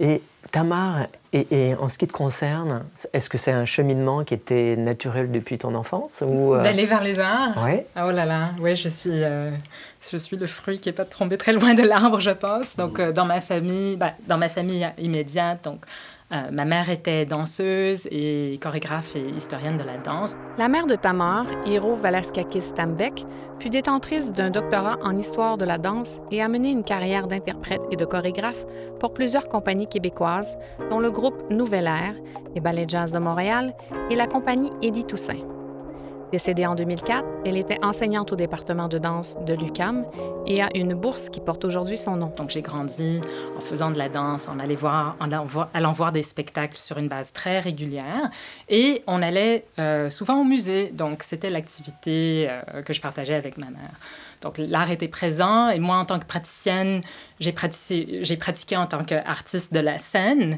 Et 0.00 0.22
Tamar, 0.50 1.06
et, 1.32 1.74
en 1.76 1.88
ce 1.88 1.96
qui 1.96 2.06
te 2.06 2.12
concerne, 2.12 2.84
est-ce 3.14 3.30
que 3.30 3.38
c'est 3.38 3.52
un 3.52 3.64
cheminement 3.64 4.22
qui 4.22 4.34
était 4.34 4.76
naturel 4.76 5.30
depuis 5.30 5.56
ton 5.56 5.74
enfance 5.74 6.22
ou 6.26 6.54
euh? 6.54 6.62
D'aller 6.62 6.84
vers 6.84 7.02
les 7.02 7.18
arts 7.18 7.54
Oui. 7.64 7.80
Ah, 7.94 8.06
oh 8.06 8.10
là 8.10 8.26
là, 8.26 8.50
oui, 8.60 8.74
je 8.74 8.90
suis, 8.90 9.10
euh, 9.10 9.50
je 10.10 10.16
suis 10.18 10.36
le 10.36 10.46
fruit 10.46 10.78
qui 10.78 10.90
n'est 10.90 10.94
pas 10.94 11.06
tombé 11.06 11.38
très 11.38 11.54
loin 11.54 11.72
de 11.72 11.82
l'arbre, 11.82 12.20
je 12.20 12.30
pense. 12.30 12.76
Donc, 12.76 12.98
euh, 12.98 13.12
dans 13.12 13.24
ma 13.24 13.40
famille, 13.40 13.96
bah, 13.96 14.12
dans 14.26 14.36
ma 14.36 14.50
famille 14.50 14.86
immédiate, 14.98 15.64
donc 15.64 15.86
Euh, 16.32 16.50
ma 16.50 16.64
mère 16.64 16.88
était 16.88 17.26
danseuse 17.26 18.08
et 18.10 18.58
chorégraphe 18.62 19.16
et 19.16 19.28
historienne 19.36 19.76
de 19.76 19.84
la 19.84 19.98
danse. 19.98 20.36
La 20.56 20.68
mère 20.68 20.86
de 20.86 20.94
Tamar, 20.94 21.44
Hiro 21.66 21.94
Valaskakis 21.94 22.72
Tambek, 22.74 23.26
fut 23.58 23.68
détentrice 23.68 24.32
d'un 24.32 24.50
doctorat 24.50 24.98
en 25.02 25.18
histoire 25.18 25.58
de 25.58 25.66
la 25.66 25.76
danse 25.76 26.20
et 26.30 26.40
a 26.40 26.48
mené 26.48 26.70
une 26.70 26.84
carrière 26.84 27.26
d'interprète 27.26 27.82
et 27.90 27.96
de 27.96 28.04
chorégraphe 28.06 28.64
pour 28.98 29.12
plusieurs 29.12 29.48
compagnies 29.48 29.88
québécoises, 29.88 30.56
dont 30.90 31.00
le 31.00 31.10
groupe 31.10 31.50
Nouvelle 31.50 31.86
Air, 31.86 32.14
les 32.54 32.60
Ballets 32.60 32.86
Jazz 32.88 33.12
de 33.12 33.18
Montréal 33.18 33.74
et 34.10 34.16
la 34.16 34.26
compagnie 34.26 34.70
Eddie 34.80 35.04
Toussaint. 35.04 35.61
Décédée 36.32 36.64
en 36.64 36.74
2004, 36.74 37.26
elle 37.44 37.58
était 37.58 37.76
enseignante 37.84 38.32
au 38.32 38.36
département 38.36 38.88
de 38.88 38.96
danse 38.96 39.36
de 39.44 39.52
l'UCAM 39.52 40.06
et 40.46 40.62
a 40.62 40.70
une 40.74 40.94
bourse 40.94 41.28
qui 41.28 41.40
porte 41.40 41.62
aujourd'hui 41.66 41.98
son 41.98 42.16
nom. 42.16 42.32
Donc 42.38 42.48
j'ai 42.48 42.62
grandi 42.62 43.20
en 43.54 43.60
faisant 43.60 43.90
de 43.90 43.98
la 43.98 44.08
danse, 44.08 44.48
en, 44.48 44.58
allant 44.58 45.92
voir, 45.92 46.10
des 46.10 46.22
spectacles 46.22 46.78
sur 46.78 46.96
une 46.96 47.08
base 47.08 47.34
très 47.34 47.60
régulière 47.60 48.30
et 48.70 49.02
on 49.06 49.20
allait 49.20 49.66
euh, 49.78 50.08
souvent 50.08 50.40
au 50.40 50.44
musée. 50.44 50.90
Donc 50.90 51.22
c'était 51.22 51.50
l'activité 51.50 52.48
euh, 52.48 52.80
que 52.80 52.94
je 52.94 53.02
partageais 53.02 53.34
avec 53.34 53.58
ma 53.58 53.66
mère. 53.66 53.92
Donc 54.40 54.56
l'art 54.56 54.90
était 54.90 55.08
présent 55.08 55.68
et 55.68 55.80
moi 55.80 55.98
en 55.98 56.06
tant 56.06 56.18
que 56.18 56.24
praticienne, 56.24 57.02
j'ai 57.40 57.52
pratiqué, 57.52 58.76
en 58.78 58.86
tant 58.86 59.04
qu'artiste 59.04 59.74
de 59.74 59.80
la 59.80 59.98
scène 59.98 60.56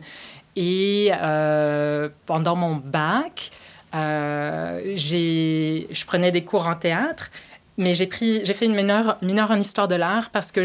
et 0.54 1.10
euh, 1.12 2.08
pendant 2.26 2.54
mon 2.54 2.76
bac, 2.76 3.50
je 3.94 6.06
prenais 6.06 6.32
des 6.32 6.44
cours 6.44 6.68
en 6.68 6.76
théâtre, 6.76 7.30
mais 7.76 7.92
j'ai 7.94 8.06
fait 8.06 8.66
une 8.66 8.74
mineure, 8.74 9.50
en 9.50 9.56
histoire 9.56 9.88
de 9.88 9.96
l'art 9.96 10.30
parce 10.30 10.52
que 10.52 10.60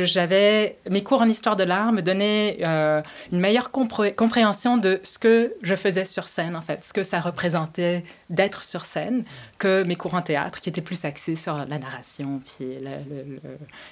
mes 0.89 1.03
cours 1.03 1.21
en 1.21 1.25
histoire 1.25 1.55
de 1.55 1.63
l'art 1.63 1.91
me 1.91 2.01
donnaient 2.01 2.59
euh, 2.61 3.01
une 3.31 3.39
meilleure 3.39 3.71
compréhension 3.71 4.77
de 4.77 4.99
ce 5.01 5.17
que 5.17 5.55
je 5.63 5.75
faisais 5.75 6.05
sur 6.05 6.27
scène 6.27 6.55
en 6.55 6.61
fait, 6.61 6.83
ce 6.83 6.93
que 6.93 7.01
ça 7.01 7.19
représentait 7.19 8.03
d'être 8.29 8.63
sur 8.63 8.85
scène 8.85 9.23
que 9.57 9.83
mes 9.83 9.95
cours 9.95 10.13
en 10.13 10.21
théâtre 10.21 10.59
qui 10.59 10.69
étaient 10.69 10.81
plus 10.81 11.03
axés 11.03 11.35
sur 11.35 11.57
la 11.57 11.79
narration 11.79 12.41
puis 12.45 12.77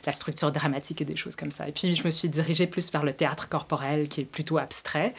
la 0.06 0.12
structure 0.12 0.52
dramatique 0.52 1.02
et 1.02 1.06
des 1.06 1.16
choses 1.16 1.36
comme 1.36 1.52
ça. 1.52 1.68
Et 1.68 1.72
puis 1.72 1.96
je 1.96 2.04
me 2.04 2.12
suis 2.12 2.30
dirigée 2.30 2.68
plus 2.68 2.92
vers 2.92 3.04
le 3.04 3.14
théâtre 3.14 3.50
corporel 3.50 4.10
qui 4.10 4.22
est 4.22 4.26
plutôt 4.26 4.60
abstrait. 4.60 5.16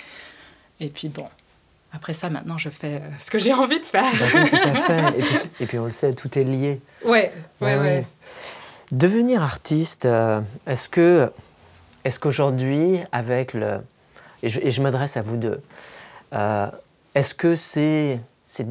Et 0.79 0.89
puis 0.89 1.09
bon, 1.09 1.27
après 1.93 2.12
ça, 2.12 2.28
maintenant, 2.28 2.59
je 2.59 2.68
fais 2.68 2.97
euh, 2.97 2.99
ce 3.18 3.30
que 3.30 3.39
j'ai 3.39 3.55
envie 3.55 3.80
de 3.80 3.84
faire. 3.84 4.05
Bah 4.18 4.26
tout 4.49 4.57
à 4.57 4.74
fait. 4.74 5.09
Et 5.18 5.22
puis, 5.22 5.39
et 5.61 5.66
puis, 5.66 5.78
on 5.78 5.86
le 5.86 5.91
sait, 5.91 6.12
tout 6.12 6.39
est 6.39 6.45
lié. 6.45 6.80
Ouais, 7.05 7.32
ouais, 7.61 7.76
ouais. 7.76 8.07
Devenir 8.93 9.43
artiste, 9.43 10.07
euh, 10.07 10.41
est-ce 10.66 10.89
que, 10.89 11.30
est-ce 12.05 12.20
qu'aujourd'hui, 12.20 13.01
avec 13.12 13.55
le, 13.55 13.80
et 14.43 14.49
je, 14.49 14.82
m'adresse 14.82 15.16
à 15.16 15.22
vous 15.22 15.36
deux, 15.36 15.61
euh, 16.32 16.66
est-ce 17.14 17.34
que 17.34 17.55
c'est, 17.55 18.18
c'est 18.47 18.66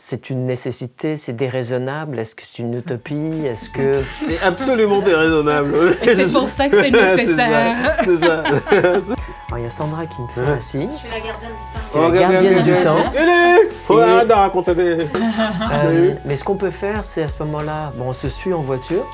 c'est 0.00 0.30
une 0.30 0.46
nécessité, 0.46 1.16
c'est 1.16 1.32
déraisonnable, 1.32 2.20
est-ce 2.20 2.36
que 2.36 2.42
c'est 2.48 2.62
une 2.62 2.74
utopie, 2.74 3.44
est-ce 3.44 3.68
que... 3.68 4.00
C'est 4.24 4.40
absolument 4.40 5.02
déraisonnable. 5.02 5.96
c'est 6.00 6.32
pour 6.32 6.48
ça 6.48 6.68
que 6.68 6.80
c'est 6.80 6.90
nécessaire. 7.16 7.96
c'est 8.04 8.16
ça. 8.16 8.44
il 9.58 9.64
y 9.64 9.66
a 9.66 9.70
Sandra 9.70 10.06
qui 10.06 10.20
me 10.22 10.28
fait 10.28 10.50
un 10.50 10.58
signe. 10.58 10.90
Je 10.94 10.98
suis 10.98 11.08
la 11.08 11.20
gardienne 11.20 11.52
du 11.52 11.62
temps. 11.74 11.80
C'est 11.84 12.00
la 12.00 12.10
gardienne 12.10 12.62
du 12.62 12.80
temps. 12.80 12.98
Euh, 15.72 16.14
mais 16.24 16.36
ce 16.36 16.44
qu'on 16.44 16.56
peut 16.56 16.70
faire, 16.70 17.04
c'est 17.04 17.22
à 17.22 17.28
ce 17.28 17.42
moment-là, 17.42 17.90
bon, 17.96 18.08
on 18.08 18.12
se 18.12 18.28
suit 18.28 18.52
en 18.52 18.62
voiture 18.62 19.06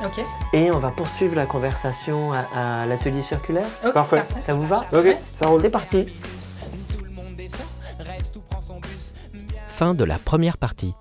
et 0.52 0.70
on 0.70 0.78
va 0.78 0.90
poursuivre 0.90 1.36
la 1.36 1.46
conversation 1.46 2.32
à, 2.32 2.86
l'atelier 2.86 3.22
circulaire. 3.22 3.66
parfait. 3.92 4.24
Ça 4.40 4.54
vous 4.54 4.66
va 4.66 4.84
Ok, 4.92 5.16
ça 5.38 5.46
roule. 5.46 5.60
C'est 5.60 5.70
parti. 5.70 6.06
Fin 9.68 9.94
de 9.94 10.04
la 10.04 10.18
première 10.18 10.56
partie. 10.56 10.94